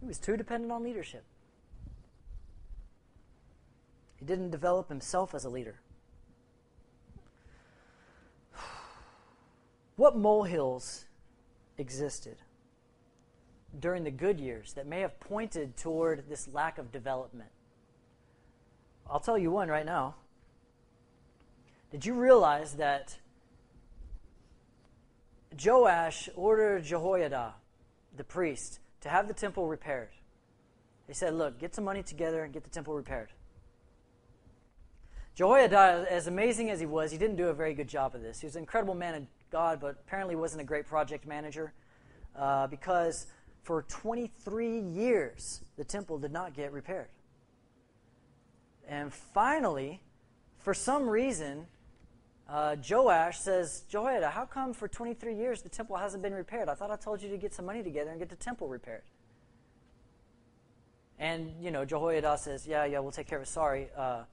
He 0.00 0.06
was 0.06 0.18
too 0.18 0.36
dependent 0.36 0.70
on 0.70 0.84
leadership. 0.84 1.24
He 4.20 4.26
didn't 4.26 4.50
develop 4.50 4.88
himself 4.88 5.34
as 5.34 5.44
a 5.44 5.48
leader. 5.48 5.80
What 9.96 10.16
molehills 10.16 11.06
existed 11.78 12.36
during 13.78 14.04
the 14.04 14.10
good 14.10 14.40
years 14.40 14.74
that 14.74 14.86
may 14.86 15.00
have 15.00 15.18
pointed 15.20 15.76
toward 15.76 16.28
this 16.28 16.48
lack 16.48 16.78
of 16.78 16.92
development? 16.92 17.50
I'll 19.10 19.20
tell 19.20 19.36
you 19.36 19.50
one 19.50 19.68
right 19.68 19.84
now. 19.84 20.14
Did 21.90 22.06
you 22.06 22.14
realize 22.14 22.74
that 22.74 23.18
Joash 25.62 26.28
ordered 26.36 26.84
Jehoiada, 26.84 27.54
the 28.16 28.24
priest, 28.24 28.78
to 29.00 29.08
have 29.08 29.28
the 29.28 29.34
temple 29.34 29.66
repaired? 29.66 30.10
He 31.08 31.14
said, 31.14 31.34
Look, 31.34 31.58
get 31.58 31.74
some 31.74 31.84
money 31.84 32.02
together 32.02 32.44
and 32.44 32.52
get 32.52 32.62
the 32.62 32.70
temple 32.70 32.94
repaired. 32.94 33.32
Jehoiada, 35.40 36.04
as 36.10 36.26
amazing 36.26 36.68
as 36.68 36.80
he 36.80 36.84
was, 36.84 37.10
he 37.10 37.16
didn't 37.16 37.36
do 37.36 37.48
a 37.48 37.54
very 37.54 37.72
good 37.72 37.88
job 37.88 38.14
of 38.14 38.20
this. 38.20 38.40
He 38.40 38.46
was 38.46 38.56
an 38.56 38.60
incredible 38.60 38.94
man 38.94 39.14
of 39.14 39.22
God, 39.50 39.80
but 39.80 39.92
apparently 39.92 40.36
wasn't 40.36 40.60
a 40.60 40.64
great 40.64 40.86
project 40.86 41.26
manager 41.26 41.72
uh, 42.36 42.66
because 42.66 43.26
for 43.62 43.86
23 43.88 44.80
years 44.80 45.62
the 45.78 45.84
temple 45.84 46.18
did 46.18 46.30
not 46.30 46.52
get 46.52 46.72
repaired. 46.72 47.08
And 48.86 49.10
finally, 49.10 50.02
for 50.58 50.74
some 50.74 51.08
reason, 51.08 51.64
uh, 52.46 52.76
Joash 52.86 53.38
says, 53.38 53.84
Jehoiada, 53.88 54.28
how 54.28 54.44
come 54.44 54.74
for 54.74 54.88
23 54.88 55.34
years 55.34 55.62
the 55.62 55.70
temple 55.70 55.96
hasn't 55.96 56.22
been 56.22 56.34
repaired? 56.34 56.68
I 56.68 56.74
thought 56.74 56.90
I 56.90 56.96
told 56.96 57.22
you 57.22 57.30
to 57.30 57.38
get 57.38 57.54
some 57.54 57.64
money 57.64 57.82
together 57.82 58.10
and 58.10 58.18
get 58.18 58.28
the 58.28 58.36
temple 58.36 58.68
repaired. 58.68 59.04
And, 61.18 61.54
you 61.62 61.70
know, 61.70 61.86
Jehoiada 61.86 62.36
says, 62.36 62.66
yeah, 62.66 62.84
yeah, 62.84 62.98
we'll 62.98 63.10
take 63.10 63.26
care 63.26 63.38
of 63.38 63.44
it. 63.44 63.48
Sorry. 63.48 63.88
Uh, 63.96 64.24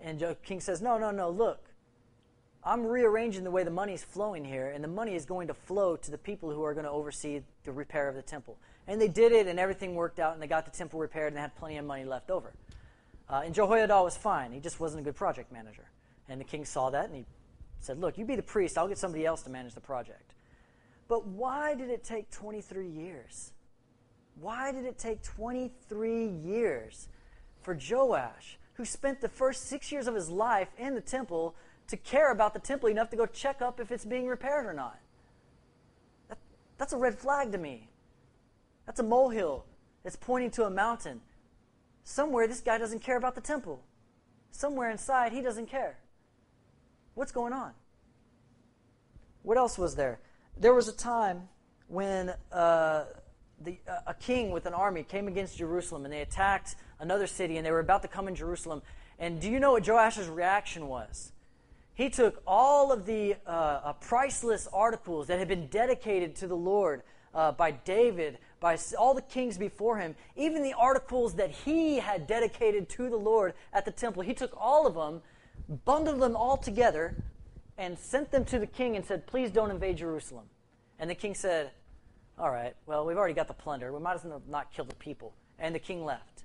and 0.00 0.18
the 0.18 0.36
king 0.42 0.60
says, 0.60 0.82
no, 0.82 0.98
no, 0.98 1.10
no, 1.10 1.30
look. 1.30 1.70
I'm 2.66 2.86
rearranging 2.86 3.44
the 3.44 3.50
way 3.50 3.62
the 3.62 3.70
money 3.70 3.92
is 3.92 4.02
flowing 4.02 4.44
here, 4.44 4.70
and 4.70 4.82
the 4.82 4.88
money 4.88 5.14
is 5.14 5.26
going 5.26 5.48
to 5.48 5.54
flow 5.54 5.96
to 5.96 6.10
the 6.10 6.16
people 6.16 6.50
who 6.50 6.62
are 6.64 6.72
going 6.72 6.86
to 6.86 6.90
oversee 6.90 7.42
the 7.64 7.72
repair 7.72 8.08
of 8.08 8.14
the 8.14 8.22
temple. 8.22 8.56
And 8.86 9.00
they 9.00 9.08
did 9.08 9.32
it, 9.32 9.46
and 9.46 9.60
everything 9.60 9.94
worked 9.94 10.18
out, 10.18 10.32
and 10.32 10.42
they 10.42 10.46
got 10.46 10.64
the 10.64 10.70
temple 10.70 10.98
repaired, 10.98 11.28
and 11.28 11.36
they 11.36 11.42
had 11.42 11.54
plenty 11.56 11.76
of 11.76 11.84
money 11.84 12.04
left 12.04 12.30
over. 12.30 12.54
Uh, 13.28 13.42
and 13.44 13.54
Jehoiada 13.54 14.02
was 14.02 14.16
fine. 14.16 14.52
He 14.52 14.60
just 14.60 14.80
wasn't 14.80 15.00
a 15.00 15.04
good 15.04 15.16
project 15.16 15.52
manager. 15.52 15.84
And 16.28 16.40
the 16.40 16.44
king 16.44 16.64
saw 16.64 16.88
that, 16.90 17.06
and 17.06 17.16
he 17.16 17.24
said, 17.80 18.00
Look, 18.00 18.16
you 18.16 18.24
be 18.24 18.36
the 18.36 18.42
priest. 18.42 18.78
I'll 18.78 18.88
get 18.88 18.98
somebody 18.98 19.26
else 19.26 19.42
to 19.42 19.50
manage 19.50 19.74
the 19.74 19.80
project. 19.80 20.34
But 21.06 21.26
why 21.26 21.74
did 21.74 21.90
it 21.90 22.02
take 22.02 22.30
23 22.30 22.88
years? 22.88 23.52
Why 24.40 24.72
did 24.72 24.84
it 24.84 24.98
take 24.98 25.22
23 25.22 26.26
years 26.28 27.08
for 27.60 27.78
Joash, 27.78 28.58
who 28.74 28.84
spent 28.84 29.20
the 29.20 29.28
first 29.28 29.68
six 29.68 29.90
years 29.90 30.06
of 30.06 30.14
his 30.14 30.28
life 30.28 30.68
in 30.78 30.94
the 30.94 31.00
temple, 31.00 31.54
to 31.88 31.96
care 31.96 32.32
about 32.32 32.54
the 32.54 32.60
temple 32.60 32.88
enough 32.88 33.10
to 33.10 33.16
go 33.16 33.26
check 33.26 33.60
up 33.60 33.78
if 33.78 33.92
it's 33.92 34.04
being 34.04 34.26
repaired 34.26 34.66
or 34.66 34.72
not. 34.72 34.98
That, 36.28 36.38
that's 36.78 36.92
a 36.92 36.96
red 36.96 37.18
flag 37.18 37.52
to 37.52 37.58
me. 37.58 37.88
That's 38.86 39.00
a 39.00 39.02
molehill. 39.02 39.64
It's 40.04 40.16
pointing 40.16 40.50
to 40.52 40.64
a 40.64 40.70
mountain. 40.70 41.20
Somewhere 42.04 42.46
this 42.46 42.60
guy 42.60 42.78
doesn't 42.78 43.00
care 43.00 43.16
about 43.16 43.34
the 43.34 43.40
temple. 43.40 43.82
Somewhere 44.50 44.90
inside 44.90 45.32
he 45.32 45.40
doesn't 45.40 45.66
care. 45.66 45.98
What's 47.14 47.32
going 47.32 47.52
on? 47.52 47.72
What 49.42 49.56
else 49.56 49.78
was 49.78 49.94
there? 49.94 50.20
There 50.56 50.74
was 50.74 50.88
a 50.88 50.92
time 50.92 51.48
when 51.88 52.32
uh, 52.52 53.04
the, 53.60 53.78
uh, 53.88 53.98
a 54.06 54.14
king 54.14 54.50
with 54.50 54.66
an 54.66 54.74
army 54.74 55.02
came 55.02 55.28
against 55.28 55.58
Jerusalem 55.58 56.04
and 56.04 56.12
they 56.12 56.22
attacked 56.22 56.76
another 56.98 57.26
city 57.26 57.56
and 57.56 57.66
they 57.66 57.70
were 57.70 57.80
about 57.80 58.02
to 58.02 58.08
come 58.08 58.28
in 58.28 58.34
Jerusalem. 58.34 58.82
And 59.18 59.40
do 59.40 59.50
you 59.50 59.60
know 59.60 59.72
what 59.72 59.84
Joash's 59.84 60.28
reaction 60.28 60.88
was? 60.88 61.32
he 61.94 62.10
took 62.10 62.42
all 62.46 62.92
of 62.92 63.06
the 63.06 63.36
uh, 63.46 63.50
uh, 63.50 63.92
priceless 63.94 64.68
articles 64.72 65.28
that 65.28 65.38
had 65.38 65.48
been 65.48 65.68
dedicated 65.68 66.34
to 66.36 66.48
the 66.48 66.56
Lord 66.56 67.02
uh, 67.32 67.52
by 67.52 67.70
David, 67.70 68.38
by 68.60 68.76
all 68.98 69.14
the 69.14 69.22
kings 69.22 69.56
before 69.56 69.98
him, 69.98 70.14
even 70.36 70.62
the 70.62 70.74
articles 70.74 71.34
that 71.34 71.50
he 71.50 71.98
had 71.98 72.26
dedicated 72.26 72.88
to 72.90 73.08
the 73.08 73.16
Lord 73.16 73.54
at 73.72 73.84
the 73.84 73.92
temple. 73.92 74.22
He 74.22 74.34
took 74.34 74.52
all 74.56 74.86
of 74.86 74.94
them, 74.94 75.22
bundled 75.84 76.20
them 76.20 76.36
all 76.36 76.56
together, 76.56 77.14
and 77.78 77.98
sent 77.98 78.30
them 78.30 78.44
to 78.46 78.58
the 78.58 78.66
king 78.66 78.96
and 78.96 79.04
said, 79.04 79.26
Please 79.26 79.50
don't 79.50 79.70
invade 79.70 79.96
Jerusalem. 79.96 80.46
And 80.98 81.08
the 81.08 81.14
king 81.14 81.34
said, 81.34 81.70
All 82.38 82.50
right, 82.50 82.74
well, 82.86 83.04
we've 83.04 83.16
already 83.16 83.34
got 83.34 83.48
the 83.48 83.54
plunder. 83.54 83.92
We 83.92 84.00
might 84.00 84.14
as 84.14 84.24
well 84.24 84.42
not 84.48 84.72
kill 84.72 84.84
the 84.84 84.94
people. 84.96 85.32
And 85.58 85.74
the 85.74 85.80
king 85.80 86.04
left. 86.04 86.43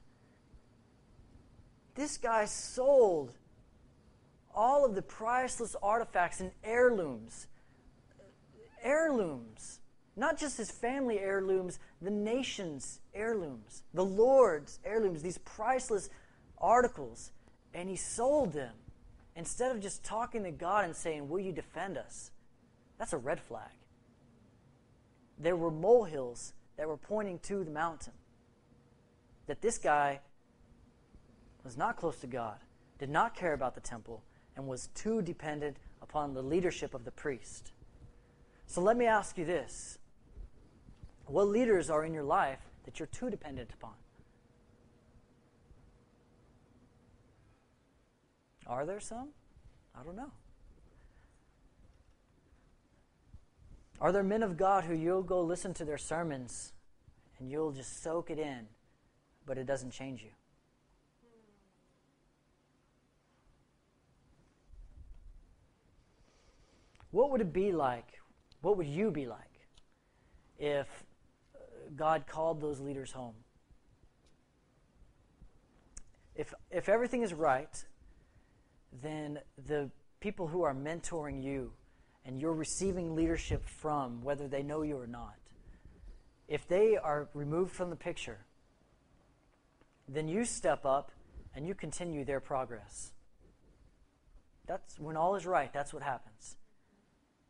This 2.00 2.18
guy 2.18 2.46
sold 2.46 3.34
all 4.56 4.86
of 4.86 4.96
the 4.96 5.02
priceless 5.02 5.76
artifacts 5.84 6.40
and 6.40 6.52
heirlooms. 6.64 7.48
Heirlooms. 8.82 9.80
Not 10.16 10.40
just 10.40 10.56
his 10.56 10.72
family 10.72 11.20
heirlooms, 11.20 11.78
the 12.02 12.10
nation's 12.10 13.02
heirlooms, 13.14 13.84
the 13.94 14.06
Lord's 14.06 14.80
heirlooms, 14.86 15.22
these 15.22 15.40
priceless 15.40 16.10
articles. 16.58 17.34
And 17.74 17.90
he 17.90 17.98
sold 17.98 18.54
them 18.54 18.76
instead 19.36 19.76
of 19.76 19.82
just 19.82 20.02
talking 20.02 20.44
to 20.44 20.52
God 20.52 20.86
and 20.86 20.96
saying, 20.96 21.28
Will 21.28 21.42
you 21.42 21.52
defend 21.52 21.98
us? 21.98 22.32
That's 22.98 23.12
a 23.12 23.18
red 23.18 23.42
flag. 23.42 23.76
There 25.38 25.58
were 25.58 25.70
molehills 25.70 26.54
that 26.78 26.88
were 26.88 26.96
pointing 26.96 27.40
to 27.40 27.66
the 27.66 27.72
mountain. 27.72 28.14
That 29.48 29.62
this 29.62 29.78
guy 29.78 30.22
was 31.64 31.78
not 31.78 31.98
close 31.98 32.18
to 32.20 32.28
God, 32.28 32.58
did 32.98 33.10
not 33.10 33.36
care 33.36 33.54
about 33.54 33.76
the 33.76 33.82
temple, 33.82 34.24
and 34.56 34.68
was 34.68 34.90
too 34.96 35.22
dependent 35.22 35.78
upon 36.02 36.34
the 36.34 36.42
leadership 36.42 36.94
of 36.94 37.06
the 37.06 37.12
priest. 37.12 37.72
So 38.68 38.82
let 38.82 38.98
me 38.98 39.06
ask 39.06 39.38
you 39.38 39.46
this 39.46 39.98
What 41.26 41.48
leaders 41.48 41.90
are 41.90 42.04
in 42.06 42.14
your 42.14 42.24
life 42.24 42.60
that 42.86 43.00
you're 43.00 43.08
too 43.08 43.30
dependent 43.30 43.72
upon? 43.74 43.94
Are 48.68 48.86
there 48.86 49.00
some? 49.00 49.30
I 50.00 50.04
don't 50.04 50.16
know. 50.16 50.32
Are 54.00 54.12
there 54.12 54.24
men 54.24 54.44
of 54.44 54.56
God 54.56 54.86
who 54.86 54.94
you'll 54.94 55.24
go 55.24 55.42
listen 55.42 55.74
to 55.76 55.86
their 55.86 55.98
sermons 55.98 56.72
and 57.40 57.50
you'll 57.50 57.72
just 57.72 58.02
soak 58.04 58.30
it 58.30 58.40
in, 58.40 58.68
but 59.46 59.58
it 59.58 59.66
doesn't 59.66 59.92
change 59.92 60.22
you. 60.22 60.30
What 67.12 67.32
would 67.32 67.42
it 67.42 67.54
be 67.54 67.72
like? 67.72 68.20
What 68.62 68.78
would 68.78 68.88
you 68.88 69.12
be 69.12 69.26
like 69.26 69.40
if 70.58 70.88
God 71.96 72.26
called 72.28 72.62
those 72.62 72.80
leaders 72.80 73.12
home? 73.12 73.36
If, 76.36 76.54
if 76.72 76.88
everything 76.88 77.24
is 77.24 77.34
right, 77.34 77.84
then 79.02 79.40
the 79.68 79.90
people 80.20 80.48
who 80.48 80.64
are 80.64 80.74
mentoring 80.74 81.44
you 81.44 81.72
and 82.26 82.40
you're 82.40 82.54
receiving 82.54 83.16
leadership 83.16 83.66
from, 83.66 84.22
whether 84.22 84.48
they 84.48 84.64
know 84.64 84.82
you 84.82 84.98
or 84.98 85.08
not, 85.08 85.36
if 86.48 86.68
they 86.68 86.98
are 86.98 87.30
removed 87.34 87.72
from 87.72 87.90
the 87.90 87.96
picture, 87.96 88.40
then 90.08 90.28
you 90.28 90.44
step 90.46 90.86
up 90.86 91.12
and 91.56 91.68
you 91.68 91.74
continue 91.74 92.26
their 92.26 92.40
progress. 92.40 93.14
That's 94.66 95.00
when 95.00 95.18
all 95.18 95.36
is 95.36 95.46
right, 95.46 95.72
that's 95.74 95.94
what 95.94 96.04
happens. 96.04 96.58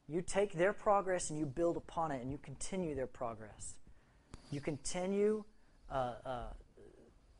You 0.10 0.24
take 0.24 0.54
their 0.54 0.74
progress 0.74 1.30
and 1.30 1.38
you 1.38 1.46
build 1.46 1.78
upon 1.78 2.12
it 2.12 2.22
and 2.22 2.32
you 2.32 2.40
continue 2.40 2.96
their 2.96 3.08
progress. 3.08 3.76
You 4.50 4.60
continue 4.60 5.44
uh, 5.92 6.14
uh, 6.26 6.44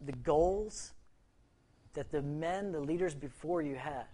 the 0.02 0.12
goals 0.12 0.94
that 1.94 2.12
the 2.12 2.22
men, 2.22 2.72
the 2.72 2.80
leaders 2.80 3.16
before 3.16 3.64
you 3.64 3.76
had. 3.76 4.06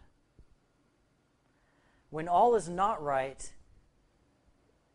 When 2.11 2.29
all 2.29 2.55
is 2.55 2.69
not 2.69 3.03
right, 3.03 3.51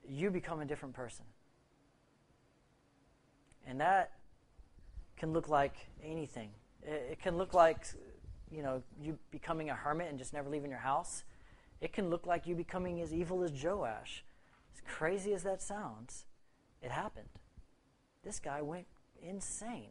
you 0.08 0.30
become 0.30 0.60
a 0.60 0.64
different 0.64 0.94
person. 0.94 1.26
And 3.66 3.78
that 3.80 4.12
can 5.18 5.34
look 5.34 5.50
like 5.50 5.74
anything. 6.02 6.48
It, 6.82 7.20
can 7.20 7.36
look 7.36 7.52
like, 7.52 7.84
you 8.50 8.62
know, 8.62 8.82
you 9.02 9.18
becoming 9.30 9.68
a 9.68 9.74
hermit 9.74 10.08
and 10.08 10.18
just 10.18 10.32
never 10.32 10.48
leaving 10.48 10.70
your 10.70 10.80
house. 10.80 11.24
It 11.80 11.92
can 11.92 12.10
look 12.10 12.26
like 12.26 12.46
you 12.46 12.54
becoming 12.54 13.00
as 13.00 13.12
evil 13.12 13.42
as 13.42 13.52
Joash. 13.52 14.24
As 14.74 14.82
crazy 14.86 15.32
as 15.32 15.42
that 15.44 15.62
sounds, 15.62 16.24
it 16.82 16.90
happened. 16.90 17.28
This 18.22 18.38
guy 18.38 18.60
went 18.60 18.86
insane. 19.22 19.90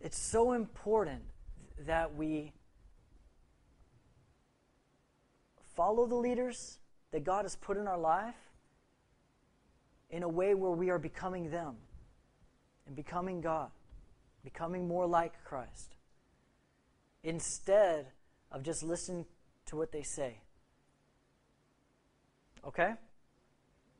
It's 0.00 0.18
so 0.18 0.52
important 0.52 1.22
that 1.86 2.14
we 2.14 2.52
follow 5.74 6.06
the 6.06 6.14
leaders 6.14 6.78
that 7.10 7.24
God 7.24 7.44
has 7.44 7.56
put 7.56 7.76
in 7.76 7.88
our 7.88 7.98
life 7.98 8.34
in 10.10 10.22
a 10.22 10.28
way 10.28 10.54
where 10.54 10.70
we 10.70 10.90
are 10.90 10.98
becoming 10.98 11.50
them 11.50 11.76
and 12.86 12.94
becoming 12.94 13.40
God, 13.40 13.70
becoming 14.44 14.86
more 14.86 15.06
like 15.06 15.32
Christ, 15.44 15.96
instead 17.22 18.06
of 18.54 18.62
just 18.62 18.84
listening 18.84 19.26
to 19.66 19.76
what 19.76 19.90
they 19.90 20.02
say. 20.02 20.38
Okay? 22.66 22.92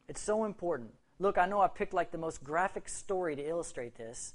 It's 0.08 0.20
so 0.20 0.44
important. 0.44 0.94
Look, 1.18 1.36
I 1.36 1.46
know 1.46 1.60
I 1.60 1.68
picked 1.68 1.92
like 1.92 2.12
the 2.12 2.18
most 2.18 2.42
graphic 2.42 2.88
story 2.88 3.34
to 3.34 3.46
illustrate 3.46 3.96
this. 3.96 4.34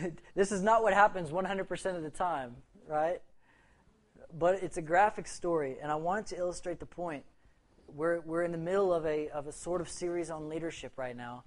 this 0.34 0.50
is 0.50 0.62
not 0.62 0.82
what 0.82 0.94
happens 0.94 1.30
100% 1.30 1.96
of 1.96 2.02
the 2.02 2.10
time, 2.10 2.56
right? 2.88 3.20
But 4.36 4.62
it's 4.62 4.78
a 4.78 4.82
graphic 4.82 5.26
story, 5.26 5.76
and 5.82 5.92
I 5.92 5.96
wanted 5.96 6.26
to 6.28 6.38
illustrate 6.38 6.80
the 6.80 6.86
point. 6.86 7.24
We're, 7.86 8.20
we're 8.20 8.42
in 8.42 8.52
the 8.52 8.58
middle 8.58 8.92
of 8.92 9.04
a, 9.06 9.28
of 9.28 9.46
a 9.46 9.52
sort 9.52 9.80
of 9.80 9.88
series 9.88 10.30
on 10.30 10.48
leadership 10.48 10.92
right 10.96 11.16
now, 11.16 11.44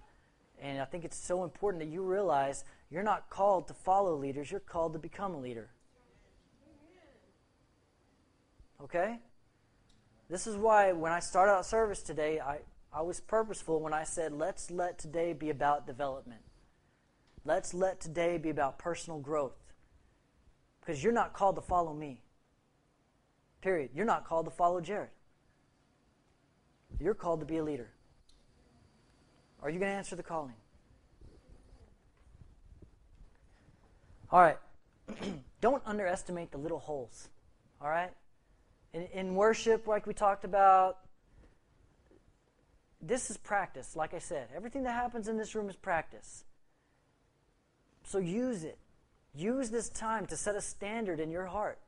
and 0.59 0.79
I 0.79 0.85
think 0.85 1.03
it's 1.03 1.17
so 1.17 1.43
important 1.43 1.83
that 1.83 1.91
you 1.91 2.03
realize 2.03 2.63
you're 2.89 3.03
not 3.03 3.29
called 3.29 3.67
to 3.69 3.73
follow 3.73 4.15
leaders, 4.15 4.51
you're 4.51 4.59
called 4.59 4.93
to 4.93 4.99
become 4.99 5.33
a 5.33 5.39
leader. 5.39 5.69
Okay? 8.83 9.19
This 10.29 10.47
is 10.47 10.55
why 10.55 10.91
when 10.93 11.11
I 11.11 11.19
started 11.19 11.51
out 11.51 11.65
service 11.65 12.01
today, 12.01 12.39
I, 12.39 12.59
I 12.93 13.01
was 13.01 13.19
purposeful 13.19 13.79
when 13.79 13.93
I 13.93 14.03
said, 14.03 14.33
let's 14.33 14.71
let 14.71 14.97
today 14.97 15.33
be 15.33 15.49
about 15.49 15.85
development. 15.85 16.41
Let's 17.43 17.73
let 17.73 17.99
today 17.99 18.37
be 18.37 18.49
about 18.49 18.77
personal 18.77 19.19
growth. 19.19 19.57
Because 20.79 21.03
you're 21.03 21.13
not 21.13 21.33
called 21.33 21.55
to 21.55 21.61
follow 21.61 21.93
me. 21.93 22.21
Period. 23.61 23.91
You're 23.93 24.05
not 24.05 24.25
called 24.25 24.45
to 24.45 24.51
follow 24.51 24.81
Jared. 24.81 25.09
You're 26.99 27.13
called 27.13 27.39
to 27.41 27.45
be 27.45 27.57
a 27.57 27.63
leader. 27.63 27.89
Are 29.61 29.69
you 29.69 29.79
going 29.79 29.91
to 29.91 29.97
answer 29.97 30.15
the 30.15 30.23
calling? 30.23 30.55
All 34.31 34.41
right. 34.41 34.57
Don't 35.61 35.83
underestimate 35.85 36.51
the 36.51 36.57
little 36.57 36.79
holes. 36.79 37.29
All 37.81 37.89
right? 37.89 38.11
In, 38.93 39.03
in 39.13 39.35
worship, 39.35 39.87
like 39.87 40.05
we 40.05 40.13
talked 40.13 40.43
about, 40.43 40.97
this 43.01 43.31
is 43.31 43.37
practice, 43.37 43.95
like 43.95 44.13
I 44.13 44.19
said. 44.19 44.49
Everything 44.55 44.83
that 44.83 44.93
happens 44.93 45.27
in 45.27 45.37
this 45.37 45.55
room 45.55 45.69
is 45.69 45.75
practice. 45.75 46.43
So 48.03 48.19
use 48.19 48.63
it. 48.63 48.77
Use 49.33 49.69
this 49.69 49.89
time 49.89 50.25
to 50.27 50.37
set 50.37 50.55
a 50.55 50.61
standard 50.61 51.19
in 51.19 51.31
your 51.31 51.45
heart. 51.45 51.79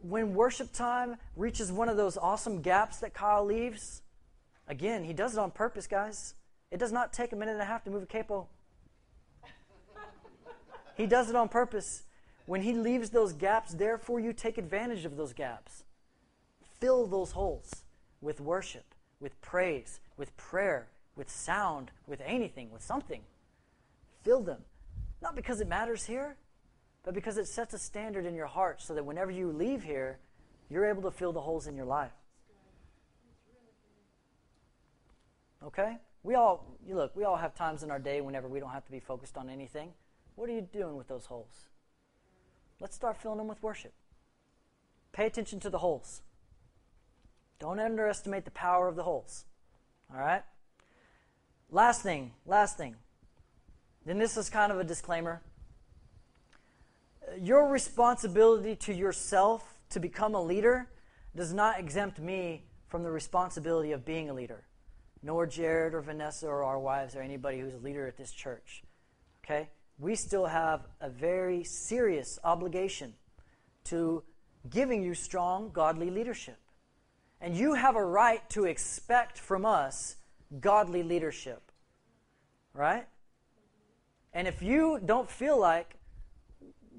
When 0.00 0.34
worship 0.34 0.72
time 0.72 1.16
reaches 1.34 1.72
one 1.72 1.88
of 1.88 1.96
those 1.96 2.16
awesome 2.16 2.60
gaps 2.60 2.98
that 2.98 3.14
Kyle 3.14 3.44
leaves, 3.44 4.02
again, 4.68 5.04
he 5.04 5.12
does 5.12 5.32
it 5.32 5.38
on 5.38 5.50
purpose, 5.50 5.86
guys. 5.86 6.34
It 6.70 6.78
does 6.78 6.92
not 6.92 7.12
take 7.12 7.32
a 7.32 7.36
minute 7.36 7.52
and 7.52 7.62
a 7.62 7.64
half 7.64 7.84
to 7.84 7.90
move 7.90 8.02
a 8.02 8.06
capo. 8.06 8.46
he 10.96 11.06
does 11.06 11.30
it 11.30 11.36
on 11.36 11.48
purpose. 11.48 12.04
When 12.46 12.62
he 12.62 12.74
leaves 12.74 13.10
those 13.10 13.32
gaps 13.32 13.72
therefore, 13.72 14.20
you, 14.20 14.32
take 14.32 14.58
advantage 14.58 15.04
of 15.04 15.16
those 15.16 15.32
gaps. 15.32 15.84
Fill 16.80 17.06
those 17.06 17.32
holes 17.32 17.84
with 18.20 18.40
worship, 18.40 18.94
with 19.20 19.40
praise, 19.40 20.00
with 20.16 20.36
prayer, 20.36 20.88
with 21.16 21.30
sound, 21.30 21.90
with 22.06 22.20
anything, 22.24 22.70
with 22.70 22.82
something. 22.82 23.22
Fill 24.22 24.42
them. 24.42 24.62
Not 25.22 25.34
because 25.34 25.60
it 25.60 25.68
matters 25.68 26.04
here, 26.04 26.36
but 27.02 27.14
because 27.14 27.38
it 27.38 27.46
sets 27.46 27.72
a 27.72 27.78
standard 27.78 28.26
in 28.26 28.34
your 28.34 28.46
heart 28.46 28.82
so 28.82 28.94
that 28.94 29.04
whenever 29.04 29.30
you 29.30 29.50
leave 29.50 29.82
here, 29.82 30.18
you're 30.68 30.86
able 30.86 31.02
to 31.02 31.10
fill 31.10 31.32
the 31.32 31.40
holes 31.40 31.66
in 31.66 31.76
your 31.76 31.86
life. 31.86 32.12
Okay? 35.64 35.96
We 36.22 36.34
all, 36.34 36.66
you 36.86 36.94
look, 36.94 37.14
we 37.16 37.24
all 37.24 37.36
have 37.36 37.54
times 37.54 37.82
in 37.82 37.90
our 37.90 37.98
day 37.98 38.20
whenever 38.20 38.48
we 38.48 38.60
don't 38.60 38.70
have 38.70 38.84
to 38.86 38.92
be 38.92 39.00
focused 39.00 39.36
on 39.36 39.48
anything. 39.48 39.92
What 40.36 40.48
are 40.48 40.52
you 40.52 40.66
doing 40.72 40.96
with 40.96 41.08
those 41.08 41.26
holes? 41.26 41.68
Let's 42.80 42.96
start 42.96 43.16
filling 43.16 43.38
them 43.38 43.48
with 43.48 43.62
worship. 43.62 43.92
Pay 45.12 45.26
attention 45.26 45.60
to 45.60 45.70
the 45.70 45.78
holes. 45.78 46.22
Don't 47.60 47.78
underestimate 47.78 48.44
the 48.44 48.50
power 48.50 48.88
of 48.88 48.96
the 48.96 49.04
holes. 49.04 49.44
All 50.12 50.20
right? 50.20 50.42
Last 51.70 52.02
thing, 52.02 52.32
last 52.46 52.76
thing. 52.76 52.96
Then 54.04 54.18
this 54.18 54.36
is 54.36 54.50
kind 54.50 54.70
of 54.70 54.78
a 54.78 54.84
disclaimer. 54.84 55.40
Your 57.40 57.68
responsibility 57.68 58.76
to 58.76 58.92
yourself 58.92 59.74
to 59.90 60.00
become 60.00 60.34
a 60.34 60.42
leader 60.42 60.90
does 61.34 61.52
not 61.52 61.78
exempt 61.78 62.20
me 62.20 62.64
from 62.88 63.02
the 63.02 63.10
responsibility 63.10 63.92
of 63.92 64.04
being 64.04 64.30
a 64.30 64.34
leader, 64.34 64.64
nor 65.22 65.46
Jared 65.46 65.94
or 65.94 66.00
Vanessa 66.00 66.46
or 66.46 66.64
our 66.64 66.78
wives 66.78 67.16
or 67.16 67.22
anybody 67.22 67.60
who's 67.60 67.74
a 67.74 67.78
leader 67.78 68.06
at 68.06 68.16
this 68.16 68.30
church. 68.30 68.82
Okay? 69.44 69.68
We 69.98 70.14
still 70.14 70.46
have 70.46 70.86
a 71.00 71.08
very 71.08 71.64
serious 71.64 72.38
obligation 72.44 73.14
to 73.84 74.22
giving 74.70 75.02
you 75.02 75.14
strong, 75.14 75.70
godly 75.72 76.10
leadership. 76.10 76.58
And 77.40 77.56
you 77.56 77.74
have 77.74 77.96
a 77.96 78.04
right 78.04 78.48
to 78.50 78.64
expect 78.64 79.38
from 79.38 79.64
us 79.66 80.16
godly 80.60 81.02
leadership. 81.02 81.70
Right? 82.72 83.06
And 84.32 84.48
if 84.48 84.62
you 84.62 84.98
don't 85.04 85.30
feel 85.30 85.58
like 85.58 85.96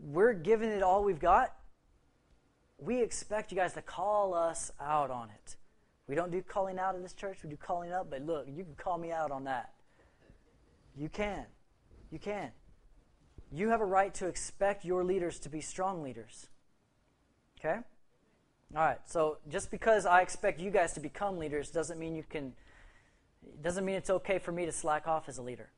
we're 0.02 0.34
giving 0.34 0.70
it 0.70 0.84
all 0.84 1.04
we've 1.04 1.20
got, 1.20 1.54
we 2.78 3.02
expect 3.02 3.52
you 3.52 3.58
guys 3.58 3.74
to 3.74 3.82
call 3.82 4.34
us 4.34 4.72
out 4.80 5.10
on 5.10 5.30
it. 5.30 5.56
We 6.08 6.16
don't 6.16 6.32
do 6.32 6.42
calling 6.42 6.78
out 6.78 6.96
in 6.96 7.02
this 7.02 7.14
church, 7.14 7.40
we 7.44 7.50
do 7.50 7.58
calling 7.58 7.92
up, 7.92 8.10
but 8.10 8.22
look, 8.22 8.46
you 8.48 8.64
can 8.64 8.76
call 8.76 8.98
me 8.98 9.12
out 9.12 9.32
on 9.32 9.46
that. 9.46 9.74
You 10.96 11.10
can. 11.10 11.46
You 12.12 12.20
can. 12.20 12.52
You 13.56 13.70
have 13.70 13.80
a 13.80 13.86
right 13.86 14.14
to 14.16 14.28
expect 14.28 14.84
your 14.84 15.06
leaders 15.06 15.40
to 15.40 15.50
be 15.50 15.62
strong 15.62 16.04
leaders. 16.04 16.48
Okay? 17.58 17.80
All 18.76 18.82
right. 18.82 19.00
So 19.06 19.38
just 19.50 19.72
because 19.72 20.06
I 20.06 20.22
expect 20.22 20.60
you 20.60 20.70
guys 20.70 20.92
to 20.94 21.00
become 21.00 21.38
leaders 21.38 21.72
doesn't 21.72 21.98
mean 21.98 22.16
you 22.16 22.26
can 22.30 22.54
doesn't 23.62 23.86
mean 23.86 23.96
it's 23.96 24.10
okay 24.10 24.40
for 24.40 24.52
me 24.52 24.66
to 24.66 24.74
slack 24.74 25.08
off 25.08 25.30
as 25.30 25.38
a 25.38 25.42
leader. 25.42 25.70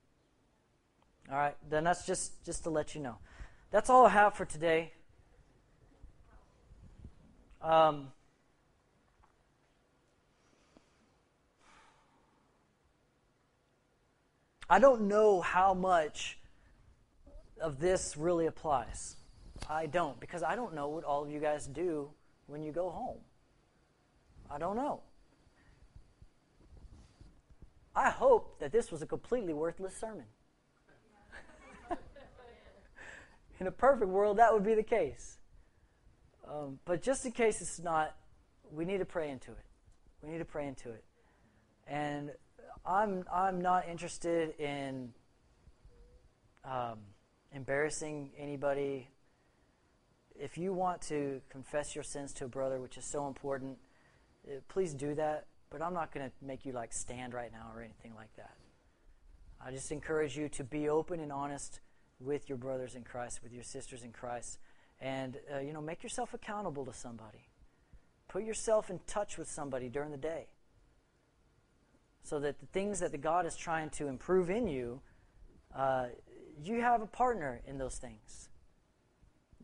All 1.29 1.37
right. 1.37 1.55
Then 1.69 1.83
that's 1.83 2.03
just 2.05 2.43
just 2.43 2.63
to 2.63 2.71
let 2.71 2.95
you 2.95 3.01
know. 3.01 3.17
That's 3.69 3.91
all 3.91 4.07
I 4.07 4.09
have 4.09 4.33
for 4.33 4.45
today. 4.45 4.93
Um, 7.61 8.11
I 14.67 14.79
don't 14.79 15.01
know 15.01 15.41
how 15.41 15.75
much 15.75 16.39
of 17.61 17.79
this 17.79 18.17
really 18.17 18.45
applies. 18.45 19.17
I 19.69 19.85
don't, 19.85 20.19
because 20.19 20.43
I 20.43 20.55
don't 20.55 20.73
know 20.73 20.87
what 20.87 21.03
all 21.03 21.23
of 21.23 21.31
you 21.31 21.39
guys 21.39 21.67
do 21.67 22.09
when 22.45 22.63
you 22.63 22.71
go 22.71 22.89
home. 22.89 23.17
I 24.49 24.57
don't 24.57 24.75
know. 24.75 25.01
I 27.95 28.09
hope 28.11 28.59
that 28.59 28.71
this 28.71 28.91
was 28.91 29.01
a 29.01 29.07
completely 29.07 29.53
worthless 29.53 29.95
sermon. 29.95 30.25
in 33.59 33.67
a 33.67 33.71
perfect 33.71 34.09
world, 34.09 34.37
that 34.37 34.53
would 34.53 34.63
be 34.63 34.75
the 34.75 34.83
case. 34.83 35.39
Um, 36.47 36.79
but 36.85 37.01
just 37.01 37.25
in 37.25 37.31
case 37.31 37.59
it's 37.59 37.79
not, 37.79 38.15
we 38.71 38.85
need 38.85 38.99
to 38.99 39.05
pray 39.05 39.29
into 39.31 39.51
it. 39.51 39.65
We 40.21 40.29
need 40.29 40.37
to 40.37 40.45
pray 40.45 40.67
into 40.67 40.89
it. 40.89 41.03
And 41.87 42.31
I'm 42.85 43.25
I'm 43.33 43.61
not 43.61 43.87
interested 43.87 44.53
in 44.59 45.13
um, 46.63 46.99
embarrassing 47.53 48.31
anybody. 48.37 49.09
If 50.39 50.57
you 50.57 50.73
want 50.73 51.01
to 51.03 51.41
confess 51.49 51.95
your 51.95 52.03
sins 52.03 52.33
to 52.33 52.45
a 52.45 52.47
brother, 52.47 52.79
which 52.79 52.97
is 52.97 53.05
so 53.05 53.27
important, 53.27 53.77
uh, 54.47 54.59
please 54.67 54.93
do 54.93 55.15
that. 55.15 55.47
But 55.69 55.81
I'm 55.81 55.93
not 55.93 56.13
going 56.13 56.29
to 56.29 56.45
make 56.45 56.65
you 56.65 56.71
like 56.71 56.93
stand 56.93 57.33
right 57.33 57.51
now 57.51 57.71
or 57.75 57.81
anything 57.81 58.13
like 58.15 58.33
that. 58.37 58.55
I 59.59 59.71
just 59.71 59.91
encourage 59.91 60.37
you 60.37 60.49
to 60.49 60.63
be 60.63 60.87
open 60.87 61.19
and 61.19 61.31
honest 61.31 61.79
with 62.19 62.47
your 62.47 62.57
brothers 62.57 62.95
in 62.95 63.03
Christ, 63.03 63.41
with 63.43 63.51
your 63.51 63.63
sisters 63.63 64.03
in 64.03 64.11
Christ, 64.11 64.59
and 65.01 65.37
uh, 65.53 65.59
you 65.59 65.73
know 65.73 65.81
make 65.81 66.03
yourself 66.03 66.33
accountable 66.33 66.85
to 66.85 66.93
somebody. 66.93 67.47
Put 68.27 68.43
yourself 68.43 68.89
in 68.89 68.99
touch 69.07 69.37
with 69.37 69.49
somebody 69.49 69.89
during 69.89 70.11
the 70.11 70.17
day 70.17 70.47
so 72.27 72.39
that 72.39 72.59
the 72.59 72.65
things 72.67 72.99
that 72.99 73.11
the 73.11 73.17
God 73.17 73.45
is 73.45 73.55
trying 73.55 73.89
to 73.91 74.07
improve 74.07 74.49
in 74.49 74.67
you, 74.67 74.99
uh, 75.73 76.07
you 76.63 76.81
have 76.81 77.01
a 77.01 77.07
partner 77.07 77.61
in 77.67 77.77
those 77.77 77.97
things. 77.97 78.49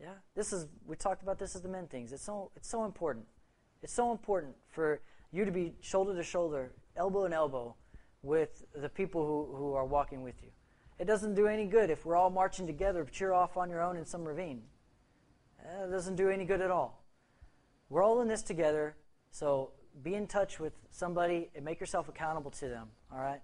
Yeah, 0.00 0.14
this 0.34 0.52
is 0.52 0.66
we 0.86 0.96
talked 0.96 1.22
about 1.22 1.38
this 1.38 1.54
as 1.54 1.62
the 1.62 1.68
men 1.68 1.86
things. 1.86 2.12
It's 2.12 2.24
so 2.24 2.50
it's 2.56 2.68
so 2.68 2.84
important. 2.84 3.26
It's 3.82 3.92
so 3.92 4.10
important 4.10 4.54
for 4.68 5.00
you 5.32 5.44
to 5.44 5.52
be 5.52 5.74
shoulder 5.80 6.14
to 6.14 6.22
shoulder, 6.22 6.72
elbow 6.96 7.24
and 7.24 7.34
elbow, 7.34 7.76
with 8.22 8.64
the 8.74 8.88
people 8.88 9.26
who, 9.26 9.56
who 9.56 9.74
are 9.74 9.84
walking 9.84 10.22
with 10.22 10.42
you. 10.42 10.48
It 10.98 11.06
doesn't 11.06 11.34
do 11.34 11.46
any 11.46 11.66
good 11.66 11.90
if 11.90 12.06
we're 12.06 12.16
all 12.16 12.30
marching 12.30 12.66
together, 12.66 13.04
but 13.04 13.18
you're 13.20 13.34
off 13.34 13.56
on 13.56 13.68
your 13.68 13.82
own 13.82 13.96
in 13.96 14.06
some 14.06 14.24
ravine. 14.24 14.62
Eh, 15.64 15.84
it 15.84 15.90
doesn't 15.90 16.16
do 16.16 16.28
any 16.28 16.44
good 16.44 16.60
at 16.60 16.70
all. 16.70 17.04
We're 17.88 18.02
all 18.02 18.20
in 18.22 18.28
this 18.28 18.42
together, 18.42 18.96
so 19.30 19.72
be 20.02 20.14
in 20.14 20.26
touch 20.26 20.58
with 20.58 20.72
somebody 20.90 21.50
and 21.54 21.64
make 21.64 21.80
yourself 21.80 22.08
accountable 22.08 22.50
to 22.52 22.68
them, 22.68 22.88
all 23.12 23.20
right? 23.20 23.40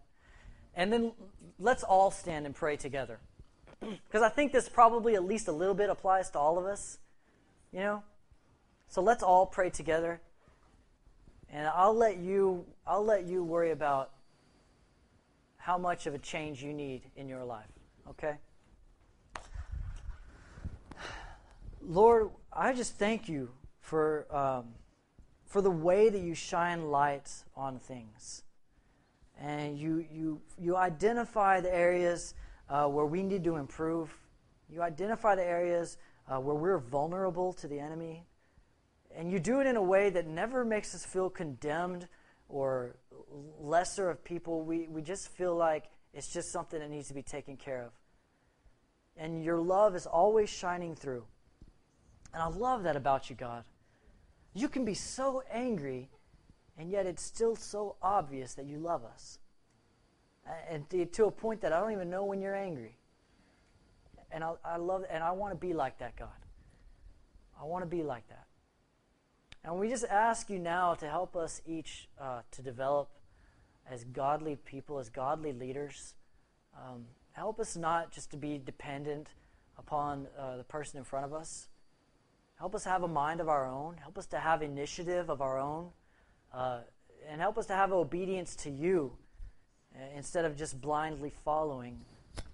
And 0.75 0.93
then 0.93 1.13
let's 1.59 1.83
all 1.83 2.11
stand 2.11 2.47
and 2.47 2.55
pray 2.55 2.77
together. 2.77 3.19
Because 3.81 4.23
I 4.23 4.29
think 4.29 4.53
this 4.53 4.69
probably 4.69 5.15
at 5.15 5.25
least 5.25 5.49
a 5.49 5.53
little 5.53 5.75
bit 5.75 5.91
applies 5.91 6.31
to 6.31 6.39
all 6.39 6.59
of 6.59 6.67
us, 6.67 6.99
you 7.73 7.81
know? 7.81 8.03
So 8.89 9.01
let's 9.01 9.23
all 9.23 9.47
pray 9.47 9.71
together. 9.71 10.21
And 11.53 11.67
I'll 11.67 11.97
let 11.97 12.19
you 12.19 12.65
I'll 12.87 13.05
let 13.05 13.27
you 13.27 13.43
worry 13.43 13.71
about 13.71 14.11
how 15.57 15.79
much 15.79 16.07
of 16.07 16.15
a 16.15 16.19
change 16.19 16.63
you 16.63 16.73
need 16.73 17.03
in 17.17 17.29
your 17.29 17.45
life, 17.45 17.71
okay? 18.09 18.37
Lord, 21.83 22.31
I 22.53 22.73
just 22.73 22.97
thank 22.97 23.29
you 23.29 23.51
for 23.81 24.27
um, 24.35 24.75
for 25.51 25.61
the 25.61 25.71
way 25.71 26.09
that 26.09 26.21
you 26.21 26.33
shine 26.33 26.91
light 26.91 27.29
on 27.57 27.81
things. 27.81 28.45
And 29.41 29.77
you, 29.77 30.07
you, 30.13 30.41
you 30.59 30.77
identify 30.77 31.61
the 31.61 31.75
areas 31.75 32.35
uh, 32.71 32.87
where 32.87 33.05
we 33.05 33.23
need 33.23 33.45
to 33.45 33.57
improve. 33.57 34.17
You 34.71 34.83
identify 34.83 35.35
the 35.35 35.45
areas 35.45 35.99
uh, 36.29 36.39
where 36.39 36.55
we're 36.55 36.79
vulnerable 36.79 37.53
to 37.55 37.67
the 37.67 37.81
enemy. 37.81 38.25
And 39.15 39.31
you 39.33 39.41
do 39.41 39.61
it 39.61 39.67
in 39.67 39.77
a 39.77 39.83
way 39.83 40.11
that 40.11 40.29
never 40.29 40.65
makes 40.65 40.95
us 40.95 41.05
feel 41.05 41.29
condemned 41.29 42.07
or 42.49 42.97
lesser 43.61 44.09
of 44.09 44.23
people. 44.23 44.63
We, 44.63 44.87
we 44.89 45.03
just 45.03 45.29
feel 45.29 45.57
like 45.57 45.91
it's 46.15 46.33
just 46.33 46.53
something 46.53 46.79
that 46.79 46.91
needs 46.91 47.09
to 47.09 47.15
be 47.15 47.23
taken 47.23 47.57
care 47.57 47.83
of. 47.83 47.91
And 49.17 49.45
your 49.45 49.59
love 49.59 49.97
is 49.97 50.07
always 50.07 50.49
shining 50.49 50.95
through. 50.95 51.25
And 52.33 52.41
I 52.41 52.47
love 52.47 52.85
that 52.85 52.95
about 52.95 53.29
you, 53.29 53.35
God. 53.35 53.65
You 54.55 54.69
can 54.69 54.85
be 54.85 54.95
so 54.95 55.43
angry, 55.53 56.09
and 56.79 56.91
yet 56.91 57.07
it's 57.07 57.23
still 57.23 57.57
so 57.57 57.97
obvious 58.01 58.55
that 58.55 58.67
you 58.67 58.79
love 58.79 59.05
us. 59.05 59.40
And 60.69 60.89
to 61.13 61.25
a 61.27 61.31
point 61.31 61.61
that 61.61 61.73
I 61.73 61.81
don't 61.81 61.93
even 61.93 62.11
know 62.11 62.25
when 62.25 62.41
you're 62.41 62.57
angry. 62.57 62.97
And 64.33 64.43
I, 64.43 64.53
I 64.65 64.77
love, 64.77 65.05
and 65.11 65.23
I 65.23 65.33
want 65.33 65.53
to 65.53 65.59
be 65.59 65.73
like 65.73 65.99
that, 65.99 66.17
God. 66.17 66.29
I 67.61 67.65
want 67.65 67.83
to 67.83 67.89
be 67.89 68.03
like 68.03 68.29
that. 68.29 68.47
And 69.65 69.79
we 69.79 69.89
just 69.89 70.05
ask 70.05 70.49
you 70.49 70.59
now 70.59 70.95
to 70.95 71.09
help 71.09 71.37
us 71.37 71.61
each 71.67 72.09
uh, 72.19 72.41
to 72.53 72.63
develop 72.63 73.11
as 73.89 74.05
godly 74.05 74.57
people, 74.57 74.99
as 74.99 75.09
godly 75.09 75.53
leaders. 75.53 76.15
Um, 76.75 77.05
help 77.33 77.61
us 77.61 77.77
not 77.77 78.11
just 78.11 78.31
to 78.31 78.37
be 78.37 78.59
dependent 78.59 79.29
upon 79.79 80.27
uh, 80.39 80.57
the 80.57 80.65
person 80.65 80.99
in 80.99 81.05
front 81.05 81.27
of 81.27 81.35
us, 81.35 81.69
Help 82.61 82.75
us 82.75 82.85
have 82.85 83.03
a 83.03 83.09
mind 83.09 83.41
of 83.41 83.49
our 83.49 83.67
own. 83.67 83.97
Help 83.97 84.19
us 84.19 84.27
to 84.27 84.39
have 84.39 84.61
initiative 84.61 85.31
of 85.31 85.41
our 85.41 85.59
own. 85.59 85.89
Uh, 86.53 86.81
and 87.27 87.41
help 87.41 87.57
us 87.57 87.65
to 87.67 87.73
have 87.73 87.91
obedience 87.91 88.55
to 88.55 88.71
you 88.71 89.13
uh, 89.95 90.03
instead 90.17 90.45
of 90.45 90.57
just 90.57 90.81
blindly 90.81 91.31
following 91.45 91.99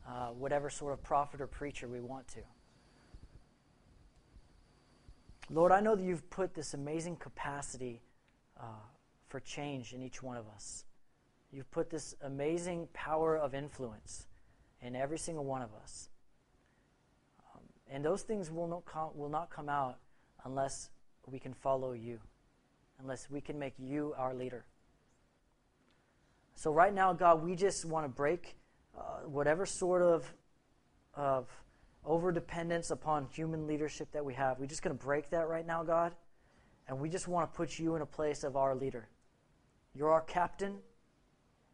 uh, 0.09 0.29
whatever 0.29 0.71
sort 0.71 0.93
of 0.93 1.03
prophet 1.03 1.41
or 1.41 1.47
preacher 1.47 1.89
we 1.89 2.01
want 2.01 2.27
to. 2.29 2.41
Lord, 5.51 5.73
I 5.73 5.81
know 5.81 5.95
that 5.95 6.03
you've 6.03 6.29
put 6.31 6.55
this 6.55 6.75
amazing 6.75 7.17
capacity 7.17 8.01
uh, 8.59 8.65
for 9.29 9.41
change 9.41 9.93
in 9.93 10.03
each 10.03 10.23
one 10.23 10.37
of 10.37 10.45
us. 10.55 10.85
You've 11.53 11.71
put 11.71 11.91
this 11.91 12.17
amazing 12.23 12.89
power 12.93 13.37
of 13.37 13.55
influence 13.55 14.27
in 14.83 14.97
every 14.97 15.19
single 15.19 15.45
one 15.45 15.63
of 15.63 15.71
us. 15.83 16.09
And 17.91 18.05
those 18.05 18.23
things 18.23 18.51
will 18.51 18.67
not 18.67 18.85
come, 18.85 19.11
will 19.15 19.29
not 19.29 19.51
come 19.51 19.69
out 19.69 19.99
unless 20.45 20.91
we 21.27 21.39
can 21.39 21.55
follow 21.55 21.93
you, 21.93 22.19
unless 23.01 23.31
we 23.31 23.41
can 23.41 23.59
make 23.59 23.75
you 23.79 24.15
our 24.17 24.35
leader. 24.35 24.65
So, 26.67 26.73
right 26.73 26.93
now, 26.93 27.13
God, 27.13 27.45
we 27.45 27.55
just 27.55 27.85
want 27.85 28.07
to 28.07 28.09
break 28.09 28.57
uh, 28.99 29.21
whatever 29.25 29.65
sort 29.67 30.03
of, 30.03 30.35
of 31.15 31.47
over 32.05 32.33
dependence 32.33 32.91
upon 32.91 33.27
human 33.27 33.69
leadership 33.69 34.11
that 34.11 34.25
we 34.25 34.35
have. 34.35 34.59
We're 34.59 34.67
just 34.67 34.83
going 34.83 34.99
to 34.99 35.01
break 35.05 35.31
that 35.31 35.47
right 35.47 35.65
now, 35.65 35.85
God. 35.85 36.17
And 36.89 36.99
we 36.99 37.09
just 37.09 37.29
want 37.29 37.49
to 37.53 37.57
put 37.57 37.79
you 37.79 37.95
in 37.95 38.03
a 38.03 38.07
place 38.07 38.43
of 38.43 38.57
our 38.57 38.75
leader. 38.75 39.09
You're 39.95 40.11
our 40.11 40.23
captain, 40.23 40.79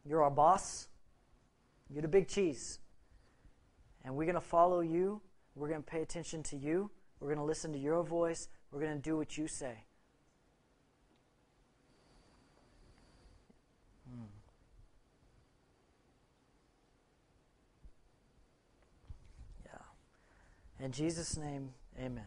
you're 0.05 0.22
our 0.22 0.30
boss, 0.30 0.88
you're 1.88 2.03
the 2.03 2.09
big 2.09 2.28
cheese. 2.28 2.78
And 4.05 4.14
we're 4.14 4.26
going 4.26 4.34
to 4.34 4.43
follow 4.43 4.80
you 4.80 5.22
we're 5.55 5.68
going 5.68 5.82
to 5.82 5.90
pay 5.90 6.03
attention 6.03 6.43
to 6.43 6.57
you. 6.59 6.90
We're 7.18 7.28
going 7.28 7.38
to 7.38 7.45
listen 7.45 7.72
to 7.72 7.78
your 7.78 8.03
voice. 8.03 8.49
We're 8.70 8.80
going 8.80 8.97
to 8.97 9.03
do 9.03 9.16
what 9.16 9.38
you 9.38 9.49
say. 9.49 9.84
In 20.83 20.91
Jesus' 20.91 21.37
name, 21.37 21.70
amen. 21.97 22.24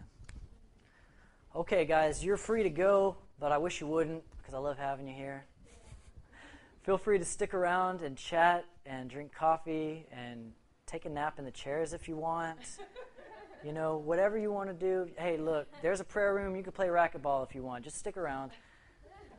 Okay, 1.54 1.84
guys, 1.84 2.24
you're 2.24 2.38
free 2.38 2.64
to 2.64 2.70
go, 2.70 3.18
but 3.38 3.52
I 3.52 3.58
wish 3.58 3.82
you 3.82 3.88
wouldn't 3.88 4.24
because 4.38 4.54
I 4.54 4.60
love 4.60 4.78
having 4.78 5.10
you 5.10 5.14
here. 5.14 5.44
Feel 6.84 6.98
free 6.98 7.20
to 7.20 7.26
stick 7.26 7.54
around 7.54 8.02
and 8.02 8.16
chat 8.16 8.64
and 8.86 9.10
drink 9.10 9.34
coffee 9.34 10.06
and 10.10 10.54
take 10.86 11.04
a 11.04 11.10
nap 11.10 11.38
in 11.38 11.44
the 11.44 11.52
chairs 11.52 11.92
if 11.92 12.08
you 12.08 12.16
want. 12.16 12.58
You 13.62 13.74
know, 13.74 13.98
whatever 13.98 14.38
you 14.38 14.54
want 14.54 14.70
to 14.70 14.74
do. 14.74 15.10
Hey, 15.18 15.36
look, 15.36 15.68
there's 15.82 16.00
a 16.00 16.06
prayer 16.06 16.34
room. 16.34 16.56
You 16.56 16.64
can 16.64 16.72
play 16.72 16.88
racquetball 16.88 17.46
if 17.46 17.54
you 17.56 17.62
want. 17.62 17.84
Just 17.84 17.98
stick 17.98 18.16
around. 18.16 18.52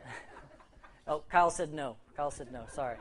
oh, 1.08 1.22
Kyle 1.30 1.50
said 1.50 1.72
no. 1.72 1.96
Kyle 2.18 2.30
said 2.30 2.52
no. 2.52 2.64
Sorry. 2.70 2.98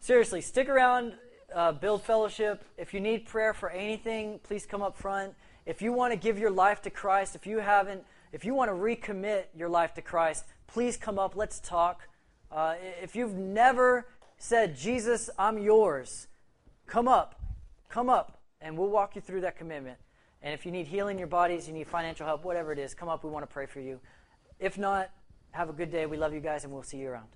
Seriously, 0.00 0.42
stick 0.42 0.68
around. 0.68 1.14
Uh, 1.54 1.70
build 1.70 2.02
fellowship. 2.02 2.64
If 2.76 2.92
you 2.92 3.00
need 3.00 3.26
prayer 3.26 3.54
for 3.54 3.70
anything, 3.70 4.40
please 4.42 4.66
come 4.66 4.82
up 4.82 4.98
front. 4.98 5.34
If 5.66 5.80
you 5.80 5.92
want 5.92 6.12
to 6.12 6.16
give 6.16 6.36
your 6.36 6.50
life 6.50 6.82
to 6.82 6.90
Christ, 6.90 7.36
if 7.36 7.46
you 7.46 7.58
haven't, 7.58 8.02
if 8.32 8.44
you 8.44 8.54
want 8.54 8.70
to 8.70 8.74
recommit 8.74 9.44
your 9.56 9.68
life 9.68 9.94
to 9.94 10.02
Christ, 10.02 10.44
please 10.66 10.96
come 10.96 11.16
up. 11.16 11.36
Let's 11.36 11.60
talk. 11.60 12.08
Uh, 12.50 12.74
if 13.00 13.14
you've 13.14 13.34
never 13.34 14.08
said, 14.36 14.76
Jesus, 14.76 15.30
I'm 15.38 15.58
yours, 15.58 16.26
come 16.88 17.06
up. 17.06 17.40
Come 17.88 18.08
up 18.10 18.40
and 18.60 18.76
we'll 18.76 18.88
walk 18.88 19.14
you 19.14 19.20
through 19.20 19.42
that 19.42 19.56
commitment. 19.56 19.98
And 20.42 20.52
if 20.52 20.66
you 20.66 20.72
need 20.72 20.88
healing 20.88 21.18
your 21.18 21.28
bodies, 21.28 21.68
you 21.68 21.74
need 21.74 21.86
financial 21.86 22.26
help, 22.26 22.44
whatever 22.44 22.72
it 22.72 22.80
is, 22.80 22.94
come 22.94 23.08
up. 23.08 23.22
We 23.22 23.30
want 23.30 23.48
to 23.48 23.52
pray 23.52 23.66
for 23.66 23.80
you. 23.80 24.00
If 24.58 24.76
not, 24.76 25.10
have 25.52 25.70
a 25.70 25.72
good 25.72 25.92
day. 25.92 26.06
We 26.06 26.16
love 26.16 26.34
you 26.34 26.40
guys, 26.40 26.64
and 26.64 26.72
we'll 26.72 26.82
see 26.82 26.98
you 26.98 27.10
around. 27.10 27.28